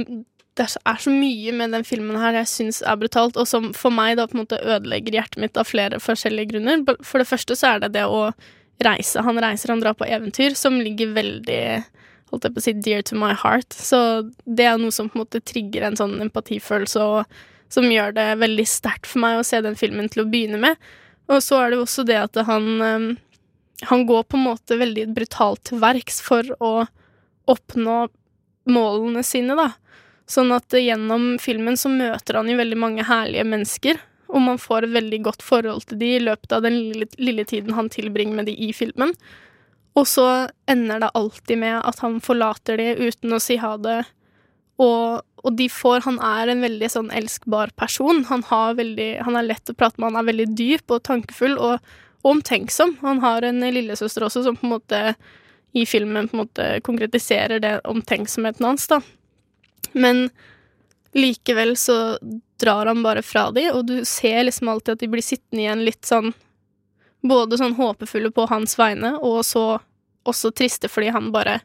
[0.59, 3.47] det er så, er så mye med den filmen her jeg syns er brutalt, og
[3.49, 6.83] som for meg da på en måte ødelegger hjertet mitt av flere forskjellige grunner.
[7.07, 8.27] For det første så er det det å
[8.85, 9.23] reise.
[9.25, 11.63] Han reiser, han drar på eventyr, som ligger veldig
[12.37, 13.73] holdt jeg på å si dear to my heart.
[13.73, 13.99] Så
[14.45, 18.29] det er noe som på en måte trigger en sånn empatifølelse, og som gjør det
[18.45, 20.79] veldig sterkt for meg å se den filmen til å begynne med.
[21.33, 23.07] Og så er det jo også det at han eh,
[23.91, 26.87] Han går på en måte veldig brutalt til verks for å
[27.51, 27.97] oppnå
[28.73, 29.75] målene sine, da.
[30.27, 34.01] Sånn at gjennom filmen så møter han jo veldig mange herlige mennesker,
[34.33, 37.45] og man får et veldig godt forhold til de i løpet av den lille, lille
[37.47, 39.13] tiden han tilbringer med de i filmen.
[39.97, 40.27] Og så
[40.69, 44.03] ender det alltid med at han forlater de uten å si ha det.
[44.83, 48.25] Og, og de får Han er en veldig sånn elskbar person.
[48.29, 48.45] Han,
[48.77, 51.81] veldig, han er lett å prate med, han er veldig dyp og tankefull og,
[52.23, 52.99] og omtenksom.
[53.07, 55.03] Han har en lillesøster også som på en måte
[55.77, 59.01] i filmen på en måte konkretiserer det omtenksomheten hans, da.
[59.93, 60.29] Men
[61.17, 62.17] likevel så
[62.61, 65.85] drar han bare fra de, og du ser liksom alltid at de blir sittende igjen
[65.85, 66.33] litt sånn
[67.29, 69.79] Både sånn håpefulle på hans vegne, og så
[70.27, 71.61] også triste fordi han bare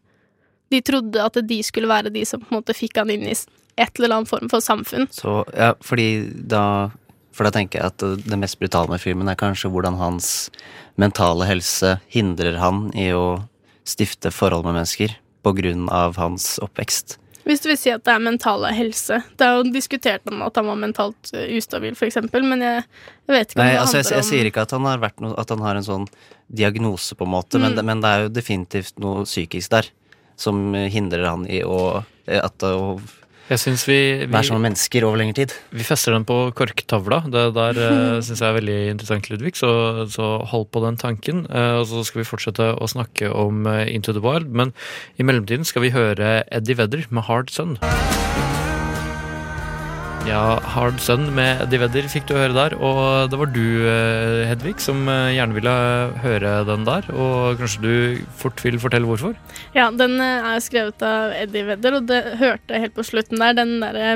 [0.71, 3.33] De trodde at de skulle være de som på en måte fikk han inn i
[3.35, 5.09] et eller annet form for samfunn.
[5.11, 6.91] Så, ja, fordi da
[7.33, 7.97] For da tenker jeg at
[8.27, 10.49] det- mest brutale med filmen er kanskje hvordan hans
[10.97, 13.47] mentale helse hindrer han i å
[13.85, 17.17] stifte forhold med mennesker på grunn av hans oppvekst.
[17.45, 19.17] Hvis du vil si at det er mentale helse.
[19.37, 22.83] Det er jo diskutert om at han var mentalt eh, ustabil, eksempel, men jeg,
[23.27, 24.85] jeg vet ikke om Nei, det altså jeg, handler jeg om sier ikke at han
[24.89, 26.05] har vært noe, At han har en sånn
[26.51, 27.75] diagnose, på en måte, men, Mm.
[27.79, 29.89] det, men det er jo definitivt noe psykisk der
[30.41, 32.99] som hindrer han i å, eh, at, å
[33.51, 35.55] Jeg synes vi, vi Vær som mennesker over lengre tid.
[35.75, 37.19] Vi fester den på korktavla.
[37.27, 39.71] Det der uh, syns jeg er veldig interessant, Ludvig, så,
[40.13, 41.43] så hold på den tanken.
[41.51, 44.71] Eh, og så skal vi fortsette å snakke om eh, Into the Wild, men
[45.19, 47.75] i mellomtiden skal vi høre Eddie Vedder med Hard Sun.
[50.29, 54.43] Ja, Hard Sun med Eddie Vedder fikk du høre der, og det var du, eh,
[54.45, 55.73] Hedvig, som eh, gjerne ville
[56.21, 57.07] høre den der.
[57.09, 57.93] Og kanskje du
[58.37, 59.33] fort vil fortelle hvorfor?
[59.73, 63.41] Ja, den eh, er skrevet av Eddie Vedder, og det hørte jeg helt på slutten
[63.41, 63.57] der.
[63.57, 64.11] Den derre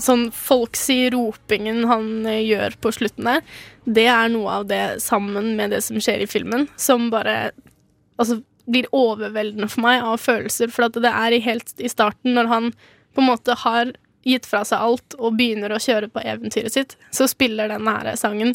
[0.00, 3.44] sånn folksy ropingen han gjør på slutten der,
[3.84, 7.52] det er noe av det sammen med det som skjer i filmen, som bare
[8.16, 10.72] altså, blir overveldende for meg av følelser.
[10.72, 12.72] For det er helt i starten, når han
[13.14, 13.92] på en måte har
[14.24, 18.16] gitt fra seg alt og begynner å kjøre på eventyret sitt, så spiller denne her
[18.20, 18.54] sangen.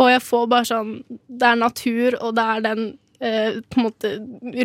[0.00, 2.84] Og jeg får bare sånn Det er natur, og det er den
[3.20, 4.12] eh, på en måte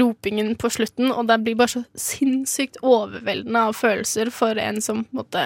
[0.01, 5.03] ropingen på slutten, og det blir bare så sinnssykt overveldende av følelser for en som
[5.05, 5.45] på en måte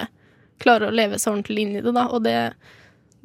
[0.62, 2.06] klarer å leve seg ordentlig inn i det, da.
[2.14, 2.38] Og det,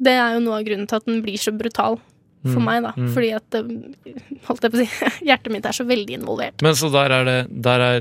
[0.02, 2.00] det er jo noe av grunnen til at den blir så brutal
[2.42, 2.90] for Mm, meg, da.
[2.96, 3.08] mm.
[3.12, 4.14] Fordi at eh,
[4.46, 6.62] Holdt jeg på å si Hjertet mitt er så veldig involvert.
[6.64, 8.00] Men så der er det Der er,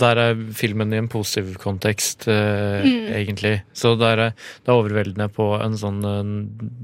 [0.00, 3.12] der er filmen i en positiv kontekst, eh, Mm.
[3.12, 3.54] egentlig.
[3.76, 4.30] Så der er,
[4.64, 6.00] det er overveldende på en sånn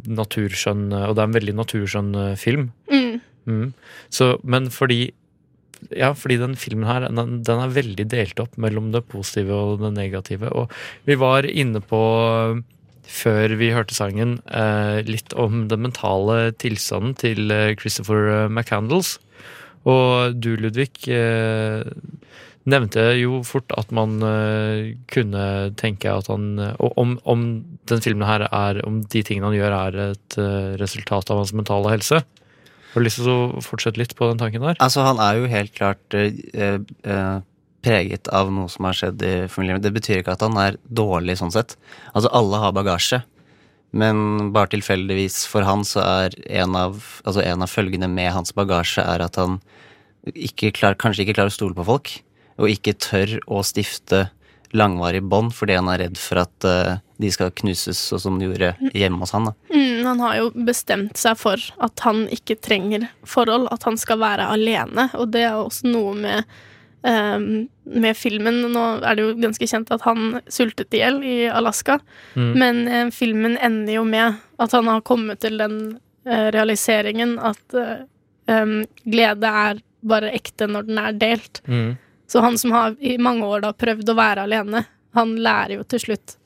[0.09, 2.71] naturskjønn Og det er en veldig naturskjønn eh, film.
[2.93, 3.21] Mm.
[3.49, 3.67] Mm.
[4.13, 5.11] Så, men fordi
[5.99, 9.81] ja, fordi den filmen her den, den er veldig delt opp mellom det positive og
[9.83, 10.53] det negative.
[10.55, 10.71] Og
[11.09, 11.99] vi var inne på,
[13.09, 19.19] før vi hørte sangen, eh, litt om den mentale tilstanden til eh, Christopher eh, McCandles.
[19.83, 21.11] Og du, Ludvig,
[22.63, 24.21] nevnte jo fort at man
[25.11, 27.43] kunne tenke at han om, om
[27.91, 30.37] den filmen her er Om de tingene han gjør, er et
[30.79, 32.23] resultat av hans mentale helse.
[32.93, 34.77] Har du lyst til å fortsette litt på den tanken der?
[34.85, 37.39] Altså, han er jo helt klart eh, eh,
[37.83, 39.83] preget av noe som har skjedd i familien.
[39.83, 41.77] Det betyr ikke at han er dårlig sånn sett.
[42.13, 43.23] Altså, alle har bagasje.
[43.93, 48.55] Men bare tilfeldigvis for han så er en av, altså en av følgene med hans
[48.57, 49.59] bagasje er at han
[50.33, 52.13] ikke klar, kanskje ikke klarer å stole på folk,
[52.63, 54.29] og ikke tør å stifte
[54.73, 58.49] langvarig bånd fordi han er redd for at uh, de skal knuses, sånn som de
[58.49, 59.51] gjorde hjemme hos han.
[59.69, 64.23] Mm, han har jo bestemt seg for at han ikke trenger forhold, at han skal
[64.23, 66.61] være alene, og det er også noe med
[67.09, 68.61] ehm, med filmen.
[68.73, 71.99] Nå er det jo ganske kjent at han sultet i hjel i Alaska,
[72.35, 72.53] Mm.
[72.59, 77.77] men uh, filmen ender jo med at han har kommet til den uh, realiseringen at
[77.77, 78.05] uh,
[78.49, 81.61] um, glede er bare ekte når den er delt.
[81.67, 81.97] Mm.
[82.27, 85.83] Så han som har i mange år da prøvd å være alene, han lærer jo
[85.85, 86.39] til slutt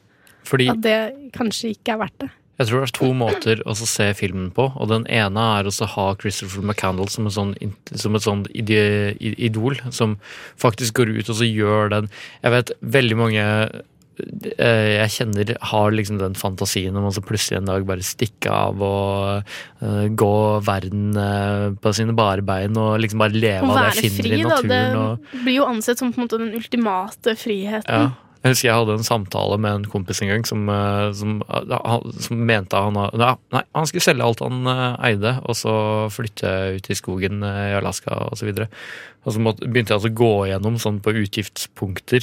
[0.47, 0.99] Fordi at det
[1.37, 2.31] kanskje ikke er verdt det.
[2.57, 5.91] Jeg tror det er to måter å se filmen på, og den ene er å
[5.93, 7.53] ha Christopher McCandle som, sånn,
[7.93, 10.17] som et sånn idol, som
[10.61, 12.09] faktisk går ut og så gjør den
[12.41, 17.61] Jeg vet veldig mange eh, jeg kjenner har liksom den fantasien om å så plutselig
[17.61, 19.53] en dag bare stikke av og
[19.85, 20.35] eh, gå
[20.65, 24.37] verden eh, på sine bare bein og liksom bare leve av det jeg finner fri,
[24.41, 24.55] i da.
[24.55, 25.03] naturen.
[25.03, 28.07] og Det blir jo ansett som på en måte den ultimate friheten.
[28.09, 28.15] ja.
[28.47, 32.05] Jeg husker jeg hadde en samtale med en kompis en gang som, eh, som, eh,
[32.23, 33.11] som mente han ha-
[33.51, 35.73] Nei, han skulle selge alt han eh, eide, og så
[36.15, 38.53] flytte ut i skogen i Alaska osv.
[39.27, 42.23] Og så måtte, begynte jeg altså å gå gjennom sånn på utgiftspunkter,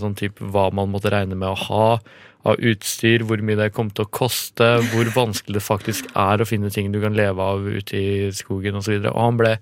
[0.00, 1.98] sånn type hva man måtte regne med å ha
[2.48, 6.48] av utstyr, hvor mye det kom til å koste, hvor vanskelig det faktisk er å
[6.48, 8.96] finne ting du kan leve av ute i skogen osv.
[8.98, 9.54] Og, og han ble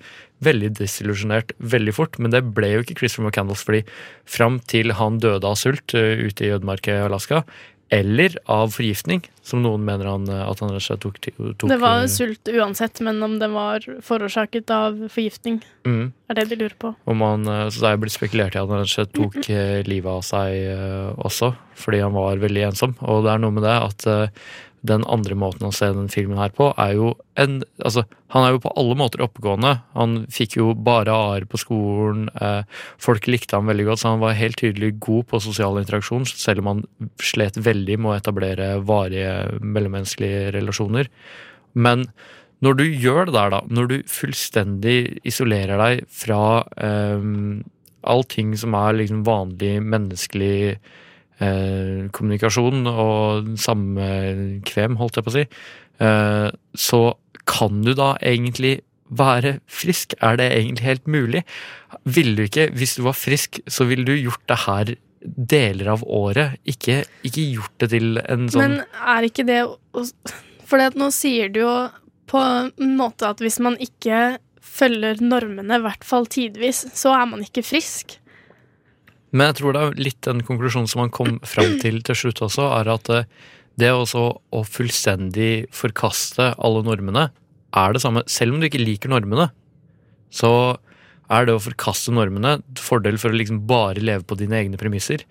[0.45, 3.83] veldig desillusjonert veldig fort, men det ble jo ikke Christopher McCandles, fordi
[4.29, 7.43] fram til han døde av sult eh, ute i ødemarka i Alaska,
[7.89, 12.11] eller av forgiftning, som noen mener han, eh, at han tok, tok Det var eh,
[12.11, 16.03] sult uansett, men om det var forårsaket av forgiftning, mm.
[16.29, 16.93] er det de lurer på.
[17.07, 19.39] Han, eh, så det er blitt spekulert i at han rett og slett tok
[19.87, 22.97] livet av seg også, fordi han var veldig ensom.
[23.07, 24.09] Og det er noe med det at
[24.89, 28.55] den andre måten å se den filmen her på, er jo en Altså, han er
[28.55, 29.73] jo på alle måter oppegående.
[29.95, 32.27] Han fikk jo bare A-er på skolen.
[32.41, 32.63] Eh,
[33.03, 36.65] folk likte ham veldig godt, så han var helt tydelig god på sosial interaksjon, selv
[36.65, 36.83] om han
[37.23, 41.13] slet veldig med å etablere varige mellommenneskelige relasjoner.
[41.77, 42.09] Men
[42.65, 46.43] når du gjør det der, da, når du fullstendig isolerer deg fra
[46.81, 47.31] eh,
[48.07, 50.79] allting som er liksom vanlig menneskelig
[51.43, 55.47] eh, kommunikasjon og samkvem, holdt jeg på å si,
[56.05, 57.01] eh, så
[57.47, 60.17] kan du da egentlig være frisk?
[60.25, 61.43] Er det egentlig helt mulig?
[62.05, 66.03] Ville du ikke, hvis du var frisk, så ville du gjort det her deler av
[66.07, 68.75] året, ikke, ikke gjort det til en sånn Men
[69.17, 69.63] er ikke det
[70.69, 71.73] For nå sier du jo
[72.31, 77.29] på en måte at hvis man ikke følger normene, i hvert fall tidvis, så er
[77.31, 78.19] man ikke frisk.
[79.37, 82.43] Men jeg tror det er litt den konklusjonen som han kom fram til til slutt
[82.49, 83.29] også, er at eh,
[83.77, 84.25] det også
[84.57, 87.29] å fullstendig forkaste alle normene
[87.77, 88.25] er det samme.
[88.31, 89.51] Selv om du ikke liker normene,
[90.33, 90.51] så
[91.33, 95.27] er det å forkaste normene fordel for å liksom bare leve på dine egne premisser.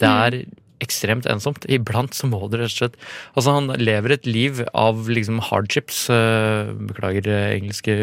[0.00, 0.38] Det er
[0.82, 1.66] ekstremt ensomt.
[1.70, 2.96] Iblant så må du rett og slett
[3.36, 6.06] Altså, han lever et liv av liksom hardships.
[6.10, 7.96] eh, Beklager eh, engelske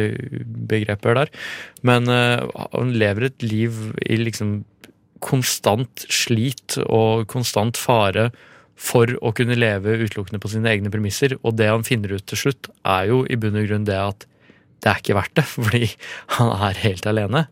[0.70, 1.34] begreper der.
[1.82, 4.60] Men han lever et liv i liksom
[5.24, 8.30] konstant slit og konstant fare
[8.80, 11.36] for å kunne leve utelukkende på sine egne premisser.
[11.44, 14.28] Og det han finner ut til slutt, er jo i bunn og grunn det at
[14.80, 15.90] det er ikke verdt det, fordi
[16.38, 17.48] han er helt alene.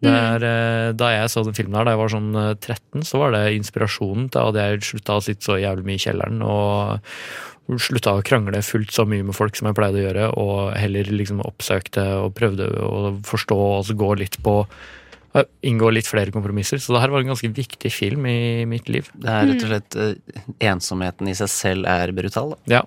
[0.00, 3.04] Det er, eh, Da jeg så den filmen her, da jeg var sånn eh, 13,
[3.04, 6.40] så var det inspirasjonen til at jeg slutta å sitte så jævlig mye i kjelleren
[6.46, 10.72] og slutta å krangle fullt så mye med folk som jeg pleide å gjøre, og
[10.80, 14.99] heller liksom oppsøkte og prøvde å forstå og så gå litt på eh,
[15.62, 16.80] Inngå litt flere kompromisser.
[16.82, 19.10] Så det her var en ganske viktig film i mitt liv.
[19.14, 20.40] Det er rett og slett eh,
[20.72, 22.56] Ensomheten i seg selv er brutal.
[22.56, 22.58] Da.
[22.72, 22.80] Ja,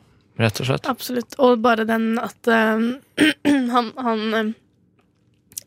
[0.43, 0.89] rett og slett.
[0.91, 1.37] Absolutt.
[1.39, 2.83] Og bare den at uh,
[3.75, 4.51] han, han eh,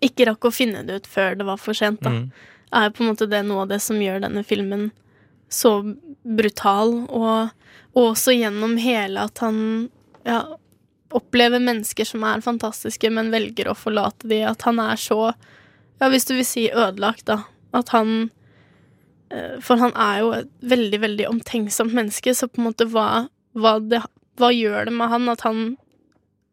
[0.05, 2.13] ikke rakk å finne det ut før det var for sent, da.
[2.13, 2.29] Mm.
[2.77, 4.91] Er på en måte det noe av det som gjør denne filmen
[5.49, 5.79] så
[6.27, 7.53] brutal, og,
[7.95, 9.59] og også gjennom hele at han
[10.27, 10.43] ja,
[11.15, 15.31] opplever mennesker som er fantastiske, men velger å forlate de, at han er så
[16.01, 17.41] Ja, hvis du vil si ødelagt, da.
[17.77, 18.31] At han
[19.33, 23.27] eh, For han er jo et veldig, veldig omtenksomt menneske, så på en måte hva,
[23.57, 24.03] hva, det,
[24.41, 25.67] hva gjør det med han at han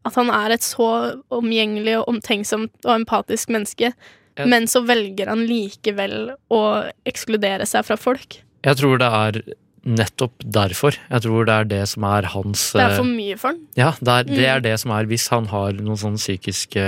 [0.04, 0.88] at han er et så
[1.32, 6.62] omgjengelig og omtenksomt og empatisk menneske, jeg, men så velger han likevel å
[7.08, 8.42] ekskludere seg fra folk.
[8.64, 9.40] Jeg tror det er
[9.84, 10.96] nettopp derfor.
[11.12, 13.58] Jeg tror det er det som er hans Det er for eh, mye for han.
[13.76, 14.50] Ja, det er, det Mm.
[14.54, 16.86] er det som er hvis han har noen sånn psykiske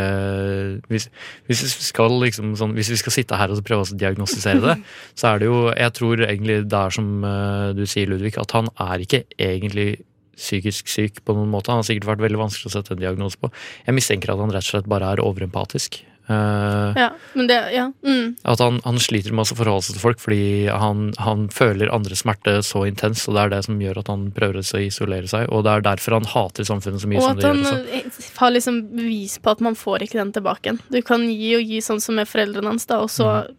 [0.87, 1.09] hvis,
[1.49, 4.77] hvis, vi skal liksom sånn, hvis vi skal sitte her og prøve å diagnostisere det,
[5.19, 8.51] så er det jo Jeg tror egentlig det er som eh, du sier, Ludvig, at
[8.55, 9.97] han er ikke egentlig
[10.35, 11.71] psykisk syk på noen måte.
[11.71, 13.51] Han har sikkert vært veldig vanskelig å sette en diagnose på.
[13.87, 16.01] Jeg mistenker at han rett og slett bare er overempatisk.
[16.27, 17.91] Eh, Ja, men det Ja.
[18.03, 18.35] Mm.
[18.43, 22.23] at han, han sliter med å forholde seg til folk fordi han, han føler andres
[22.23, 25.49] smerte så intens, og det er det som gjør at han prøver å isolere seg.
[25.51, 27.77] Og det er derfor han hater samfunnet så mye Og som at det han gjør
[27.77, 27.99] også.
[27.99, 30.81] eh, har liksom bevis på at man får ikke den tilbake igjen.
[30.89, 33.55] Du kan gi og gi sånn som med foreldrene hans, da, og så Mm.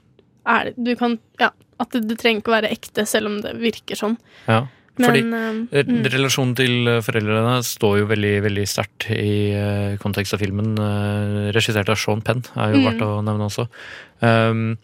[0.47, 3.41] er det Du kan Ja, at det, det trenger ikke å være ekte, selv om
[3.43, 4.17] det virker sånn.
[4.49, 4.67] Ja.
[4.97, 5.23] Men, Fordi
[5.77, 6.07] eh, mm.
[6.15, 10.73] relasjonen til eh, foreldrene står jo veldig veldig sterkt i eh, kontekst av filmen.
[10.81, 12.87] Uh, regissert av Sean Penn, er jo Mm.
[12.87, 13.67] verdt å nevne også.
[14.21, 14.79] Um,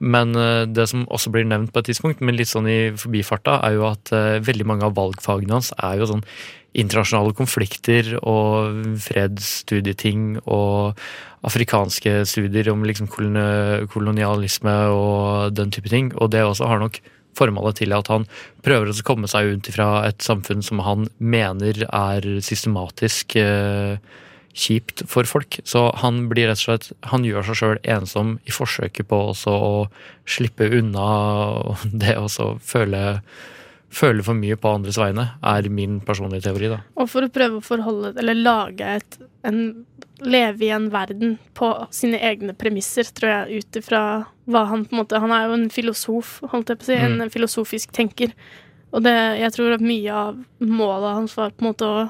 [0.00, 0.32] men
[0.74, 3.84] det som også blir nevnt på et tidspunkt, men litt sånn i forbifarta, er jo
[3.86, 4.10] at
[4.42, 6.24] veldig mange av valgfagene hans er jo sånn
[6.74, 10.98] internasjonale konflikter og fredsstudieting og
[11.46, 16.10] afrikanske studier om liksom kolonialisme og den type ting.
[16.18, 16.98] Og det også har nok
[17.38, 18.26] formålet til at han
[18.64, 23.96] prøver å komme seg ut fra et samfunn som han mener er systematisk eh,
[24.54, 25.58] kjipt for folk.
[25.66, 29.50] Så han blir rett og slett Han gjør seg sjøl ensom i forsøket på også
[29.50, 29.74] å
[30.30, 31.08] slippe unna
[32.04, 32.28] det å
[32.62, 33.04] føle
[33.94, 36.80] Føle for mye på andres vegne, er min personlige teori, da.
[36.98, 39.60] Og for å prøve å forholde Eller lage et en,
[40.24, 44.00] Leve i en verden på sine egne premisser, tror jeg, ut ifra
[44.50, 46.98] hva han på en måte Han er jo en filosof, holdt jeg på å si.
[47.00, 47.16] Mm.
[47.26, 48.32] En filosofisk tenker.
[48.94, 52.04] Og det, jeg tror at mye av målet hans var på en måte å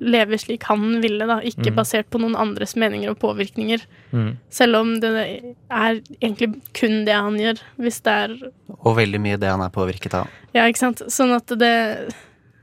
[0.00, 1.40] leve slik han ville, da.
[1.42, 1.76] Ikke Mm.
[1.76, 3.82] basert på noen andres meninger og påvirkninger.
[4.14, 4.34] Mm.
[4.54, 8.34] Selv om det er egentlig kun det han gjør, hvis det er
[8.76, 10.30] Og veldig mye det han er påvirket av.
[10.54, 11.02] Ja, ikke sant.
[11.10, 11.74] Sånn at det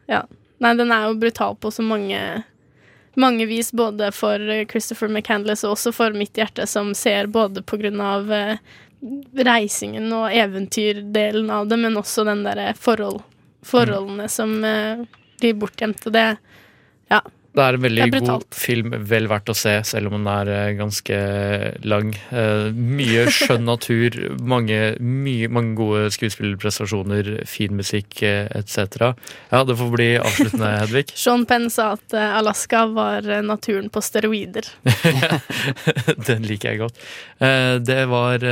[0.07, 0.23] Ja.
[0.61, 2.43] Nei, den er jo brutal på så mange
[3.19, 4.39] mange vis, både for
[4.71, 8.61] Christopher McCandless og også for mitt hjerte, som ser både på grunn av eh,
[9.35, 13.19] reisingen og eventyrdelen av det, men også den derre forhold,
[13.67, 15.03] forholdene som eh,
[15.41, 16.07] blir bortgjemt.
[16.07, 16.25] Og det
[17.11, 17.21] Ja.
[17.51, 20.51] Det er en veldig er god film, vel verdt å se, selv om den er
[20.51, 21.17] eh, ganske
[21.83, 22.13] lang.
[22.31, 29.11] Eh, mye skjønn natur, mange, mye, mange gode skuespillerprestasjoner, fin musikk eh, etc.
[29.51, 31.05] Ja, det får bli avsluttende, Hedvig.
[31.11, 34.71] Sean Penn sa at Alaska var naturen på steroider.
[36.29, 37.03] Den liker jeg godt.
[37.83, 38.45] Det var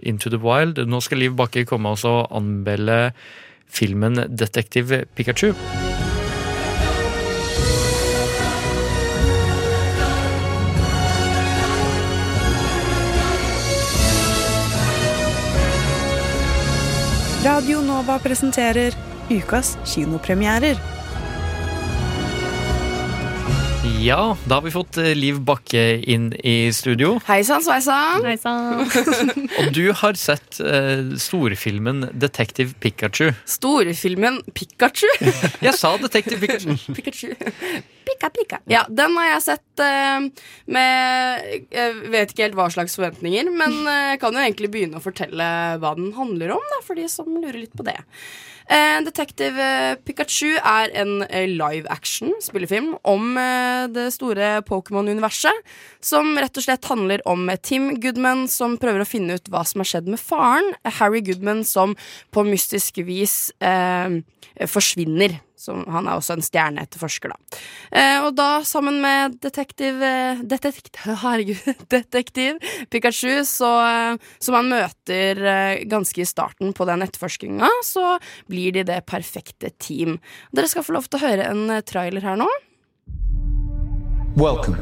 [0.00, 0.80] Into the Wild.
[0.88, 3.00] Nå skal Liv Bakke komme og anmelde
[3.70, 5.52] filmen Detektiv Pikachu.
[17.40, 18.92] Radio Nova presenterer
[19.32, 20.76] ukas kinopremierer.
[24.00, 27.18] Ja, da har vi fått eh, Liv Bakke inn i studio.
[27.26, 28.24] Hei sann, sveisann.
[29.60, 33.34] Og du har sett uh, storfilmen Detektiv Pikachu.
[33.44, 35.04] Storfilmen Pikachu.
[35.66, 36.78] Jeg sa Detektiv Pikachu.
[36.96, 37.34] Pikachu.
[38.08, 38.62] Pika, pika.
[38.72, 40.24] Ja, den har jeg sett uh,
[40.72, 44.98] med Jeg vet ikke helt hva slags forventninger, men jeg jeg kan jo egentlig begynne
[44.98, 45.44] å fortelle
[45.80, 48.00] hva den handler om, da, for de som lurer litt på det.
[48.70, 55.64] Eh, Detective eh, Pikachu er en eh, live action spillefilm om eh, det store Pokémon-universet.
[55.98, 59.82] Som rett og slett handler om Tim Goodman som prøver å finne ut hva som
[59.82, 60.70] har skjedd med faren.
[61.00, 61.96] Harry Goodman som
[62.30, 64.20] på mystisk vis eh,
[64.70, 65.40] forsvinner.
[65.60, 67.58] Som, han er også en stjerneetterforsker, da.
[67.92, 71.84] Eh, og da, sammen med detektiv eh, Detektiv Herregud.
[71.92, 72.56] Detektiv
[72.88, 78.16] Pikachu, så, eh, som han møter eh, ganske i starten på den etterforskninga, så
[78.48, 80.16] blir de det perfekte team.
[80.56, 82.48] Dere skal få lov til å høre en eh, trailer her nå.
[84.40, 84.80] Welcome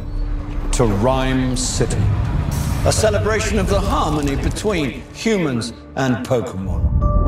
[0.79, 1.99] to Rhyme City,
[2.87, 7.28] a celebration of the harmony between humans and Pokemon.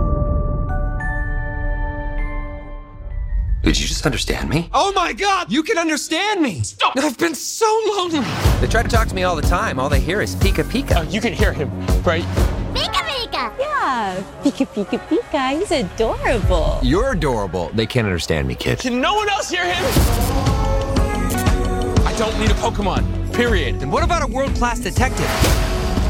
[3.62, 4.70] Did you just understand me?
[4.72, 6.62] Oh my god, you can understand me!
[6.62, 6.96] Stop!
[6.96, 8.20] I've been so lonely!
[8.60, 9.78] They try to talk to me all the time.
[9.78, 10.96] All they hear is Pika Pika.
[10.96, 11.70] Oh, you can hear him,
[12.02, 12.24] right?
[12.72, 13.52] Pika Pika!
[13.58, 15.58] Yeah, Pika Pika Pika.
[15.58, 16.80] He's adorable.
[16.82, 17.70] You're adorable.
[17.74, 18.78] They can't understand me, kid.
[18.78, 19.84] Can no one else hear him?
[22.06, 23.78] I don't need a Pokemon, period.
[23.78, 25.30] Then what about a world-class detective?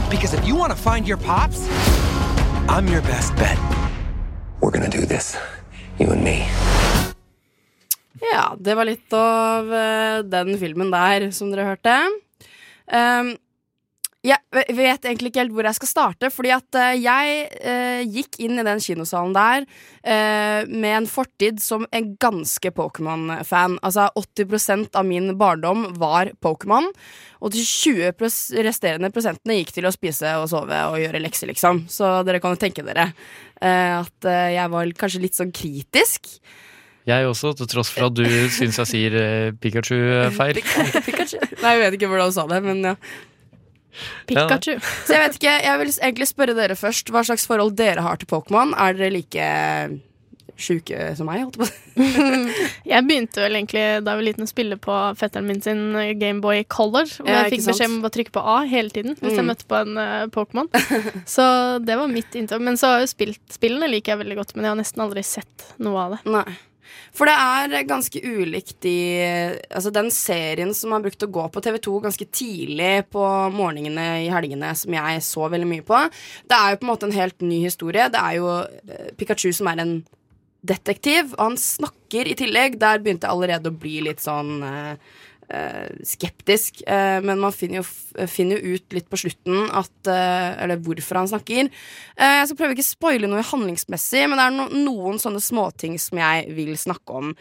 [0.09, 1.67] Because if you want to find your pops,
[2.69, 3.59] I'm your best bet.
[4.61, 5.37] We're gonna do this,
[5.99, 6.49] you and me.
[8.21, 11.95] Ja, det var litt av eh, den filmen der, som dere hørte.
[12.91, 13.37] Um,
[14.21, 18.03] jeg ve- vet egentlig ikke helt hvor jeg skal starte, fordi at eh, jeg eh,
[18.05, 19.65] gikk inn i den kinosalen der
[20.05, 23.79] eh, med en fortid som en ganske Pokémon-fan.
[23.81, 26.91] Altså 80% av min barndom var Pokémon,
[27.41, 28.13] og de 20
[28.69, 31.87] resterende prosentene gikk til å spise og sove og gjøre lekser, liksom.
[31.89, 33.09] Så dere kan jo tenke dere
[33.65, 36.35] eh, at eh, jeg var kanskje litt sånn kritisk.
[37.09, 40.61] Jeg også, til tross for at du syns jeg sier eh, Pikachu eh, feil.
[41.07, 41.39] Pikachu.
[41.63, 42.95] Nei, jeg vet ikke hvordan du sa det, men ja.
[44.29, 44.77] Pikachu.
[45.07, 48.21] Så jeg vet ikke, jeg vil egentlig spørre dere først hva slags forhold dere har
[48.21, 48.77] til Pokémon.
[48.79, 49.49] Er dere like
[50.61, 51.41] sjuke som meg?
[51.47, 52.69] holdt jeg på å si?
[52.91, 55.81] Jeg begynte vel egentlig da jeg var liten å spille på fetteren min sin
[56.21, 57.09] Gameboy Color.
[57.17, 59.45] Hvor Ja, jeg fikk beskjed om å bare trykke på A hele tiden hvis jeg
[59.45, 59.51] Mm.
[59.51, 60.69] møtte på en eh, Pokémon.
[61.35, 61.45] Så
[61.85, 62.61] det var mitt inntog.
[62.65, 65.05] Men så har jeg jo spilt spillene liker jeg veldig godt, men jeg har nesten
[65.07, 66.21] aldri sett noe av det.
[66.37, 66.57] Nei.
[67.17, 69.01] For det er ganske ulikt i
[69.71, 73.25] Altså den serien som har brukt å gå på TV2 ganske tidlig på
[73.55, 76.01] morgenene i helgene, som jeg så veldig mye på.
[76.51, 78.09] Det er jo på en måte en helt ny historie.
[78.13, 79.95] Det er jo eh, Pikachu som er en
[80.67, 82.79] detektiv, og han snakker i tillegg.
[82.81, 85.19] Der begynte jeg allerede å bli litt sånn eh,
[86.07, 86.83] skeptisk.
[86.87, 87.87] Eh, men man finner jo,
[88.31, 91.71] finner jo ut litt på slutten at eh, Eller hvorfor han snakker.
[92.17, 95.43] Eh, jeg skal prøve ikke å spoile noe handlingsmessig, men det er no noen sånne
[95.43, 97.35] småting som jeg vil snakke om.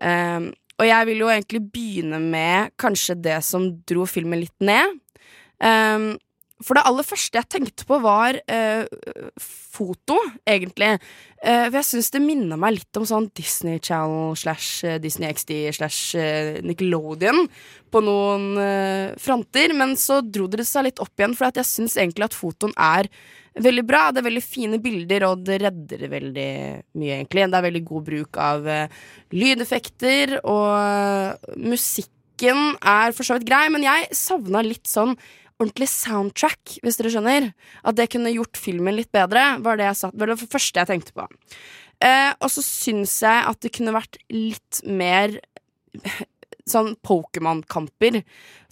[0.00, 4.98] Eh, og jeg vil jo egentlig begynne med kanskje det som dro filmen litt ned.
[6.62, 8.86] For det aller første jeg tenkte på, var eh,
[9.42, 10.92] foto, egentlig.
[11.42, 15.34] Eh, for jeg syns det minner meg litt om sånn Disney Channel slash eh, Disney
[15.34, 15.50] XD
[15.80, 17.48] slash eh, Nickelodeon
[17.90, 19.74] på noen eh, fronter.
[19.74, 23.10] Men så dro det seg litt opp igjen, for jeg syns egentlig at fotoen er
[23.58, 24.06] veldig bra.
[24.14, 26.50] Det er veldig fine bilder, og det redder veldig
[26.94, 27.50] mye, egentlig.
[27.50, 28.98] Det er veldig god bruk av eh,
[29.34, 35.18] lydeffekter, og musikken er for så vidt grei, men jeg savna litt sånn
[35.62, 37.48] ordentlig soundtrack, hvis dere skjønner.
[37.86, 41.14] At det kunne gjort filmen litt bedre, var det satt, var det første jeg tenkte
[41.16, 41.26] på.
[42.04, 45.38] Eh, og så syns jeg at det kunne vært litt mer
[46.72, 48.20] sånn Pokémon-kamper.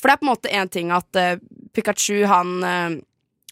[0.00, 1.38] For det er på en måte én ting at eh,
[1.72, 2.98] Pikachu, han eh,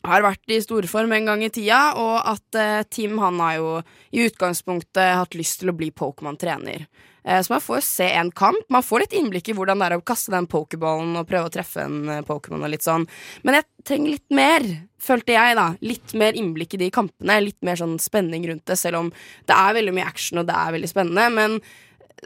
[0.07, 3.71] har vært i storform en gang i tida, og at eh, Tim han har jo
[4.17, 6.87] i utgangspunktet hatt lyst til å bli Pokémon-trener.
[7.25, 8.65] Eh, så man får se en kamp.
[8.69, 11.55] Man får litt innblikk i hvordan det er å kaste den pokerballen og prøve å
[11.55, 13.07] treffe en eh, Pokémon og litt sånn.
[13.43, 14.67] Men jeg trenger litt mer,
[15.01, 15.69] følte jeg, da.
[15.85, 17.41] Litt mer innblikk i de kampene.
[17.45, 19.13] Litt mer sånn spenning rundt det, selv om
[19.49, 21.31] det er veldig mye action og det er veldig spennende.
[21.37, 21.61] Men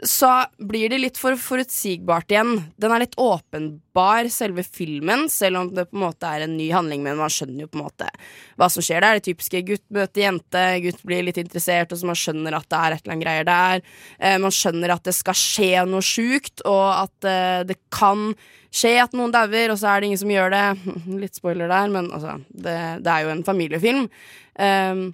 [0.03, 0.29] så
[0.59, 2.57] blir det litt for forutsigbart igjen.
[2.81, 6.67] Den er litt åpenbar, selve filmen, selv om det på en måte er en ny
[6.73, 8.09] handling, men man skjønner jo på en måte
[8.59, 9.19] hva som skjer der.
[9.19, 12.81] Det typiske gutt møter jente, gutt blir litt interessert, og så man skjønner at det
[12.81, 13.85] er et eller annet greier der.
[14.19, 18.27] Eh, man skjønner at det skal skje noe sjukt, og at eh, det kan
[18.75, 20.65] skje at noen dauer, og så er det ingen som gjør det.
[21.23, 24.09] Litt spoiler der, men altså, det, det er jo en familiefilm.
[24.59, 25.05] Eh,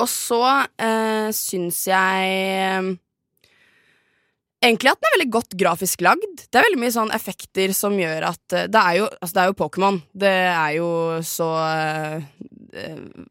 [0.00, 0.44] og så
[0.80, 2.96] eh, syns jeg
[4.62, 6.44] Egentlig at den er veldig godt grafisk lagd.
[6.46, 9.56] Det er veldig mye sånn effekter som gjør at eh, Det er jo, altså jo
[9.58, 9.98] Pokémon.
[10.14, 10.88] Det er jo
[11.26, 12.28] så eh,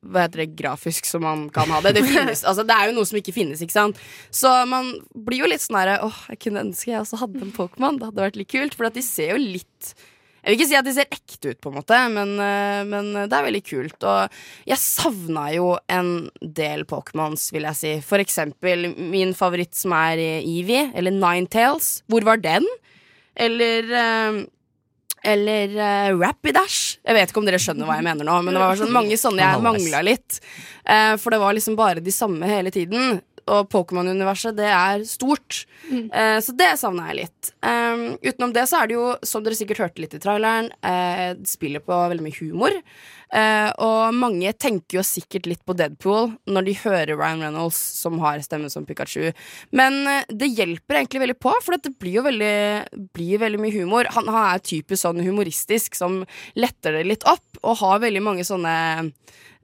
[0.04, 1.96] Hva heter det grafisk som man kan ha det.
[1.98, 4.02] Det, finnes, altså det er jo noe som ikke finnes, ikke sant.
[4.28, 7.56] Så man blir jo litt sånn herre Åh, jeg kunne ønske jeg også hadde en
[7.56, 8.02] Pokémon.
[8.02, 9.96] Det hadde vært litt kult, for at de ser jo litt
[10.42, 13.12] jeg vil ikke si at de ser ekte ut, på en måte, men, eh, men
[13.30, 14.08] det er veldig kult.
[14.10, 14.40] Og
[14.72, 17.92] jeg savna jo en del Pokémons, vil jeg si.
[18.06, 22.00] For eksempel min favoritt som er Evie, eller Ninetales.
[22.10, 22.66] Hvor var den?
[23.38, 24.42] Eller eh,
[25.22, 26.98] eller uh, Rapidash.
[27.06, 29.20] Jeg vet ikke om dere skjønner hva jeg mener nå, men det var sånn mange
[29.22, 30.40] sånne jeg mangla litt.
[30.82, 33.20] For det var liksom bare de samme hele tiden.
[33.50, 35.64] Og Pokémon-universet, det er stort.
[35.92, 37.54] Eh, så det savna jeg litt.
[37.66, 41.32] Um, utenom det så er det jo, som dere sikkert hørte litt i traileren, eh,
[41.40, 42.78] det spiller på veldig mye humor.
[43.32, 48.20] Eh, og mange tenker jo sikkert litt på Deadpool når de hører Ryan Reynolds, som
[48.20, 49.30] har stemme som Pikachu.
[49.72, 52.58] Men eh, det hjelper egentlig veldig på, for det blir jo veldig,
[53.16, 54.10] blir veldig mye humor.
[54.18, 56.26] Han, han er typisk sånn humoristisk som
[56.60, 58.76] letter det litt opp, og har veldig mange sånne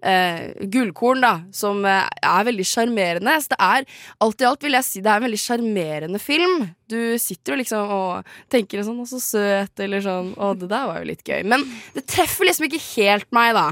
[0.07, 3.35] eh, gullkorn, da, som eh, er veldig sjarmerende.
[3.43, 3.87] Så det er
[4.23, 6.67] alt i alt vil jeg si det er en veldig sjarmerende film.
[6.87, 10.87] Du sitter jo liksom og tenker sånn 'Å, så søt', eller sånn 'Å, det der
[10.87, 11.43] var jo litt gøy'.
[11.45, 13.69] Men det treffer liksom ikke helt meg, da.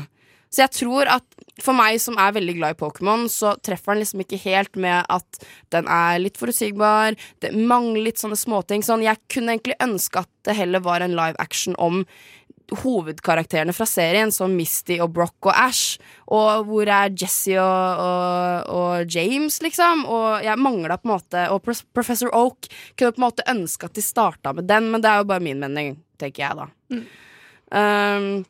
[0.55, 1.25] Så jeg tror at
[1.59, 5.03] for meg som er veldig glad i Pokémon, så treffer den liksom ikke helt med
[5.11, 5.41] at
[5.75, 7.17] den er litt forutsigbar.
[7.43, 8.83] Det mangler litt sånne småting.
[8.85, 12.05] Sånn, jeg kunne egentlig ønske at det heller var en live action om
[12.71, 15.99] hovedkarakterene fra serien, som Misty og Brock og Ash.
[16.33, 20.05] Og hvor er Jesse og, og, og James, liksom?
[20.09, 23.95] Og jeg mangla på en måte Og Professor Oak kunne på en måte ønske at
[23.97, 26.99] de starta med den, men det er jo bare min mening, tenker jeg, da.
[27.75, 28.45] Um,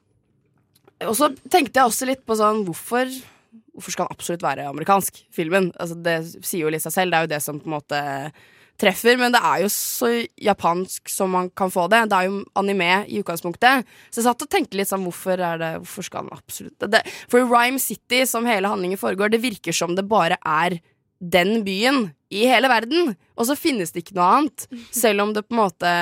[1.06, 3.10] og så tenkte jeg også litt på sånn Hvorfor
[3.76, 5.66] Hvorfor skal den absolutt være amerikansk, filmen?
[5.84, 6.14] Altså, det
[6.48, 7.12] sier jo litt seg selv.
[7.12, 8.00] Det er jo det som på en måte
[8.82, 9.20] treffer.
[9.20, 10.12] Men det er jo så
[10.42, 12.04] japansk som man kan få det.
[12.12, 13.88] Det er jo anime i utgangspunktet.
[14.10, 17.46] Så jeg satt og tenkte litt sånn Hvorfor det Hvorfor skal han absolutt det, For
[17.46, 20.80] Rhyme City, som hele handlingen foregår, det virker som det bare er
[21.20, 23.16] den byen i hele verden.
[23.40, 24.68] Og så finnes det ikke noe annet.
[24.94, 25.98] Selv om det på en måte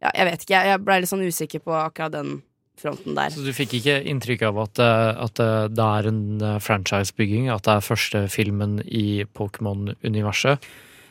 [0.00, 0.60] Ja, jeg vet ikke.
[0.64, 2.38] Jeg ble litt sånn usikker på akkurat den
[2.80, 3.28] fronten der.
[3.34, 6.62] Så du fikk ikke inntrykk av at, eh, at eh, det er en franchisebygging?
[6.64, 7.50] franchise-bygging?
[7.52, 10.64] At det er første filmen i Pokémon-universet?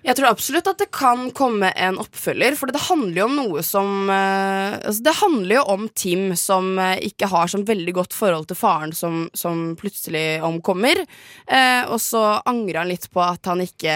[0.09, 3.61] Jeg tror absolutt at det kan komme en oppfølger, for det handler jo om noe
[3.65, 8.17] som eh, altså Det handler jo om Tim som eh, ikke har sånn veldig godt
[8.17, 11.03] forhold til faren som, som plutselig omkommer.
[11.45, 13.93] Eh, og så angrer han litt på at han ikke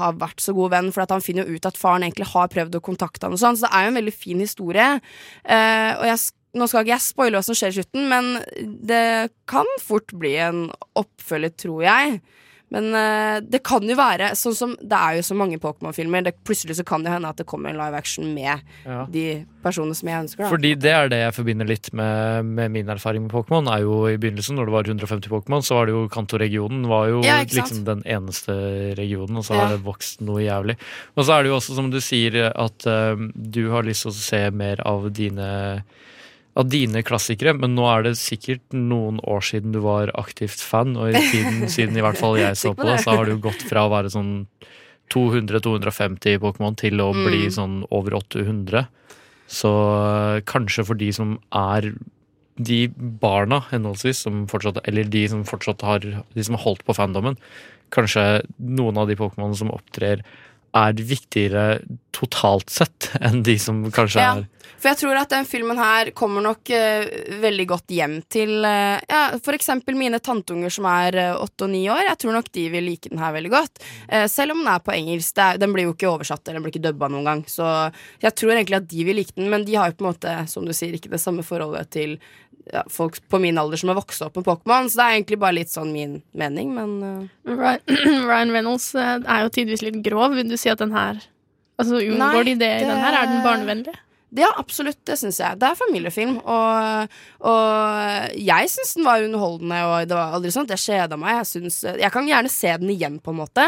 [0.00, 2.80] har vært så god venn, for han finner jo ut at faren egentlig har prøvd
[2.80, 4.92] å kontakte han og sånn, så det er jo en veldig fin historie.
[5.46, 6.22] Eh, og jeg,
[6.58, 8.32] nå skal ikke jeg spoile hva som skjer i slutten, men
[8.90, 9.04] det
[9.50, 10.64] kan fort bli en
[10.98, 12.24] oppfølger, tror jeg.
[12.74, 16.26] Men uh, det kan jo være sånn som Det er jo så mange Pokémon-filmer.
[16.42, 19.04] Plutselig så kan det hende at det kommer en live action med Ja.
[19.14, 20.42] de personene som jeg ønsker.
[20.44, 20.48] Da.
[20.50, 23.70] Fordi det er det jeg forbinder litt med, med min erfaring med Pokémon.
[23.72, 27.08] er jo I begynnelsen, når det var 150 Pokémon, så var det jo Kanto-regionen var
[27.12, 28.52] jo Ja, liksom den eneste
[28.98, 29.60] regionen, og så Ja.
[29.64, 30.76] har det vokst noe jævlig.
[31.16, 34.10] Og så er det jo også, som du sier, at uh, du har lyst til
[34.12, 35.84] å se mer av dine
[36.54, 40.94] av dine klassikere, men nå er det sikkert noen år siden du var aktivt fan,
[40.96, 43.64] og i tiden siden i hvert fall jeg så på det, så har du gått
[43.66, 44.46] fra å være sånn
[45.12, 47.52] 200-250 Pokémon til å bli Mm.
[47.52, 48.86] sånn over 800.
[49.50, 51.92] Så øh, kanskje for de som er
[52.56, 52.86] de
[53.20, 57.36] barna henholdsvis, som fortsatt, eller de som fortsatt har De som har holdt på fandomen,
[57.90, 60.22] kanskje noen av de Pokémonene som opptrer,
[60.74, 61.80] er viktigere
[62.14, 64.48] totalt sett enn de som kanskje Ja, er
[64.84, 67.06] for jeg tror at den filmen her kommer nok uh,
[67.40, 69.22] veldig godt hjem til uh, ja,
[69.54, 72.02] eksempel mine tanteunger som er eh, åtte og ni år.
[72.08, 73.82] Jeg tror nok de vil like den her veldig godt.
[74.10, 75.38] Uh, selv om den er på engelsk.
[75.40, 77.42] Er, den blir jo ikke oversatt eller den blir ikke dubba noen gang.
[77.48, 77.66] Så
[78.22, 80.36] jeg tror egentlig at de vil like den, men de har jo på en måte,
[80.50, 82.16] som du sier, ikke det samme forholdet til
[82.72, 84.88] ja, folk på min alder som har vokst opp med Pokémon.
[84.90, 87.28] Så det er egentlig bare litt sånn min mening, men
[88.28, 90.36] Ryan Reynolds er jo tidvis litt grov.
[90.36, 91.22] Vil du si at den her
[91.74, 93.16] Altså Unngår de det i den her?
[93.18, 93.94] Er den barnevennlig?
[94.34, 94.98] Ja, absolutt.
[95.06, 95.58] Det syns jeg.
[95.60, 96.40] Det er familiefilm.
[96.42, 97.12] Og,
[97.46, 101.36] og jeg syns den var underholdende, og det var aldri sånn at jeg kjeda meg.
[101.38, 103.66] Jeg, synes, jeg kan gjerne se den igjen, på en måte.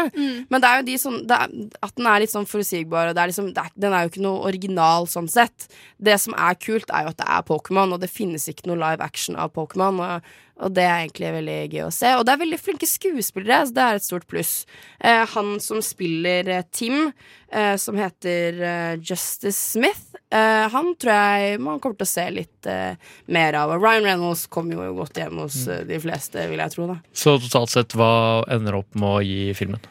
[0.51, 1.53] Men det er jo de sånn, er,
[1.87, 4.11] at den er litt sånn forutsigbar, og det er liksom, det er, den er jo
[4.11, 5.69] ikke noe original sånn sett.
[5.97, 8.81] Det som er kult, er jo at det er Pokémon, og det finnes ikke noe
[8.81, 10.03] live action av Pokémon.
[10.03, 12.11] Og, og det er egentlig veldig gøy å se.
[12.17, 14.53] Og det er veldig flinke skuespillere, så det er et stort pluss.
[14.99, 17.11] Eh, han som spiller eh, Tim,
[17.51, 22.25] eh, som heter eh, Justice Smith, eh, han tror jeg man kommer til å se
[22.33, 22.97] litt eh,
[23.29, 23.75] mer av.
[23.77, 26.89] Ryan Reynolds kommer jo godt hjem hos de fleste, vil jeg tro.
[26.89, 29.83] da Så totalt sett, hva ender opp med å gi filmen?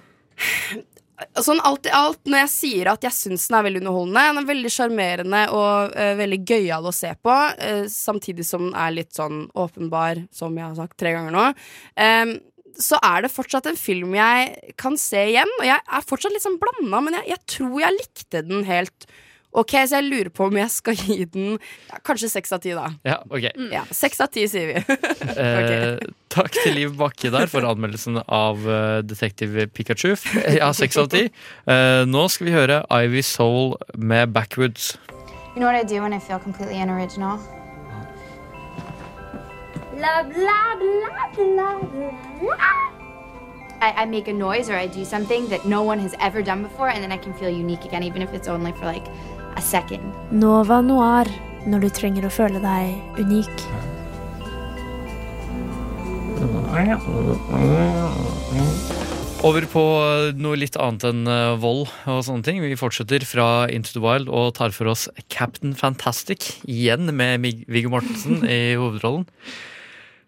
[1.41, 4.41] Sånn alt i alt, når jeg sier at jeg syns den er veldig underholdende Den
[4.43, 8.93] er veldig sjarmerende og uh, veldig gøyal å se på, uh, samtidig som den er
[8.99, 11.47] litt sånn åpenbar, som jeg har sagt tre ganger nå.
[11.97, 12.37] Em,
[12.77, 16.45] så er det fortsatt en film jeg kan se igjen, og jeg er fortsatt litt
[16.45, 19.09] sånn blanda, men jeg, jeg tror jeg likte den helt
[19.57, 22.75] ok, så jeg lurer på om jeg skal gi den ja, kanskje seks av ti,
[22.77, 22.91] da.
[23.07, 23.49] Ja, ok.
[23.73, 24.85] Ja, Seks av ti, sier vi.
[25.37, 25.99] Eh,
[26.33, 30.15] takk til Liv Bakke der for anmeldelsen av uh, Detektiv Pikachu.
[30.57, 31.27] Ja, seks av ti.
[31.69, 34.95] Eh, nå skal vi høre Ivy Soul med Backwoods.
[35.55, 37.39] You know what I do when I feel completely unoriginal?
[39.97, 41.79] Blah, blah, blah, blah,
[42.41, 42.97] blah.
[43.81, 46.63] I, I make a noise or I do something that no one has ever done
[46.63, 49.07] before, and then I can feel unique again, even if it's only for like
[49.57, 50.05] a second.
[50.31, 51.31] Nova Noir
[51.67, 53.65] når du trenger å føle deg unik.
[59.47, 59.85] Over på
[60.39, 62.61] noe litt annet enn eh, vold og sånne ting.
[62.63, 67.93] Vi fortsetter fra Into the Wild og tar for oss Captain Fantastic igjen med Viggo
[67.93, 69.27] Mortensen i hovedrollen.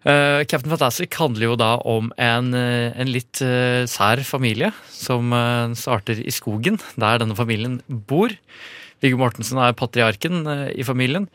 [0.07, 5.33] Uh, Captain Fantastic handler jo da om en, eh, en litt uh, sær familie som
[5.35, 8.31] uh, starter i skogen, der denne familien bor.
[8.99, 11.29] Viggo Mortensen er patriarken eh, i familien.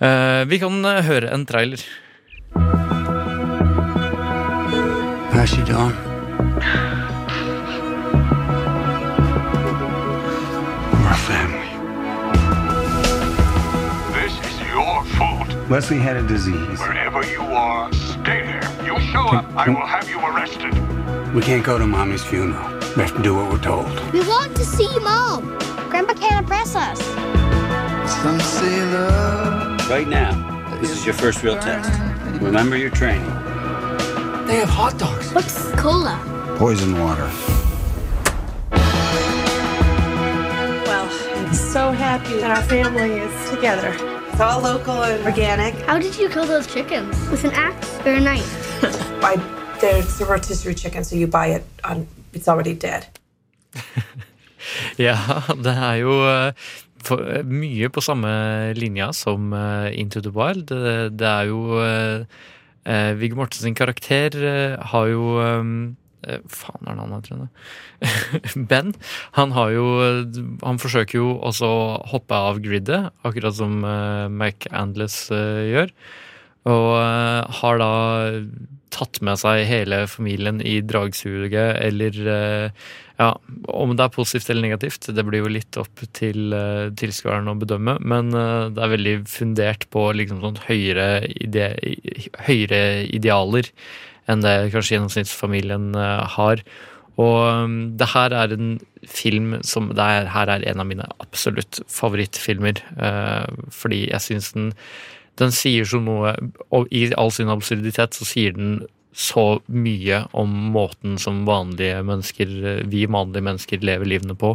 [0.00, 1.82] Eh, vi kan eh, høre en trailer.
[5.36, 5.92] How's she doing?
[10.92, 11.68] We're a family.
[14.16, 15.48] This is your fault.
[15.68, 16.78] Leslie had a disease.
[16.80, 18.64] Wherever you are, stay there.
[18.86, 20.72] You show up, I will have you arrested.
[21.34, 22.66] We can't go to Mommy's funeral.
[22.96, 23.92] We have to do what we're told.
[24.12, 25.75] We want to see Mom.
[25.88, 27.00] Grandpa can't impress us.
[28.22, 29.88] Some say love.
[29.88, 31.90] Right now, this is your first real test.
[32.42, 33.28] Remember your training.
[34.46, 35.32] They have hot dogs.
[35.32, 36.20] What's cola?
[36.56, 37.30] Poison water.
[40.84, 43.94] Well, I'm so happy that our family is together.
[44.30, 45.74] It's all local and organic.
[45.86, 47.16] How did you kill those chickens?
[47.30, 48.80] With an axe or a knife?
[49.20, 49.36] By
[49.80, 53.06] there's a rotisserie chicken, so you buy it on it's already dead.
[55.02, 55.16] Ja,
[55.52, 56.66] det er jo eh,
[57.12, 58.30] eh, mye på samme
[58.78, 60.72] linja som eh, Into the Wild.
[60.72, 62.24] Det, er jo
[63.20, 64.36] Viggo Mortensen karakter
[64.92, 65.38] har jo
[66.50, 67.42] Faen er det han heter?
[68.70, 68.94] Ben.
[69.36, 69.86] Han har jo
[70.64, 71.82] Han forsøker jo også å
[72.14, 75.92] hoppe av gridet, akkurat som McAndless gjør.
[76.66, 76.90] Og
[77.60, 77.92] har da
[78.94, 82.70] tatt med seg hele familien i dragsuget, eller
[83.16, 83.30] ja,
[83.72, 87.56] om det er positivt eller negativt, det blir jo litt opp til uh, tilskueren å
[87.58, 91.70] bedømme, men uh, det er veldig fundert på liksom sånn høyere, ide
[92.48, 92.82] høyere
[93.16, 93.72] idealer
[94.28, 96.60] enn det kanskje gjennomsnittsfamilien uh, har.
[97.16, 98.76] Og um, det her er en
[99.08, 102.82] film som det er, her er en av mine absolutt favorittfilmer.
[103.00, 104.72] eh, fordi jeg syns den
[105.36, 106.32] den sier så noe
[106.72, 108.78] Og i all sin absurditet så sier den
[109.16, 112.50] så mye om måten som vanlige mennesker,
[112.84, 114.52] vi vanlige mennesker lever livene på.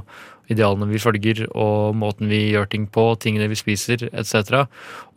[0.54, 4.68] Idealene vi følger, og måten vi gjør ting på, tingene vi spiser, etc.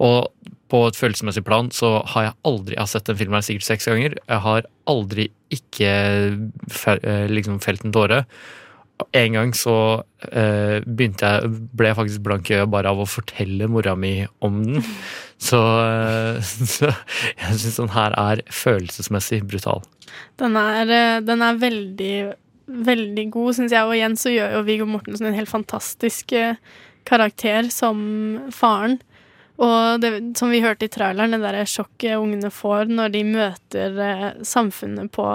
[0.00, 0.30] Og
[0.72, 3.68] på et følelsesmessig plan så har jeg aldri Jeg har sett den filmen her sikkert
[3.68, 4.16] seks ganger.
[4.24, 5.92] Jeg har aldri ikke
[6.32, 8.24] eh, liksom felt en tåre.
[9.14, 9.76] En gang så
[10.30, 14.20] eh, begynte jeg, ble jeg faktisk blank i øyet bare av å fortelle mora mi
[14.44, 14.84] om den.
[15.44, 16.38] Så, eh,
[16.74, 19.82] så jeg syns den her er følelsesmessig brutal.
[20.40, 22.14] Den er, eh, den er veldig,
[22.86, 23.84] veldig god, syns jeg.
[23.84, 26.56] Og igjen så gjør jo Viggo Mortensen en helt fantastisk eh,
[27.04, 27.98] karakter som
[28.54, 29.00] faren.
[29.62, 34.00] Og det, som vi hørte i traileren, det derre sjokket ungene får når de møter
[34.02, 35.26] eh, samfunnet på,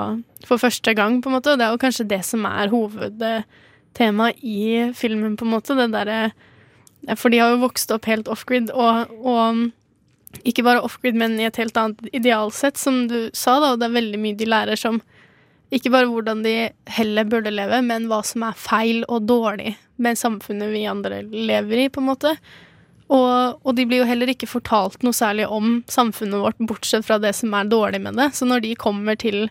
[0.47, 1.53] for første gang, på en måte.
[1.53, 5.77] Og det er jo kanskje det som er hovedtemaet i filmen, på en måte.
[5.79, 9.69] Det derre For de har jo vokst opp helt off-grid, og, og
[10.43, 13.87] ikke bare off-grid, men i et helt annet idealsett, som du sa, da, og det
[13.87, 14.99] er veldig mye de lærer som
[15.71, 16.53] ikke bare hvordan de
[16.89, 21.85] heller burde leve, men hva som er feil og dårlig med samfunnet vi andre lever
[21.85, 22.33] i, på en måte.
[23.10, 27.18] Og, og de blir jo heller ikke fortalt noe særlig om samfunnet vårt, bortsett fra
[27.18, 28.30] det som er dårlig med det.
[28.38, 29.49] Så når de kommer til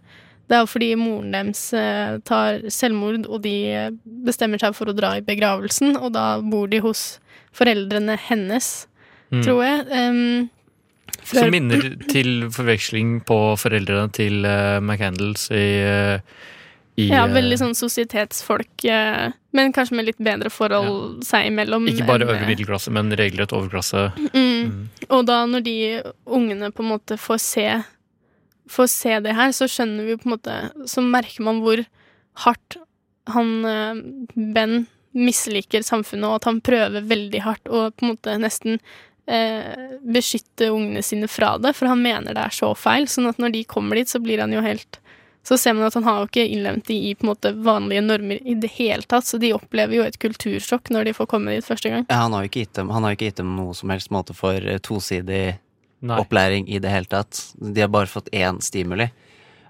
[0.49, 3.91] Det er jo fordi moren deres eh, tar selvmord, og de eh,
[4.25, 7.19] bestemmer seg for å dra i begravelsen, og da bor de hos
[7.53, 8.87] foreldrene hennes,
[9.29, 9.43] Mm.
[9.45, 9.81] tror jeg.
[9.93, 10.51] Um,
[11.29, 16.21] Som minner til forveksling på foreldrene til uh, McCandles i, eh,
[16.99, 21.87] i Ja, eh, veldig sånn sosietetsfolk, eh, men kanskje med litt bedre forhold seg imellom.
[21.91, 24.09] Ikke bare øvre middelklasse, men regelrett overklasse.
[24.35, 24.89] Mm.
[25.09, 25.79] Og da når de
[26.27, 27.69] ungene på en måte får se
[28.69, 30.55] Får se det her, så skjønner vi på en måte
[30.85, 31.81] Så merker man hvor
[32.45, 32.77] hardt
[33.33, 34.03] han eh,
[34.37, 34.83] Ben
[35.17, 38.77] misliker samfunnet, og at han prøver veldig hardt å på en måte nesten
[39.25, 43.09] eh, beskytte ungene sine fra det, for han mener det er så feil.
[43.11, 45.01] Sånn at når de kommer dit, så blir han jo helt
[45.49, 48.03] Så ser man at han har jo ikke innlemt de i på en måte vanlige
[48.05, 51.55] normer i det hele tatt, så de opplever jo et kultursjokk når de får komme
[51.57, 52.05] dit første gang.
[52.11, 53.89] Ja, han har jo ikke gitt dem, han har jo ikke gitt dem noe som
[53.95, 55.57] helst måte for eh, tosidig
[56.05, 56.19] Nei.
[56.21, 57.41] opplæring i det hele tatt.
[57.59, 59.09] De har bare fått én stimuli.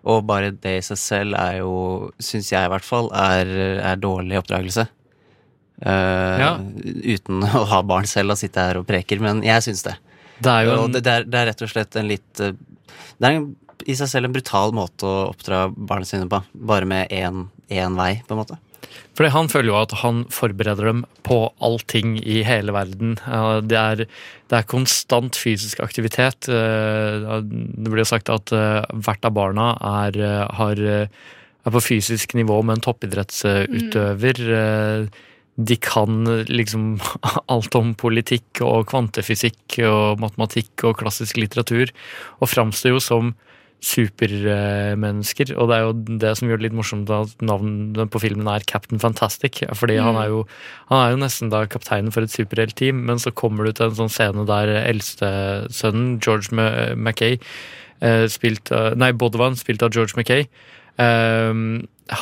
[0.09, 1.71] Og bare det i seg selv er jo,
[2.23, 3.49] syns jeg i hvert fall, er,
[3.93, 4.87] er dårlig oppdragelse.
[5.79, 6.51] Uh, Ja.
[7.15, 9.95] Uten å ha barn selv og sitte her og preker, men jeg syns det.
[10.43, 12.41] Det er jo Og en- det, det, er, det er rett og slett en litt
[12.43, 12.53] eh,
[13.19, 13.49] Det er en,
[13.87, 16.41] i seg selv en brutal måte å oppdra barna sine på.
[16.55, 17.47] Bare med én
[17.99, 18.59] vei, på en måte.
[19.19, 23.17] Fordi han føler jo at han forbereder dem på allting i hele verden.
[23.69, 24.05] Det er,
[24.49, 26.49] det er konstant fysisk aktivitet.
[26.49, 29.73] Eh, Det blir sagt at eh, hvert av barna
[30.05, 34.45] er, eh, har, er på fysisk nivå med en toppidrettsutøver.
[34.63, 35.25] Eh,
[35.59, 37.01] De kan liksom
[37.55, 41.91] alt om politikk og kvantefysikk og matematikk og klassisk litteratur,
[42.39, 43.35] og framstår jo som
[43.85, 45.53] supermennesker.
[45.59, 45.93] Og det er jo
[46.23, 49.61] det som gjør det litt morsomt at navnet på filmen er Captain Fantastic.
[49.79, 50.41] Fordi han, er jo,
[50.91, 53.99] han er jo nesten da kapteinen for et superheltteam, men så kommer du til en
[54.03, 57.39] sånn scene der eldstesønnen, George Ma- Mackay,
[58.01, 60.49] eh, spilt Nei, Bodwan, spilt av George Mackay,
[60.99, 61.53] eh,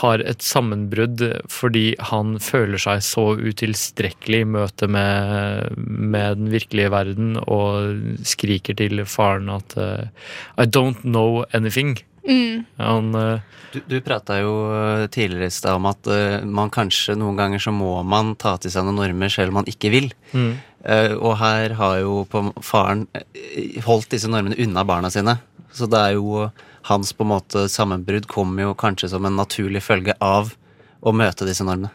[0.00, 1.22] har et sammenbrudd
[1.52, 8.78] fordi han føler seg så utilstrekkelig i møte med, med den virkelige verden og skriker
[8.78, 10.08] til faren at uh,
[10.58, 11.96] I don't know anything.
[12.26, 12.64] Mm.
[12.82, 13.42] Han uh,
[13.74, 17.60] Du, du prata jo eh, tidligere i stad om at uh, man kanskje noen ganger
[17.60, 20.08] så må man ta til seg noen normer selv om man ikke vil.
[20.32, 20.54] Mm.
[20.86, 23.06] Eh, og her har jo på faren
[23.86, 25.38] holdt disse normene unna barna sine.
[25.74, 26.46] Så det er jo
[26.88, 30.52] hans på en måte sammenbrudd kommer jo kanskje som en naturlig følge av
[31.06, 31.90] å møte disse normene.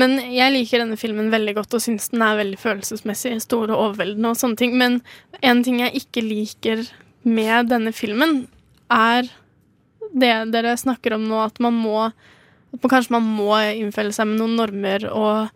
[0.00, 3.76] Men jeg liker denne filmen veldig godt og syns den er veldig følelsesmessig, stor og
[3.76, 4.74] overveldende og sånne ting.
[4.80, 4.98] Men
[5.40, 6.82] en ting jeg ikke liker
[7.24, 8.42] med denne filmen,
[8.90, 9.28] er
[10.10, 12.10] det dere snakker om nå, at man må
[12.70, 15.48] at man Kanskje man må innfelle seg med noen normer og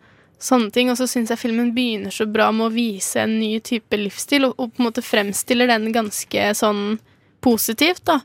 [0.43, 0.90] sånne ting.
[0.90, 4.48] Og så syns jeg filmen begynner så bra med å vise en ny type livsstil,
[4.48, 6.98] og, og på en måte fremstiller den ganske sånn
[7.44, 8.19] positivt, da.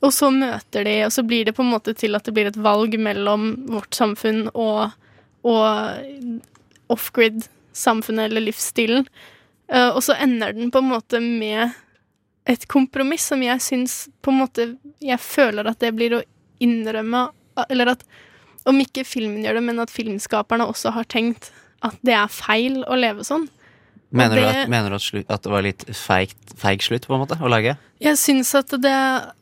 [0.00, 2.48] Og så møter de, og så blir det på en måte til at det blir
[2.48, 4.94] et valg mellom vårt samfunn og,
[5.44, 6.40] og
[6.90, 9.04] off-grid-samfunnet eller livsstilen.
[9.70, 11.76] Uh, og så ender den på en måte med
[12.48, 13.94] et kompromiss som jeg syns
[14.24, 14.64] på en måte
[15.04, 16.22] Jeg føler at det blir å
[16.64, 17.28] innrømme
[17.68, 18.02] Eller at
[18.68, 21.52] om ikke filmen gjør det, men at filmskaperne også har tenkt
[21.86, 23.46] at det er feil å leve sånn.
[24.10, 27.06] Mener, det- du at, mener du at, slu, at det var litt feigt, feig slutt,
[27.06, 27.76] på en måte, å lage?
[28.02, 28.96] Jeg syns at det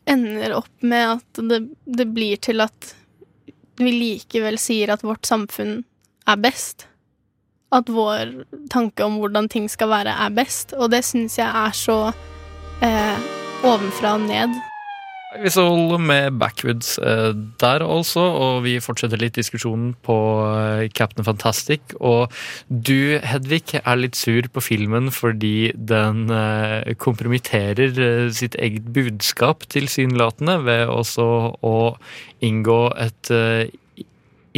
[0.06, 2.94] ender opp med at det, det blir til at
[3.78, 5.84] vi likevel sier at vårt samfunn
[6.28, 6.84] er best.
[7.72, 10.74] At vår tanke om hvordan ting skal være, er best.
[10.76, 12.12] Og det syns jeg er så
[12.82, 13.18] eh,
[13.64, 14.52] ovenfra og ned.
[15.38, 20.16] Vi skal holde med Backwoods eh, der altså, og vi fortsetter litt diskusjonen på
[20.48, 21.94] eh, Captain Fantastic.
[22.00, 22.32] Og
[22.68, 27.94] du, Hedvig, er litt sur på filmen fordi den eh, kompromitterer
[28.34, 31.28] sitt eget budskap tilsynelatende ved også
[31.64, 31.76] å
[32.44, 33.30] inngå et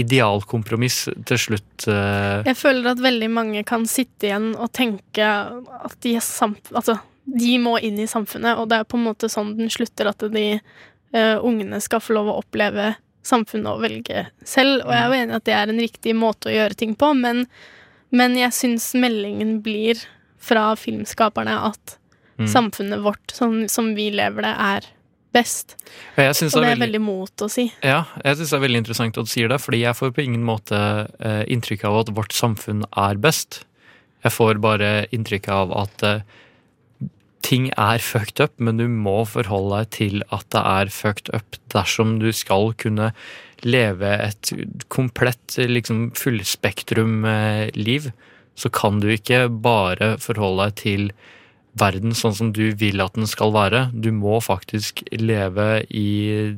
[0.01, 1.86] idealkompromiss til slutt.
[1.89, 6.61] Jeg føler at veldig mange kan sitte igjen og tenke at de samf...
[6.73, 10.09] Altså, de må inn i samfunnet, og det er på en måte sånn den slutter,
[10.11, 10.61] at de
[11.15, 14.85] uh, ungene skal få lov å oppleve samfunnet og velge selv.
[14.87, 16.95] Og jeg er jo enig i at det er en riktig måte å gjøre ting
[16.97, 17.45] på, men,
[18.11, 20.01] men jeg syns meldingen blir
[20.41, 21.97] fra filmskaperne at
[22.41, 22.47] Mm.
[22.49, 24.87] samfunnet vårt, sånn som vi lever det, er
[25.37, 25.75] best.
[26.17, 27.67] Og det er veldig- veldig mot å si.
[27.83, 30.25] Ja, jeg synes det er veldig interessant at du sier det, fordi jeg får på
[30.25, 33.67] ingen måte eh, inntrykk av at vårt samfunn er best.
[34.25, 36.21] Jeg får bare inntrykk av at eh,
[37.47, 41.59] ting er fucked up, men du må forholde deg til at det er fucked up
[41.73, 43.11] dersom du skal kunne
[43.65, 44.53] leve et
[44.93, 48.11] komplett, liksom fullspektrum eh.
[48.61, 51.12] Så kan du ikke bare forholde deg til
[51.79, 53.83] verden sånn som du vil at den skal være.
[53.95, 56.51] Du må faktisk leve i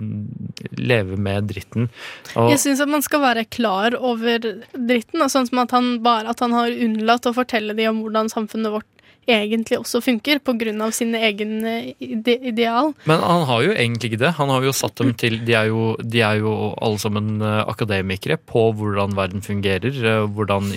[0.79, 1.91] Leve med dritten.
[2.35, 4.41] Og, Jeg syns at man skal være klar over
[4.73, 8.33] dritten, sånn som at han bare at han har unnlatt å fortelle dem om hvordan
[8.33, 8.89] samfunnet vårt
[9.29, 10.41] egentlig også funker,
[10.83, 12.93] av sin egen eh, ide ideal.
[13.07, 14.33] men han har jo egentlig ikke det.
[14.39, 17.65] Han har jo satt dem til De er jo, de er jo alle sammen eh,
[17.71, 20.73] akademikere på hvordan verden fungerer, eh, hvordan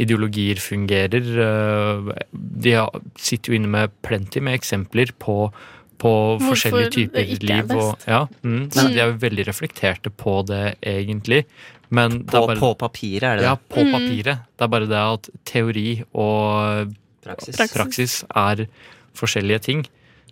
[0.00, 1.22] ideologier fungerer.
[2.32, 2.74] De
[3.20, 5.52] sitter jo inne med plenty med eksempler på
[6.04, 7.70] på Hvorfor forskjellige typer er liv.
[7.78, 8.88] Og, ja, mm, så Mm.
[8.92, 11.44] de er jo veldig reflekterte på det, egentlig.
[11.88, 13.68] Men det På- er bare, på papiret, er det Ja, det?
[13.70, 13.92] på Mm.
[13.92, 14.38] papiret.
[14.58, 16.92] Det er bare det at teori og
[17.24, 17.60] Praksis.
[17.72, 18.66] praksis, er
[19.16, 19.84] forskjellige ting.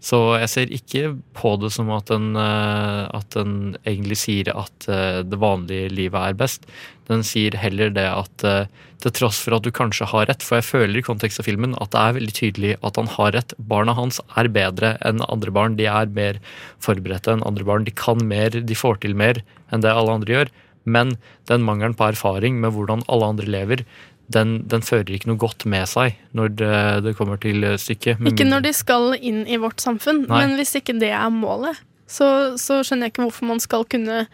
[0.03, 1.03] Så jeg ser ikke
[1.39, 6.19] på det som at den, eh, at den egentlig sier at eh, det vanlige livet
[6.19, 6.67] er best.
[7.07, 8.67] Den sier heller det at eh,
[9.03, 11.77] til tross for at du kanskje har rett, for jeg føler i kontekst av filmen
[11.79, 13.55] at det er veldig tydelig at han har rett.
[13.59, 15.79] Barna hans er bedre enn andre barn.
[15.79, 16.43] De er mer
[16.83, 17.87] forberedte enn andre barn.
[17.87, 19.39] De kan mer, de får til mer
[19.71, 20.55] enn det alle andre gjør.
[20.83, 21.15] Men
[21.47, 23.85] den mangelen på erfaring med hvordan alle andre lever,
[24.33, 26.77] den, den fører ikke noe godt med seg når det,
[27.07, 28.23] det kommer til stykket.
[28.31, 30.45] Ikke når de skal inn i vårt samfunn, Nei.
[30.45, 32.29] men hvis ikke det er målet, så,
[32.61, 34.27] så skjønner jeg ikke hvorfor man skal kunne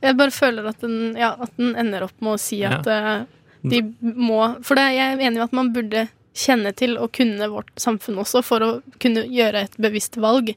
[0.00, 3.24] Jeg bare føler at den, ja, at den ender opp med å si at ja.
[3.60, 6.06] de må For det, jeg er enig i at man burde
[6.36, 8.70] kjenne til og kunne vårt samfunn også for å
[9.00, 10.52] kunne gjøre et bevisst valg.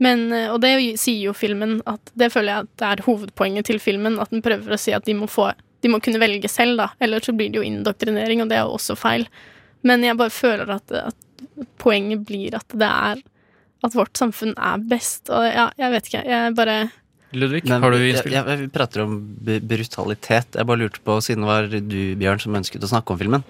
[0.00, 3.68] Men, eh, og det sier jo filmen at Det føler jeg at det er hovedpoenget
[3.68, 4.16] til filmen.
[4.20, 5.50] At den prøver å si at de må, få,
[5.80, 6.90] de må kunne velge selv, da.
[7.02, 9.26] Ellers så blir det jo indoktrinering, og det er jo også feil.
[9.86, 11.44] Men jeg bare føler at, at
[11.80, 13.22] poenget blir at det er
[13.80, 15.30] At vårt samfunn er best.
[15.32, 16.24] Og ja, jeg vet ikke.
[16.28, 16.74] Jeg bare
[17.32, 18.34] Ludvig, Men, har du ja, innspill?
[18.34, 19.14] ja, vi prater om
[19.46, 20.56] brutalitet.
[20.58, 23.44] Jeg bare lurte på, siden det var du, Bjørn, som ønsket å snakke om filmen,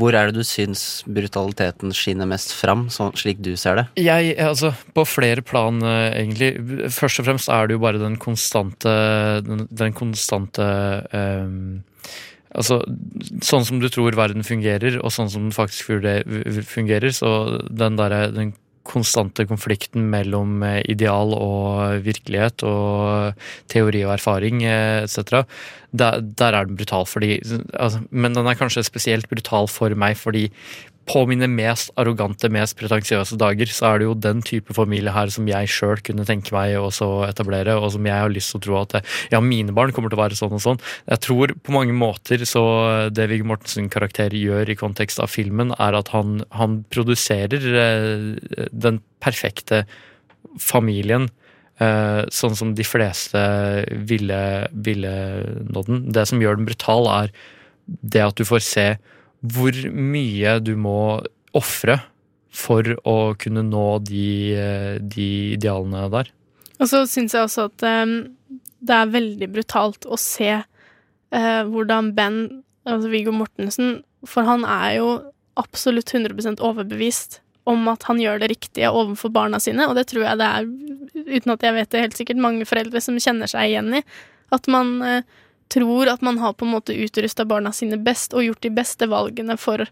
[0.00, 3.86] hvor er det du syns brutaliteten skinner mest fram, slik du ser det?
[4.02, 6.52] Jeg, altså, på flere plan, eh, egentlig.
[6.94, 8.94] Først og fremst er det jo bare den konstante
[9.44, 10.64] Den, den konstante
[11.12, 11.82] um,
[12.54, 12.84] Altså,
[13.42, 15.88] sånn som du tror verden fungerer, og sånn som den faktisk
[16.70, 17.30] fungerer, så
[17.66, 18.52] den derre den
[18.84, 23.40] konstante konflikten mellom eh, ideal og virkelighet og
[23.72, 25.44] teori og erfaring eh, etc.
[25.94, 27.38] Der, der er den brutal fordi
[27.72, 30.48] altså, Men den er kanskje spesielt brutal for meg fordi
[31.08, 35.32] på mine mest arrogante, mest pretensiøse dager, så er det jo den type familie her
[35.32, 36.88] som jeg sjøl kunne tenke meg å
[37.26, 38.96] etablere, og som jeg har lyst til å tro at
[39.32, 40.82] ja, mine barn kommer til å være sånn og sånn.
[41.10, 42.64] Jeg tror på mange måter så
[43.12, 48.68] det Viggo Mortensen karakter gjør i kontekst av filmen, er at han, han produserer eh,
[48.72, 49.84] den perfekte
[50.60, 51.30] familien.
[51.82, 53.40] eh, sånn som de fleste
[54.08, 55.14] ville, ville
[55.68, 56.04] nådd den.
[56.14, 57.34] Det som gjør den brutal, er
[57.86, 58.86] det at du får se
[59.44, 61.20] hvor mye du må
[61.54, 61.98] ofre
[62.54, 66.30] for å kunne nå de, eh, de idealene der.
[66.80, 68.14] Og så syns jeg også at um,
[68.84, 72.40] det er veldig brutalt å se uh, hvordan Ben,
[72.86, 75.08] altså Viggo Mortensen For han er jo
[75.60, 77.40] absolutt 100 overbevist
[77.70, 80.66] om at han gjør det riktige overfor barna sine, og det tror jeg det er,
[81.30, 84.02] uten at jeg vet det helt sikkert, mange foreldre som kjenner seg igjen i.
[84.52, 85.30] At man eh,
[85.68, 89.06] tror at man har på en måte utrusta barna sine best og gjort de beste
[89.10, 89.86] valgene for,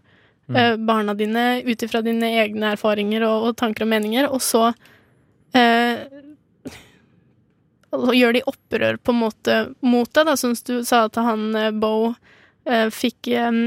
[0.49, 0.55] Mm.
[0.57, 4.73] eh, barna dine ut ifra dine egne erfaringer og, og tanker og meninger, og så
[5.55, 6.03] eh,
[7.93, 11.55] og gjør de opprør på en måte mot deg, da, som du sa at han
[11.55, 12.13] eh, Bo
[12.65, 13.59] eh, fikk eh,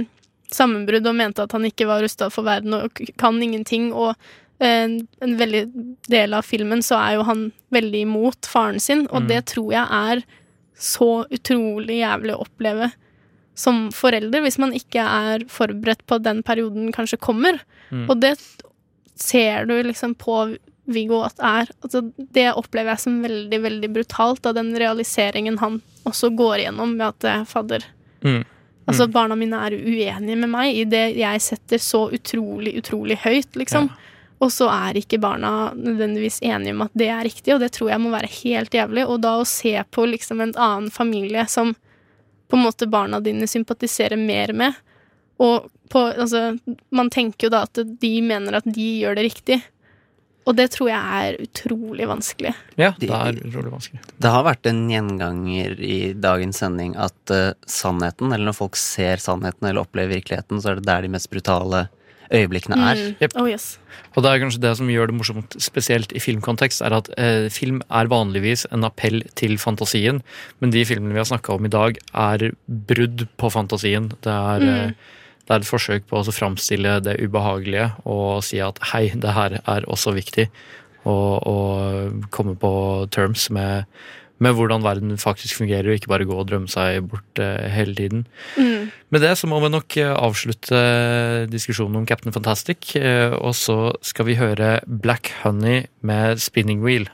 [0.52, 4.14] sammenbrudd og mente at han ikke var rusta for verden og kan ingenting, og
[4.58, 5.64] en, en veldig
[6.08, 9.28] del av filmen så er jo han veldig imot faren sin, og Mm.
[9.28, 10.22] det tror jeg er
[10.76, 12.90] så utrolig jævlig å oppleve
[13.56, 17.56] som forelder, hvis man ikke er forberedt på at den perioden kanskje kommer.
[17.88, 18.04] Mm.
[18.10, 18.34] Og det
[19.16, 24.44] ser du liksom på Viggo at er altså Det opplever jeg som veldig, veldig brutalt,
[24.46, 27.92] av den realiseringen han også går igjennom med at eh, fadder
[28.26, 28.42] Mm.
[28.86, 33.58] Altså, barna mine er uenige med meg i det jeg setter så utrolig, utrolig høyt,
[33.58, 33.90] liksom.
[34.44, 37.90] Og så er ikke barna nødvendigvis enige om at det er riktig, og det tror
[37.92, 39.06] jeg må være helt jævlig.
[39.08, 41.72] Og da å se på liksom en annen familie som
[42.46, 44.76] på en måte barna dine sympatiserer mer med,
[45.42, 46.56] og på Altså,
[46.90, 49.58] man tenker jo da at de mener at de gjør det riktig.
[50.46, 52.52] Og det tror jeg er utrolig vanskelig.
[52.78, 54.00] Ja, det er utrolig vanskelig.
[54.22, 59.22] Det har vært en gjenganger i dagens sending at uh, sannheten, eller når folk ser
[59.22, 61.86] sannheten eller opplever virkeligheten, så er det der de mest brutale
[62.32, 63.00] øyeblikkene er.
[63.20, 63.34] Mm.
[63.42, 63.78] Oh, yes.
[64.16, 67.48] Og det er kanskje det som gjør det morsomt, spesielt i filmkontekst, er at eh,
[67.52, 70.22] film er vanligvis en appell til fantasien,
[70.60, 74.08] men de filmene vi har snakka om i dag, er brudd på fantasien.
[74.24, 74.68] Det er, Mm.
[74.68, 74.92] eh,
[75.46, 79.60] det er et forsøk på å framstille det ubehagelige og si at hei, det her
[79.66, 80.48] er også viktig.
[81.06, 83.84] Og, og komme på terms med,
[84.42, 87.96] med hvordan verden faktisk fungerer, og ikke bare gå og drømme seg bort eh, hele
[87.96, 88.26] tiden.
[88.58, 88.90] Mm.
[89.10, 90.80] Med det så må vi nok eh, avslutte
[91.52, 97.08] diskusjonen om Captain Fantastic, eh, og så skal vi høre Black Honey med Spinning Wheel.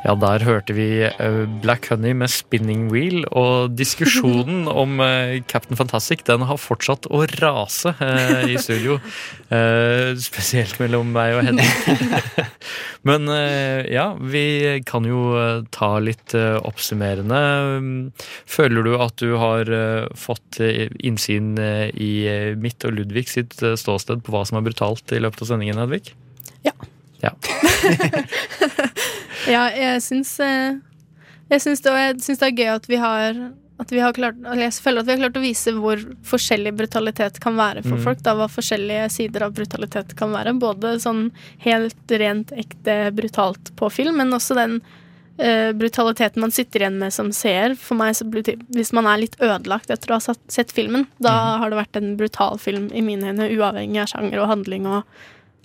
[0.00, 5.76] Ja, der hørte vi eh, Black Honey med Spinning Wheel, og diskusjonen om eh, Captain
[5.76, 9.00] Fantastic den har fortsatt å rase eh, i studio.
[9.50, 12.36] Eh, spesielt mellom meg og Henning.
[13.08, 13.26] Men
[13.90, 15.34] ja, vi kan jo
[15.74, 17.40] ta litt oppsummerende.
[18.46, 19.72] Føler du at du har
[20.14, 22.12] fått innsyn i
[22.62, 26.14] mitt og Ludvig sitt ståsted på hva som er brutalt i løpet av sendingen, Hedvig?
[26.62, 26.76] Ja.
[27.26, 27.34] Ja.
[29.50, 30.78] Ja, jeg syns eh,
[31.50, 33.40] Jeg syns det, det er gøy at vi har
[33.80, 37.38] at vi har klart, jeg føler at vi har klart å vise hvor forskjellig brutalitet
[37.40, 38.02] kan være for Mm.
[38.04, 38.18] folk.
[38.26, 40.52] Da, hva forskjellige sider av brutalitet kan være.
[40.60, 41.30] Både sånn
[41.64, 44.82] helt rent ekte brutalt på film, men også den
[45.40, 47.72] uh, brutaliteten man sitter igjen med som seer.
[47.74, 51.56] For meg, så blir Hvis man er litt ødelagt etter å ha sett filmen, da
[51.62, 55.04] har det vært en brutal film i mine øyne, uavhengig av sjanger og handling og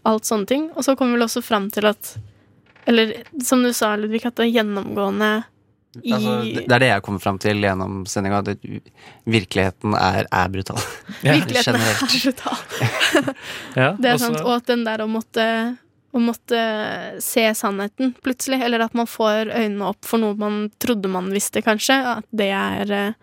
[0.06, 0.72] alt sånne ting.
[0.78, 2.16] Og så kommer vi vel også fram til at
[2.86, 3.14] Eller
[3.44, 5.34] som du sa, Ludvig, at det er gjennomgående
[6.04, 6.34] i Altså,
[6.68, 8.42] det er det jeg kommer fram til gjennom sendinga.
[9.32, 10.82] Virkeligheten er, er brutal.
[11.24, 12.62] Virkeligheten er brutal.
[13.80, 14.42] Ja, Det er sant.
[14.44, 15.46] Og at den der å måtte,
[16.12, 16.60] å måtte
[17.24, 21.64] se sannheten plutselig, eller at man får øynene opp for noe man trodde man visste,
[21.64, 23.18] kanskje, at det er eh,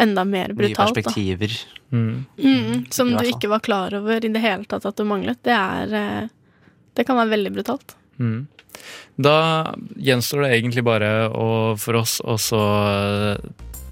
[0.00, 0.76] enda mer Nye brutalt.
[0.76, 0.84] da.
[0.84, 1.56] perspektiver.
[1.90, 5.40] Mm, som du ikke var klar over i det hele tatt at du manglet.
[5.48, 6.28] Det er eh,
[6.98, 7.94] Det kan være veldig brutalt.
[8.18, 8.46] Mm.
[9.18, 11.48] Da gjenstår det egentlig bare å,
[11.80, 12.18] for oss
[12.54, 13.48] å eh,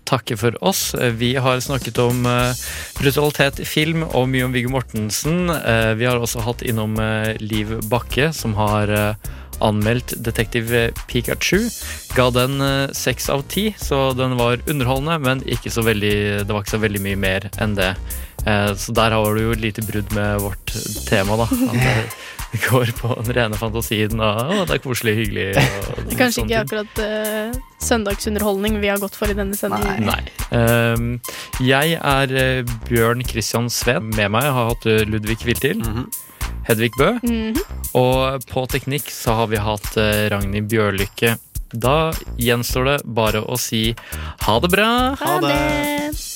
[0.06, 0.92] takke for oss.
[1.18, 2.52] Vi har snakket om eh,
[3.00, 5.50] brutalitet i film og mye om Viggo Mortensen.
[5.50, 9.32] Eh, vi har også hatt innom eh, Liv Bakke, som har eh,
[9.64, 10.70] anmeldt Detektiv
[11.10, 11.64] Pikachu.
[12.14, 16.14] Ga den eh, seks av ti, så den var underholdende, men veldig,
[16.46, 17.90] det var ikke så veldig mye mer enn det.
[18.46, 20.76] Eh, Så der har du jo et lite brudd med vårt
[21.10, 21.50] tema, da.
[21.50, 22.16] At
[22.68, 25.46] går på den rene fantasien og å, det er koselig, hyggelig.
[25.56, 26.60] Og Det er kanskje ikke ting.
[26.60, 30.06] akkurat uh, søndagsunderholdning vi har gått for i denne sendingen.
[30.08, 30.20] Nei.
[30.56, 31.08] Ehm,
[31.64, 34.12] jeg er eh, Bjørn Christian Sveen.
[34.16, 35.82] Med meg har jeg hatt eh, Ludvig Viltil.
[36.66, 37.12] Hedvig Bø.
[37.22, 37.58] Mhm.
[37.96, 39.92] Og på teknikk så har vi hatt
[40.32, 41.36] Ragnhild Bjørlykke.
[41.72, 43.88] Da gjenstår det bare å si
[44.46, 44.90] ha det bra.
[45.22, 46.35] Ha det!